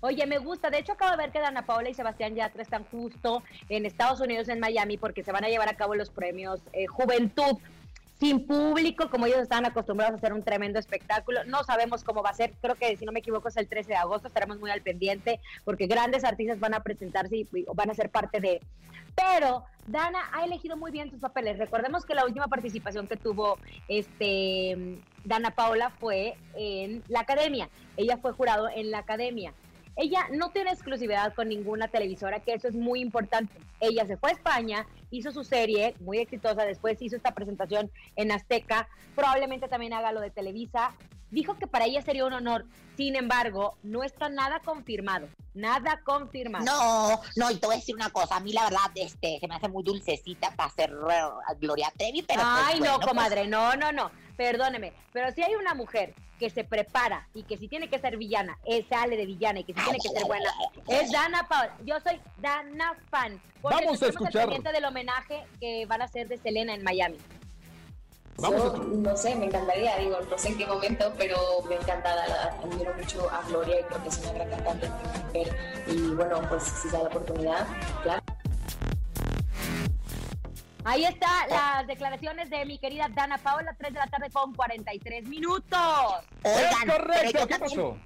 Oye, 0.00 0.26
me 0.26 0.38
gusta. 0.38 0.70
De 0.70 0.78
hecho, 0.78 0.92
acabo 0.92 1.12
de 1.12 1.16
ver 1.18 1.30
que 1.30 1.38
Dana 1.38 1.64
Paola 1.64 1.88
y 1.88 1.94
Sebastián 1.94 2.34
Yatra 2.34 2.62
están 2.62 2.84
justo 2.84 3.42
en 3.68 3.86
Estados 3.86 4.20
Unidos, 4.20 4.48
en 4.48 4.60
Miami, 4.60 4.98
porque 4.98 5.22
se 5.22 5.32
van 5.32 5.44
a 5.44 5.48
llevar 5.48 5.68
a 5.68 5.76
cabo 5.76 5.94
los 5.94 6.10
premios 6.10 6.60
eh, 6.72 6.86
Juventud 6.86 7.58
sin 8.18 8.46
público, 8.46 9.10
como 9.10 9.26
ellos 9.26 9.40
están 9.40 9.66
acostumbrados 9.66 10.14
a 10.14 10.16
hacer 10.16 10.32
un 10.32 10.42
tremendo 10.42 10.78
espectáculo. 10.78 11.44
No 11.44 11.64
sabemos 11.64 12.02
cómo 12.02 12.22
va 12.22 12.30
a 12.30 12.34
ser, 12.34 12.52
creo 12.60 12.74
que 12.74 12.96
si 12.96 13.04
no 13.04 13.12
me 13.12 13.20
equivoco 13.20 13.48
es 13.48 13.56
el 13.56 13.68
13 13.68 13.90
de 13.90 13.96
agosto, 13.96 14.28
estaremos 14.28 14.58
muy 14.58 14.70
al 14.70 14.82
pendiente 14.82 15.40
porque 15.64 15.86
grandes 15.86 16.24
artistas 16.24 16.58
van 16.58 16.74
a 16.74 16.82
presentarse 16.82 17.36
y 17.36 17.46
van 17.74 17.90
a 17.90 17.94
ser 17.94 18.10
parte 18.10 18.40
de... 18.40 18.60
Pero 19.14 19.64
Dana 19.86 20.18
ha 20.32 20.44
elegido 20.44 20.76
muy 20.76 20.90
bien 20.90 21.10
sus 21.10 21.20
papeles. 21.20 21.58
Recordemos 21.58 22.04
que 22.04 22.14
la 22.14 22.26
última 22.26 22.48
participación 22.48 23.06
que 23.06 23.16
tuvo 23.16 23.58
este 23.88 24.98
Dana 25.24 25.52
Paola 25.52 25.90
fue 25.90 26.36
en 26.54 27.02
la 27.08 27.20
academia. 27.20 27.70
Ella 27.96 28.18
fue 28.18 28.32
jurado 28.32 28.68
en 28.68 28.90
la 28.90 28.98
academia. 28.98 29.54
Ella 29.96 30.28
no 30.30 30.50
tiene 30.50 30.70
exclusividad 30.70 31.34
con 31.34 31.48
ninguna 31.48 31.88
televisora, 31.88 32.40
que 32.40 32.52
eso 32.52 32.68
es 32.68 32.74
muy 32.74 33.00
importante. 33.00 33.58
Ella 33.80 34.06
se 34.06 34.18
fue 34.18 34.30
a 34.30 34.34
España, 34.34 34.86
hizo 35.10 35.32
su 35.32 35.42
serie 35.42 35.94
muy 36.00 36.18
exitosa, 36.18 36.64
después 36.64 37.00
hizo 37.00 37.16
esta 37.16 37.34
presentación 37.34 37.90
en 38.14 38.30
Azteca, 38.30 38.88
probablemente 39.14 39.68
también 39.68 39.94
haga 39.94 40.12
lo 40.12 40.20
de 40.20 40.30
Televisa. 40.30 40.92
Dijo 41.30 41.58
que 41.58 41.66
para 41.66 41.86
ella 41.86 42.02
sería 42.02 42.24
un 42.24 42.34
honor. 42.34 42.66
Sin 42.96 43.16
embargo, 43.16 43.76
no 43.82 44.04
está 44.04 44.28
nada 44.28 44.60
confirmado. 44.60 45.28
Nada 45.54 46.00
confirmado. 46.04 46.64
No, 46.64 47.20
no, 47.34 47.50
y 47.50 47.56
te 47.56 47.66
voy 47.66 47.76
a 47.76 47.78
decir 47.78 47.94
una 47.94 48.10
cosa, 48.10 48.36
a 48.36 48.40
mí 48.40 48.52
la 48.52 48.64
verdad, 48.64 48.90
este, 48.94 49.38
se 49.40 49.48
me 49.48 49.56
hace 49.56 49.68
muy 49.68 49.82
dulcecita 49.82 50.54
para 50.54 50.70
ser 50.70 50.94
Gloria 51.58 51.92
Trevi, 51.96 52.22
pero 52.22 52.42
pues, 52.42 52.64
Ay, 52.64 52.78
bueno, 52.78 52.92
no, 52.92 52.98
pues, 52.98 53.08
comadre, 53.08 53.48
no, 53.48 53.74
no, 53.76 53.92
no. 53.92 54.10
Perdóneme. 54.36 54.92
Pero 55.12 55.32
si 55.32 55.42
hay 55.42 55.54
una 55.54 55.74
mujer 55.74 56.14
que 56.38 56.50
se 56.50 56.64
prepara 56.64 57.28
y 57.34 57.44
que 57.44 57.56
si 57.56 57.68
tiene 57.68 57.88
que 57.88 57.98
ser 57.98 58.16
villana, 58.16 58.58
eh, 58.64 58.84
sale 58.88 59.16
de 59.16 59.26
villana 59.26 59.60
y 59.60 59.64
que 59.64 59.72
si 59.72 59.80
tiene 59.80 59.98
que 59.98 60.08
ser 60.10 60.24
buena, 60.26 60.50
es 60.88 61.10
Dana 61.10 61.48
Paola. 61.48 61.74
Yo 61.84 61.98
soy 62.00 62.20
Dana 62.38 62.94
fan. 63.10 63.40
Porque 63.62 63.84
Vamos 63.84 64.02
a 64.02 64.08
escuchar. 64.08 64.42
pendiente 64.42 64.72
del 64.72 64.84
homenaje 64.84 65.44
que 65.60 65.86
van 65.86 66.02
a 66.02 66.04
hacer 66.04 66.28
de 66.28 66.36
Selena 66.36 66.74
en 66.74 66.82
Miami. 66.82 67.16
Yo, 68.38 68.76
no 68.76 69.16
sé, 69.16 69.34
me 69.34 69.46
encantaría, 69.46 69.96
digo, 69.96 70.18
no 70.30 70.36
sé 70.36 70.48
en 70.48 70.58
qué 70.58 70.66
momento, 70.66 71.10
pero 71.16 71.38
me 71.70 71.76
encanta, 71.76 72.12
admiro 72.62 72.92
mucho 72.94 73.30
a 73.30 73.40
Gloria 73.48 73.80
y 73.80 73.84
creo 73.84 74.02
que 74.02 74.08
es 74.10 74.18
una 74.18 74.32
gran 74.32 74.50
cantante. 74.50 74.90
Y 75.86 76.00
bueno, 76.10 76.42
pues 76.50 76.64
si 76.64 76.88
se 76.88 76.96
da 76.96 77.04
la 77.04 77.08
oportunidad, 77.08 77.66
claro. 78.02 78.22
Ahí 80.88 81.04
está 81.04 81.48
las 81.48 81.86
declaraciones 81.88 82.48
de 82.48 82.64
mi 82.64 82.78
querida 82.78 83.08
Dana 83.12 83.38
Paola, 83.38 83.74
3 83.76 83.92
de 83.92 83.98
la 83.98 84.06
tarde 84.06 84.30
con 84.30 84.54
43 84.54 85.26
minutos. 85.26 85.80
Oigan, 86.44 86.72
pero 86.84 86.96
correcto, 86.98 87.46
¿qué 87.48 87.58
también 87.58 87.60
pasó? 87.60 87.96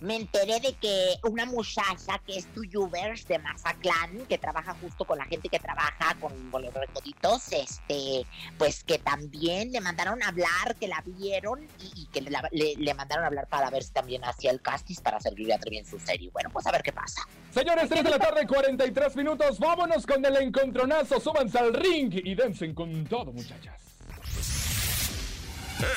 Me 0.00 0.16
enteré 0.16 0.60
de 0.60 0.72
que 0.74 1.16
una 1.24 1.44
muchacha 1.44 2.18
que 2.26 2.38
es 2.38 2.46
tuyubers 2.54 3.28
de 3.28 3.38
Mazatlán, 3.38 4.24
que 4.28 4.38
trabaja 4.38 4.74
justo 4.80 5.04
con 5.04 5.18
la 5.18 5.26
gente 5.26 5.48
que 5.50 5.58
trabaja 5.58 6.16
con, 6.20 6.32
con 6.50 6.62
los 6.62 6.72
recoditos, 6.72 7.52
este, 7.52 8.24
pues 8.56 8.82
que 8.82 8.98
también 8.98 9.70
le 9.72 9.80
mandaron 9.82 10.22
a 10.22 10.28
hablar, 10.28 10.74
que 10.80 10.88
la 10.88 11.02
vieron 11.04 11.68
y, 11.80 12.02
y 12.02 12.06
que 12.06 12.22
le, 12.22 12.30
le- 12.52 12.76
le 12.76 12.94
mandaron 12.94 13.24
a 13.24 13.26
hablar 13.26 13.46
para 13.48 13.68
ver 13.68 13.82
si 13.82 13.90
también 13.92 14.24
hacía 14.24 14.50
el 14.50 14.62
casting 14.62 14.96
para 15.02 15.18
hacer 15.18 15.34
Gloria 15.34 15.58
Trevi 15.58 15.78
en 15.78 15.86
su 15.86 15.98
serie. 16.00 16.30
Bueno, 16.32 16.48
pues 16.50 16.66
a 16.66 16.72
ver 16.72 16.82
qué 16.82 16.92
pasa. 16.92 17.20
Señores, 17.52 17.88
3 17.90 18.02
de 18.02 18.10
la 18.10 18.18
tarde, 18.18 18.46
43 18.46 19.16
minutos. 19.16 19.58
Vámonos 19.58 20.06
con 20.06 20.24
el 20.24 20.36
encontronazo. 20.36 21.20
Súbanse 21.20 21.58
al 21.58 21.74
ring 21.74 22.10
y 22.24 22.34
dancen 22.34 22.74
con 22.74 23.04
todo, 23.04 23.32
muchachas. 23.32 23.74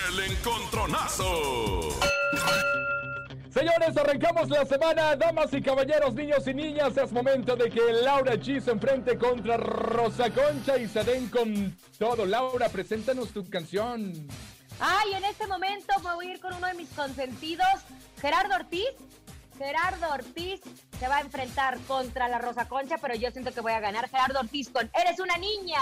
El 0.09 0.19
encontronazo. 0.31 1.89
Señores, 3.53 3.95
arrancamos 3.95 4.49
la 4.49 4.65
semana. 4.65 5.15
Damas 5.15 5.53
y 5.53 5.61
caballeros, 5.61 6.15
niños 6.15 6.47
y 6.47 6.53
niñas, 6.55 6.97
es 6.97 7.11
momento 7.11 7.55
de 7.55 7.69
que 7.69 7.81
Laura 8.03 8.33
G 8.33 8.59
se 8.59 8.71
enfrente 8.71 9.15
contra 9.15 9.57
Rosa 9.57 10.31
Concha 10.31 10.77
y 10.77 10.87
se 10.87 11.03
den 11.03 11.29
con 11.29 11.77
todo. 11.99 12.25
Laura, 12.25 12.67
preséntanos 12.69 13.29
tu 13.29 13.47
canción. 13.47 14.27
Ay, 14.79 15.13
en 15.13 15.23
este 15.25 15.45
momento 15.45 15.93
me 16.03 16.15
voy 16.15 16.27
a 16.29 16.31
ir 16.31 16.39
con 16.39 16.53
uno 16.55 16.65
de 16.65 16.73
mis 16.73 16.89
consentidos, 16.89 17.67
Gerardo 18.19 18.55
Ortiz. 18.55 18.89
Gerardo 19.59 20.09
Ortiz 20.11 20.61
se 20.99 21.07
va 21.07 21.17
a 21.17 21.21
enfrentar 21.21 21.77
contra 21.81 22.27
la 22.27 22.39
Rosa 22.39 22.67
Concha, 22.67 22.97
pero 22.99 23.13
yo 23.13 23.29
siento 23.29 23.51
que 23.51 23.61
voy 23.61 23.73
a 23.73 23.79
ganar. 23.79 24.09
Gerardo 24.09 24.39
Ortiz 24.39 24.69
con 24.69 24.89
Eres 24.99 25.19
una 25.19 25.37
niña. 25.37 25.79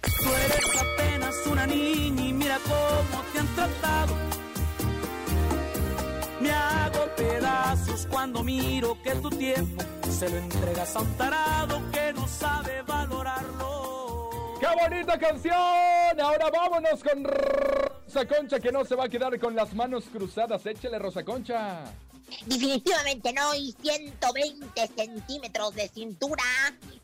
Tú 0.00 0.30
eres 0.30 0.82
apenas 0.82 1.46
una 1.46 1.66
niña 1.66 2.24
y 2.24 2.32
mira 2.32 2.58
cómo 2.64 3.22
te 3.34 3.40
han 3.40 3.54
tratado. 3.54 4.47
Me 6.40 6.50
hago 6.50 7.06
pedazos 7.16 8.06
cuando 8.10 8.44
miro 8.44 9.00
que 9.02 9.10
tu 9.16 9.28
tiempo 9.30 9.82
se 10.08 10.28
lo 10.28 10.36
entregas 10.36 10.94
a 10.94 11.00
un 11.00 11.16
tarado 11.16 11.82
que 11.90 12.12
no 12.12 12.28
sabe 12.28 12.82
valorarlo. 12.82 14.30
¡Qué 14.60 14.66
bonita 14.82 15.18
canción! 15.18 15.54
Ahora 16.20 16.50
vámonos 16.50 17.02
con 17.02 17.24
Rosa 17.24 18.26
Concha 18.26 18.60
que 18.60 18.70
no 18.70 18.84
se 18.84 18.94
va 18.94 19.04
a 19.04 19.08
quedar 19.08 19.38
con 19.40 19.56
las 19.56 19.74
manos 19.74 20.04
cruzadas. 20.12 20.64
Échale, 20.66 20.98
Rosa 20.98 21.24
Concha. 21.24 21.84
Definitivamente 22.46 23.32
no, 23.32 23.54
y 23.54 23.74
120 23.80 24.86
centímetros 24.96 25.74
de 25.74 25.88
cintura, 25.88 26.44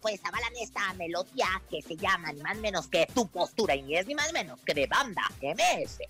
pues 0.01 0.21
avalan 0.25 0.53
esta 0.61 0.93
melodía 0.95 1.47
que 1.71 1.81
se 1.83 1.97
llama 1.97 2.31
ni 2.33 2.43
más 2.43 2.57
menos 2.59 2.89
que 2.89 3.07
tu 3.15 3.27
postura, 3.29 3.75
y 3.75 3.83
ni 3.83 3.97
es 3.97 4.07
ni 4.07 4.15
más 4.15 4.33
menos 4.33 4.61
que 4.65 4.75
de 4.75 4.87
banda 4.87 5.23
MS. 5.41 6.01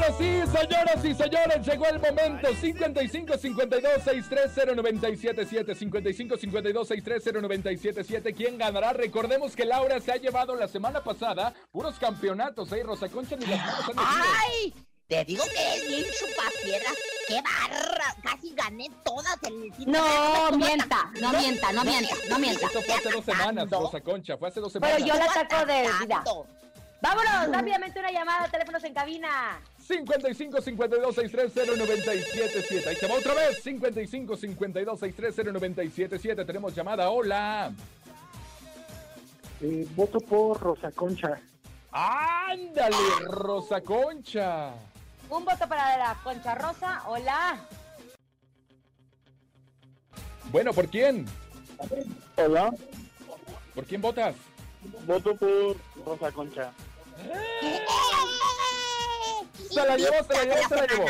Ahora 0.00 0.16
sí, 0.16 0.40
señoras 0.46 1.04
y 1.04 1.14
señores, 1.14 1.66
llegó 1.66 1.86
el 1.86 2.00
momento. 2.00 2.54
55 2.54 3.36
52 3.36 3.92
630 4.02 4.74
977 4.74 5.74
55 5.74 6.36
52 6.38 6.88
630 6.88 7.40
977 7.42 8.32
¿Quién 8.32 8.56
ganará? 8.56 8.94
Recordemos 8.94 9.54
que 9.54 9.66
Laura 9.66 10.00
se 10.00 10.12
ha 10.12 10.16
llevado 10.16 10.56
la 10.56 10.68
semana 10.68 11.04
pasada 11.04 11.52
puros 11.70 11.98
campeonatos, 11.98 12.72
¿eh? 12.72 12.82
Rosa 12.82 13.10
Concha 13.10 13.36
ni 13.36 13.44
las 13.44 13.58
manos 13.58 13.80
han 13.80 13.86
metido. 13.88 14.06
¡Ay! 14.48 14.74
Te 15.06 15.24
digo 15.26 15.44
que 15.44 15.74
es 15.74 15.86
bien 15.86 16.04
chupapiedras. 16.18 16.94
¡Qué 17.28 17.42
barra! 17.42 18.14
Casi 18.22 18.54
gané 18.54 18.90
todas 19.04 19.36
el 19.42 19.70
No, 19.86 20.50
mienta, 20.56 21.10
no 21.20 21.30
mienta, 21.32 21.72
no 21.72 21.84
mienta, 21.84 22.14
no 22.30 22.38
mienta. 22.38 22.66
Esto 22.66 22.80
fue 22.80 22.94
hace 22.94 23.10
dos 23.10 23.24
semanas, 23.26 23.68
Rosa 23.68 24.00
Concha, 24.00 24.38
fue 24.38 24.48
hace 24.48 24.60
dos 24.60 24.72
semanas. 24.72 24.96
Pero 24.96 25.12
yo 25.12 25.14
la 25.18 25.30
saco 25.30 25.66
de 25.66 25.82
vida. 25.82 26.24
Vámonos, 27.02 27.56
rápidamente 27.56 27.98
una 27.98 28.10
llamada, 28.10 28.48
teléfonos 28.48 28.84
en 28.84 28.92
cabina. 28.92 29.60
55 29.78 30.60
52 30.60 31.14
630 31.14 31.76
977 31.76 32.88
Ahí 32.88 32.96
se 32.96 33.06
va 33.08 33.14
otra 33.14 33.34
vez. 33.34 33.62
55 33.62 34.36
52 34.36 35.00
630 35.00 35.52
977 35.52 36.44
Tenemos 36.44 36.74
llamada. 36.74 37.10
Hola. 37.10 37.72
Eh, 39.62 39.86
voto 39.96 40.20
por 40.20 40.60
Rosa 40.60 40.90
Concha. 40.92 41.40
Ándale, 41.90 42.96
Rosa 43.26 43.80
Concha. 43.80 44.72
Un 45.28 45.44
voto 45.44 45.68
para 45.68 45.96
la 45.96 46.14
Concha 46.22 46.54
Rosa. 46.54 47.02
Hola. 47.08 47.58
Bueno, 50.52 50.72
¿por 50.72 50.88
quién? 50.88 51.26
Hola. 52.36 52.72
¿Por 53.74 53.84
quién 53.86 54.00
votas? 54.00 54.36
Voto 55.06 55.34
por 55.36 55.76
Rosa 56.04 56.32
Concha. 56.32 56.72
Se 59.70 59.86
la 59.86 59.96
llevó, 59.96 60.24
se 60.24 60.34
la 60.34 60.44
llevó, 60.44 60.68
se 60.68 60.76
la 60.76 60.86
llevó. 60.86 61.06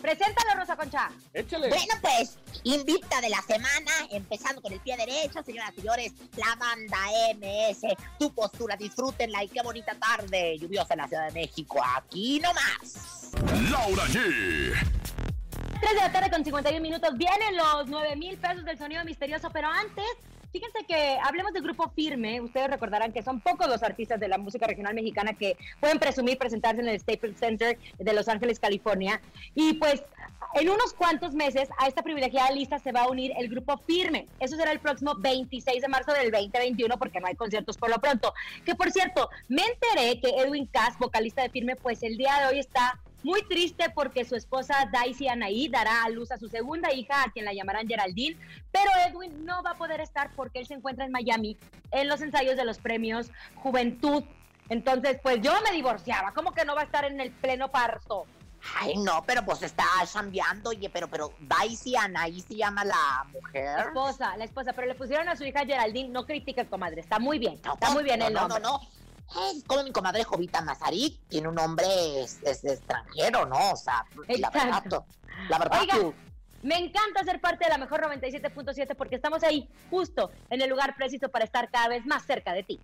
Preséntalo, 0.00 0.60
Rosa 0.60 0.76
Concha. 0.76 1.10
Échale. 1.34 1.68
Bueno, 1.68 1.94
pues, 2.00 2.38
invicta 2.64 3.20
de 3.20 3.28
la 3.28 3.42
semana, 3.42 3.90
empezando 4.10 4.62
con 4.62 4.72
el 4.72 4.80
pie 4.80 4.96
derecho, 4.96 5.42
señoras 5.42 5.72
y 5.72 5.80
señores, 5.80 6.12
la 6.36 6.54
banda 6.56 6.98
MS, 7.34 7.96
tu 8.18 8.32
postura, 8.32 8.76
disfrútenla 8.76 9.42
y 9.42 9.48
qué 9.48 9.62
bonita 9.62 9.94
tarde 9.94 10.58
lluviosa 10.58 10.94
en 10.94 10.98
la 10.98 11.08
Ciudad 11.08 11.26
de 11.26 11.32
México, 11.32 11.82
aquí 11.96 12.40
nomás. 12.40 13.32
Laura 13.70 14.04
G. 14.04 14.74
3 15.80 15.94
de 15.94 16.00
la 16.00 16.12
tarde 16.12 16.30
con 16.30 16.44
51 16.44 16.80
minutos. 16.80 17.10
Vienen 17.16 17.56
los 17.56 17.88
9 17.88 18.16
mil 18.16 18.38
pesos 18.38 18.64
del 18.64 18.78
sonido 18.78 19.04
misterioso, 19.04 19.50
pero 19.50 19.68
antes, 19.68 20.04
fíjense 20.56 20.86
que 20.86 21.18
hablemos 21.22 21.52
del 21.52 21.62
grupo 21.62 21.90
Firme. 21.90 22.40
Ustedes 22.40 22.70
recordarán 22.70 23.12
que 23.12 23.22
son 23.22 23.40
pocos 23.40 23.68
los 23.68 23.82
artistas 23.82 24.18
de 24.18 24.26
la 24.26 24.38
música 24.38 24.66
regional 24.66 24.94
mexicana 24.94 25.34
que 25.34 25.58
pueden 25.80 25.98
presumir 25.98 26.38
presentarse 26.38 26.80
en 26.80 26.88
el 26.88 26.98
Staples 26.98 27.38
Center 27.38 27.78
de 27.98 28.12
Los 28.14 28.26
Ángeles, 28.26 28.58
California. 28.58 29.20
Y 29.54 29.74
pues, 29.74 30.02
en 30.54 30.70
unos 30.70 30.94
cuantos 30.94 31.34
meses 31.34 31.68
a 31.78 31.88
esta 31.88 32.02
privilegiada 32.02 32.50
lista 32.52 32.78
se 32.78 32.90
va 32.90 33.02
a 33.02 33.08
unir 33.08 33.32
el 33.36 33.50
grupo 33.50 33.76
Firme. 33.86 34.28
Eso 34.40 34.56
será 34.56 34.72
el 34.72 34.80
próximo 34.80 35.14
26 35.18 35.82
de 35.82 35.88
marzo 35.88 36.12
del 36.12 36.30
2021 36.30 36.96
porque 36.98 37.20
no 37.20 37.26
hay 37.26 37.34
conciertos 37.34 37.76
por 37.76 37.90
lo 37.90 37.98
pronto. 37.98 38.32
Que 38.64 38.74
por 38.74 38.90
cierto, 38.90 39.28
me 39.48 39.62
enteré 39.62 40.20
que 40.20 40.40
Edwin 40.40 40.66
Cass, 40.66 40.98
vocalista 40.98 41.42
de 41.42 41.50
Firme, 41.50 41.76
pues 41.76 42.02
el 42.02 42.16
día 42.16 42.40
de 42.40 42.46
hoy 42.46 42.60
está 42.60 42.98
muy 43.22 43.42
triste 43.42 43.90
porque 43.94 44.24
su 44.24 44.36
esposa 44.36 44.88
Daisy 44.92 45.28
Anaí 45.28 45.68
dará 45.68 46.04
a 46.04 46.10
luz 46.10 46.30
a 46.30 46.38
su 46.38 46.48
segunda 46.48 46.92
hija, 46.92 47.22
a 47.22 47.30
quien 47.32 47.44
la 47.44 47.52
llamarán 47.52 47.88
Geraldine, 47.88 48.38
pero 48.70 48.90
Edwin 49.08 49.44
no 49.44 49.62
va 49.62 49.72
a 49.72 49.74
poder 49.74 50.00
estar 50.00 50.30
porque 50.36 50.60
él 50.60 50.66
se 50.66 50.74
encuentra 50.74 51.04
en 51.04 51.12
Miami 51.12 51.56
en 51.90 52.08
los 52.08 52.20
ensayos 52.20 52.56
de 52.56 52.64
los 52.64 52.78
premios 52.78 53.30
Juventud. 53.56 54.24
Entonces, 54.68 55.18
pues 55.22 55.40
yo 55.40 55.52
me 55.62 55.72
divorciaba. 55.72 56.32
¿Cómo 56.32 56.52
que 56.52 56.64
no 56.64 56.74
va 56.74 56.82
a 56.82 56.84
estar 56.84 57.04
en 57.04 57.20
el 57.20 57.30
pleno 57.30 57.70
parto? 57.70 58.26
Ay, 58.80 58.96
no, 58.96 59.22
pero 59.24 59.44
pues 59.44 59.62
está 59.62 59.84
chambeando, 60.10 60.70
oye, 60.70 60.90
pero, 60.90 61.08
pero 61.08 61.32
Daisy 61.40 61.94
Anaí 61.94 62.40
se 62.40 62.56
llama 62.56 62.84
la 62.84 63.24
mujer. 63.32 63.76
La 63.76 63.82
esposa, 63.82 64.36
la 64.36 64.44
esposa, 64.44 64.72
pero 64.72 64.88
le 64.88 64.94
pusieron 64.94 65.28
a 65.28 65.36
su 65.36 65.44
hija 65.44 65.64
Geraldine. 65.64 66.08
No 66.08 66.26
critiques, 66.26 66.66
comadre, 66.68 67.00
está 67.00 67.18
muy 67.18 67.38
bien, 67.38 67.54
está 67.54 67.90
muy 67.90 68.02
bien 68.02 68.18
no, 68.18 68.26
el 68.26 68.34
no, 68.34 68.40
nombre. 68.40 68.60
no, 68.60 68.78
no. 68.78 68.80
Es 69.28 69.64
como 69.66 69.82
mi 69.82 69.92
comadre 69.92 70.24
Jovita 70.24 70.60
Mazarik, 70.62 71.20
tiene 71.28 71.48
un 71.48 71.54
nombre 71.56 71.86
es, 72.22 72.38
es 72.42 72.64
extranjero, 72.64 73.44
¿no? 73.46 73.72
O 73.72 73.76
sea, 73.76 74.04
la 74.38 74.50
verdad, 74.50 74.82
la 75.48 75.58
verdad 75.58 75.80
tú- 75.90 76.14
me 76.62 76.78
encanta 76.78 77.22
ser 77.24 77.40
parte 77.40 77.64
de 77.64 77.70
la 77.70 77.78
mejor 77.78 78.00
97.7 78.02 78.94
porque 78.96 79.16
estamos 79.16 79.42
ahí, 79.42 79.68
justo 79.90 80.30
en 80.50 80.62
el 80.62 80.70
lugar 80.70 80.94
preciso 80.96 81.28
para 81.28 81.44
estar 81.44 81.70
cada 81.70 81.88
vez 81.88 82.06
más 82.06 82.24
cerca 82.24 82.52
de 82.54 82.62
ti. 82.62 82.80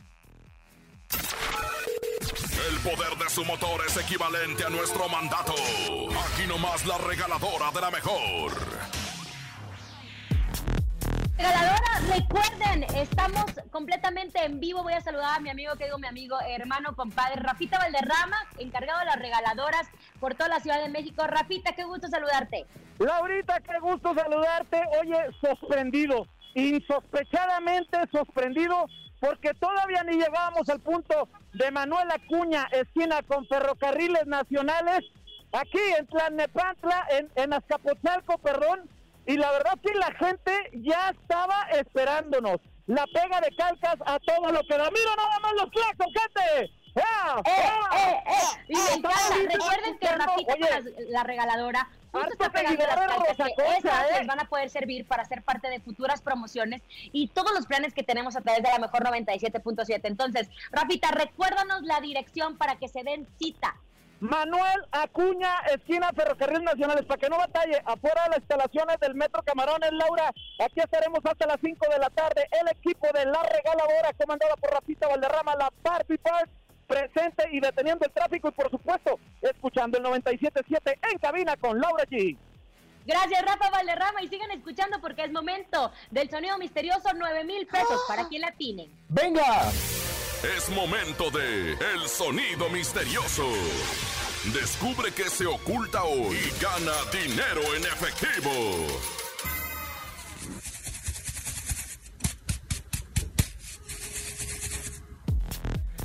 El 2.69 2.79
poder 2.79 3.17
de 3.19 3.29
su 3.31 3.45
motor 3.45 3.81
es 3.87 3.97
equivalente 3.97 4.65
a 4.65 4.71
nuestro 4.71 5.09
mandato. 5.09 5.55
Aquí 5.55 6.47
nomás 6.47 6.85
la 6.87 6.99
regaladora 6.99 7.71
de 7.73 7.81
la 7.81 7.91
mejor. 7.91 8.53
Regaladora, 11.43 12.15
recuerden, 12.15 12.85
estamos 12.95 13.47
completamente 13.73 14.45
en 14.45 14.61
vivo. 14.61 14.85
Voy 14.85 14.93
a 14.93 15.01
saludar 15.01 15.39
a 15.39 15.41
mi 15.41 15.51
amigo, 15.51 15.75
que 15.75 15.87
digo 15.87 15.99
mi 15.99 16.07
amigo, 16.07 16.37
hermano, 16.47 16.95
compadre, 16.95 17.35
Rafita 17.35 17.81
Valderrama, 17.81 18.37
encargado 18.59 19.01
de 19.01 19.07
las 19.07 19.19
regaladoras 19.19 19.89
por 20.21 20.37
toda 20.37 20.51
la 20.51 20.61
Ciudad 20.61 20.81
de 20.81 20.89
México. 20.89 21.27
Rafita, 21.27 21.73
qué 21.73 21.83
gusto 21.83 22.07
saludarte. 22.07 22.65
Laurita, 23.01 23.59
qué 23.59 23.77
gusto 23.81 24.15
saludarte. 24.15 24.85
Oye, 25.01 25.19
sorprendido, 25.41 26.29
insospechadamente 26.55 27.99
sorprendido, 28.13 28.87
porque 29.19 29.53
todavía 29.55 30.05
ni 30.05 30.19
llegábamos 30.19 30.69
al 30.69 30.79
punto 30.79 31.29
de 31.55 31.73
Manuel 31.73 32.09
Acuña, 32.13 32.69
esquina 32.71 33.21
con 33.23 33.49
Ferrocarriles 33.49 34.29
Nacionales, 34.29 35.01
aquí 35.51 35.81
en 35.99 36.07
Tlalnepantla, 36.07 37.05
en, 37.11 37.29
en 37.35 37.53
Azcapotzalco, 37.53 38.39
perdón, 38.39 38.89
y 39.27 39.37
la 39.37 39.51
verdad 39.53 39.79
que 39.83 39.95
la 39.95 40.13
gente 40.13 40.53
ya 40.73 41.11
estaba 41.11 41.63
esperándonos. 41.73 42.59
La 42.87 43.07
pega 43.07 43.41
de 43.41 43.55
calcas 43.57 43.97
a 44.05 44.19
todo 44.19 44.51
lo 44.51 44.61
que 44.63 44.77
da. 44.77 44.91
¡Mira 44.91 45.17
nada 45.17 45.39
más 45.41 45.53
los 45.55 45.71
claxon, 45.71 46.09
gente! 46.13 46.73
¡Ah! 46.97 47.41
¡Eh, 47.47 47.51
¡Ah! 47.57 47.97
eh, 47.97 48.23
eh! 48.27 48.65
Y 48.69 48.75
me 48.77 48.93
encanta. 48.97 49.19
Recuerden 49.51 49.99
que 49.99 50.09
Rafita, 50.09 50.57
las- 50.59 50.85
la 51.09 51.23
regaladora, 51.23 51.89
justo 52.11 52.29
está 52.33 52.51
pegando 52.51 52.85
las 52.85 52.97
calcas, 52.97 53.49
que 53.57 53.77
esas 53.79 54.11
¿eh? 54.11 54.19
les 54.19 54.27
van 54.27 54.41
a 54.41 54.45
poder 54.49 54.69
servir 54.69 55.07
para 55.07 55.25
ser 55.25 55.43
parte 55.43 55.69
de 55.71 55.79
futuras 55.81 56.21
promociones 56.21 56.83
y 57.13 57.29
todos 57.29 57.53
los 57.55 57.67
planes 57.67 57.95
que 57.95 58.03
tenemos 58.03 58.35
a 58.37 58.41
través 58.43 58.63
de 58.65 58.69
la 58.69 58.79
mejor 58.81 59.05
97.7. 59.05 60.01
Entonces, 60.03 60.51
Rafita, 60.73 61.13
recuérdanos 61.13 61.83
la 61.83 62.01
dirección 62.01 62.59
para 62.59 62.77
que 62.77 62.89
se 62.89 63.05
den 63.05 63.27
cita. 63.39 63.77
Manuel 64.23 64.87
Acuña, 64.93 65.53
esquina 65.75 66.13
Ferrocarril 66.15 66.63
Nacionales, 66.63 67.05
para 67.07 67.21
que 67.21 67.29
no 67.29 67.39
batalle, 67.39 67.83
afuera 67.85 68.23
de 68.23 68.29
las 68.29 68.39
instalaciones 68.39 69.01
del 69.01 69.17
Metro 69.17 69.43
Camarones, 69.43 69.91
Laura, 69.91 70.31
aquí 70.65 70.79
estaremos 70.79 71.19
hasta 71.25 71.45
las 71.49 71.59
5 71.61 71.87
de 71.91 71.99
la 71.99 72.09
tarde, 72.09 72.47
el 72.53 72.69
equipo 72.69 73.09
de 73.13 73.27
la 73.27 73.43
regaladora, 73.43 74.13
comandada 74.17 74.55
por 74.55 74.71
Rafita 74.71 75.09
Valderrama, 75.09 75.57
la 75.57 75.73
Barbie 75.83 76.19
Park, 76.19 76.49
presente 76.87 77.49
y 77.51 77.59
deteniendo 77.59 78.07
el 78.07 78.13
tráfico 78.13 78.51
y 78.51 78.53
por 78.53 78.71
supuesto 78.71 79.19
escuchando 79.41 79.99
el 79.99 80.05
97.7 80.05 80.99
en 81.11 81.19
cabina 81.19 81.57
con 81.57 81.81
Laura 81.81 82.05
G. 82.05 82.37
Gracias, 83.05 83.43
Rafa 83.43 83.71
Valderrama. 83.71 84.23
Y 84.23 84.29
sigan 84.29 84.53
escuchando 84.53 85.01
porque 85.01 85.25
es 85.25 85.33
momento 85.33 85.91
del 86.13 86.31
sonido 86.31 86.57
misterioso 86.59 87.09
9 87.13 87.43
mil 87.43 87.67
pesos 87.67 88.01
para 88.07 88.29
quien 88.29 88.43
la 88.43 88.53
tiene. 88.53 88.89
¡Venga! 89.09 89.73
Es 90.43 90.69
momento 90.71 91.31
de 91.31 91.75
El 91.75 92.09
Sonido 92.09 92.69
Misterioso. 92.69 93.47
Descubre 94.53 95.13
qué 95.13 95.31
se 95.31 95.47
oculta 95.47 96.03
hoy 96.03 96.37
y 96.37 96.61
gana 96.61 96.93
dinero 97.13 97.63
en 97.77 97.85
efectivo. 97.85 98.51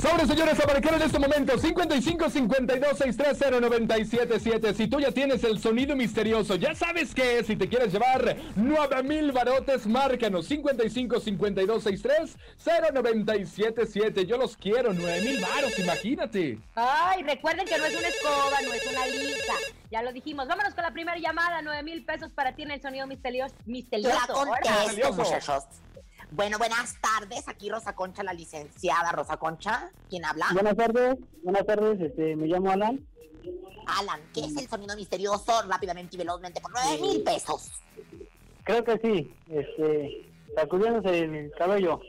Sobre 0.07 0.25
señores, 0.25 0.57
a 0.57 0.65
marcar 0.65 0.93
en 0.93 1.01
este 1.01 1.19
momento 1.19 1.57
55 1.57 2.29
52 2.29 2.97
630 2.97 3.59
977. 3.59 4.73
Si 4.73 4.87
tú 4.87 5.01
ya 5.01 5.11
tienes 5.11 5.43
el 5.43 5.59
sonido 5.59 5.97
misterioso, 5.97 6.55
ya 6.55 6.73
sabes 6.73 7.13
qué 7.13 7.39
es. 7.39 7.47
Si 7.47 7.57
te 7.57 7.67
quieres 7.67 7.91
llevar 7.91 8.37
9000 8.55 9.31
barotes, 9.33 9.85
márcanos 9.85 10.45
55 10.47 11.19
52 11.19 11.83
630 11.83 12.91
977. 12.93 14.25
Yo 14.25 14.37
los 14.37 14.55
quiero, 14.55 14.93
9000 14.93 15.41
baros, 15.41 15.77
imagínate. 15.77 16.57
Ay, 16.75 17.23
recuerden 17.23 17.65
que 17.65 17.77
no 17.77 17.85
es 17.85 17.97
una 17.97 18.07
escoba, 18.07 18.61
no 18.63 18.73
es 18.73 18.87
una 18.87 19.05
lija. 19.07 19.53
Ya 19.91 20.03
lo 20.03 20.13
dijimos. 20.13 20.47
Vámonos 20.47 20.73
con 20.73 20.83
la 20.83 20.91
primera 20.91 21.17
llamada, 21.17 21.61
9 21.61 21.83
mil 21.83 22.05
pesos 22.05 22.31
para 22.31 22.55
ti 22.55 22.63
en 22.63 22.71
el 22.71 22.81
sonido 22.81 23.07
misterioso. 23.07 23.55
misterioso. 23.65 24.15
La 24.15 24.33
contesto, 24.33 25.13
muchachos. 25.13 25.63
Bueno, 26.32 26.57
buenas 26.57 26.99
tardes. 26.99 27.47
Aquí 27.47 27.69
Rosa 27.69 27.95
Concha, 27.95 28.23
la 28.23 28.34
licenciada 28.34 29.11
Rosa 29.11 29.38
Concha. 29.38 29.91
¿Quién 30.09 30.25
habla? 30.25 30.47
Buenas 30.53 30.75
tardes, 30.75 31.15
buenas 31.43 31.65
tardes, 31.65 32.01
este, 32.01 32.36
me 32.36 32.47
llamo 32.47 32.69
Alan. 32.71 33.07
Alan, 33.88 34.19
¿qué 34.34 34.41
es 34.41 34.57
el 34.57 34.67
sonido 34.67 34.95
misterioso? 34.95 35.61
Rápidamente 35.67 36.15
y 36.15 36.19
velozmente 36.19 36.59
por 36.59 36.71
9 36.71 37.01
mil 37.01 37.23
pesos. 37.23 37.71
Creo 38.63 38.84
que 38.84 38.97
sí, 38.99 39.34
este, 39.49 40.30
sacudiéndose 40.53 41.19
el 41.19 41.51
cabello. 41.57 42.01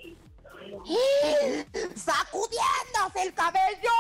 ¡Sacudiéndose 1.95 3.23
el 3.23 3.35
cabello! 3.35 3.91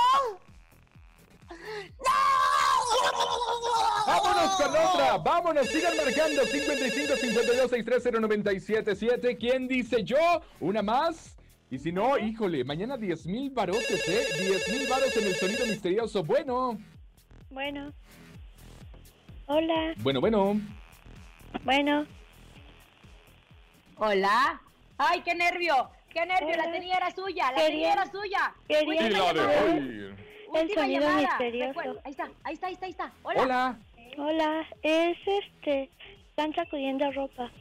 Vámonos 4.09 4.57
con 4.57 4.69
otra, 4.71 5.19
vámonos, 5.19 5.67
sigan 5.69 5.95
marcando 5.97 6.43
55 6.47 7.17
52 7.17 7.71
630 7.71 8.21
977. 8.21 9.37
¿Quién 9.37 9.69
dice 9.69 10.03
yo? 10.03 10.17
¿Una 10.61 10.81
más? 10.81 11.37
Y 11.71 11.79
si 11.79 11.93
no, 11.93 12.17
híjole, 12.17 12.65
mañana 12.65 12.97
10 12.97 13.27
mil 13.27 13.51
barotes, 13.51 14.09
¿eh? 14.09 14.25
10 14.41 14.69
mil 14.73 14.89
baros 14.89 15.15
en 15.15 15.27
el 15.27 15.35
sonido 15.37 15.67
misterioso. 15.67 16.25
Bueno, 16.25 16.79
Bueno. 17.51 17.93
Hola. 19.47 19.93
bueno, 19.99 20.21
bueno. 20.21 20.59
Bueno. 21.65 22.07
Hola. 23.99 24.61
Ay, 24.97 25.21
qué 25.23 25.35
nervio. 25.35 25.91
Qué 26.11 26.25
nervio. 26.25 26.55
Hola. 26.55 26.65
La 26.67 26.73
tenía 26.73 26.97
era 26.97 27.11
suya. 27.15 27.51
La 27.53 27.57
Quería- 27.59 27.69
tenía 27.69 27.93
era 27.93 28.11
suya. 28.11 28.55
quería 28.67 28.89
Última 28.89 29.07
Y 29.07 29.11
la 29.11 29.19
llamada. 29.35 29.77
El 30.55 30.71
sonido 30.75 31.01
llamada. 31.01 31.21
misterioso. 31.21 31.69
Recuerda- 31.81 32.01
Ahí 32.05 32.11
está, 32.13 32.31
ahí 32.45 32.55
está, 32.55 32.67
ahí 32.69 32.73
está, 32.73 32.87
ahí 32.87 32.91
está. 32.93 33.13
Hola. 33.23 33.43
Hola. 33.43 33.79
Hola. 34.21 34.67
Es 34.83 35.17
este. 35.27 35.91
Están 36.31 36.53
sacudiendo 36.53 37.09
ropa. 37.13 37.53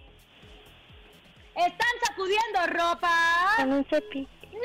¿Están 1.55 1.88
sacudiendo 2.08 2.66
ropa? 2.68 3.12
Con 3.58 3.74
un 3.74 3.86
cepillo. 3.86 4.28
¡No! 4.53 4.60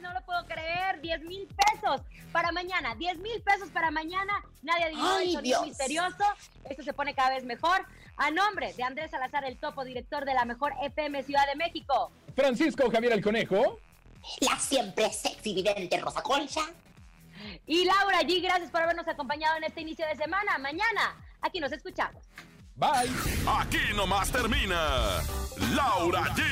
No 0.00 0.14
lo 0.14 0.20
puedo 0.24 0.46
creer. 0.46 1.02
10 1.02 1.20
mil 1.24 1.46
pesos 1.48 2.00
para 2.32 2.50
mañana. 2.50 2.94
10 2.94 3.18
mil 3.18 3.42
pesos 3.42 3.68
para 3.68 3.90
mañana. 3.90 4.42
Nadie 4.62 4.84
adivinó 4.84 5.18
el 5.18 5.32
sonido 5.32 5.62
misterioso. 5.62 6.24
Esto 6.64 6.82
se 6.82 6.94
pone 6.94 7.14
cada 7.14 7.34
vez 7.34 7.44
mejor. 7.44 7.84
A 8.16 8.30
nombre 8.30 8.72
de 8.72 8.82
Andrés 8.82 9.10
Salazar, 9.10 9.44
el 9.44 9.58
topo 9.58 9.84
director 9.84 10.24
de 10.24 10.32
la 10.32 10.46
mejor 10.46 10.72
FM 10.82 11.24
Ciudad 11.24 11.46
de 11.46 11.56
México. 11.56 12.10
Francisco 12.34 12.90
Javier 12.90 13.12
el 13.12 13.22
Conejo. 13.22 13.80
La 14.40 14.58
siempre 14.58 15.10
sexy 15.12 15.52
vidente 15.54 15.98
Rosa 15.98 16.22
Concha. 16.22 16.62
Y 17.68 17.84
Laura 17.84 18.22
G, 18.22 18.42
gracias 18.42 18.70
por 18.70 18.80
habernos 18.80 19.06
acompañado 19.06 19.58
en 19.58 19.64
este 19.64 19.82
inicio 19.82 20.06
de 20.06 20.16
semana. 20.16 20.56
Mañana, 20.56 21.14
aquí 21.42 21.60
nos 21.60 21.70
escuchamos. 21.70 22.24
Bye. 22.74 23.10
Aquí 23.46 23.92
nomás 23.94 24.32
termina 24.32 25.20
Laura 25.74 26.22
G, 26.34 26.42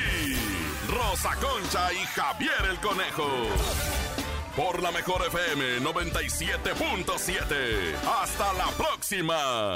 Rosa 0.89 1.33
Concha 1.35 1.91
y 1.91 2.05
Javier 2.05 2.65
el 2.69 2.79
Conejo. 2.79 3.27
Por 4.55 4.83
la 4.83 4.91
mejor 4.91 5.25
FM 5.25 5.79
97.7. 5.79 7.95
Hasta 8.21 8.53
la 8.53 8.67
próxima. 8.77 9.73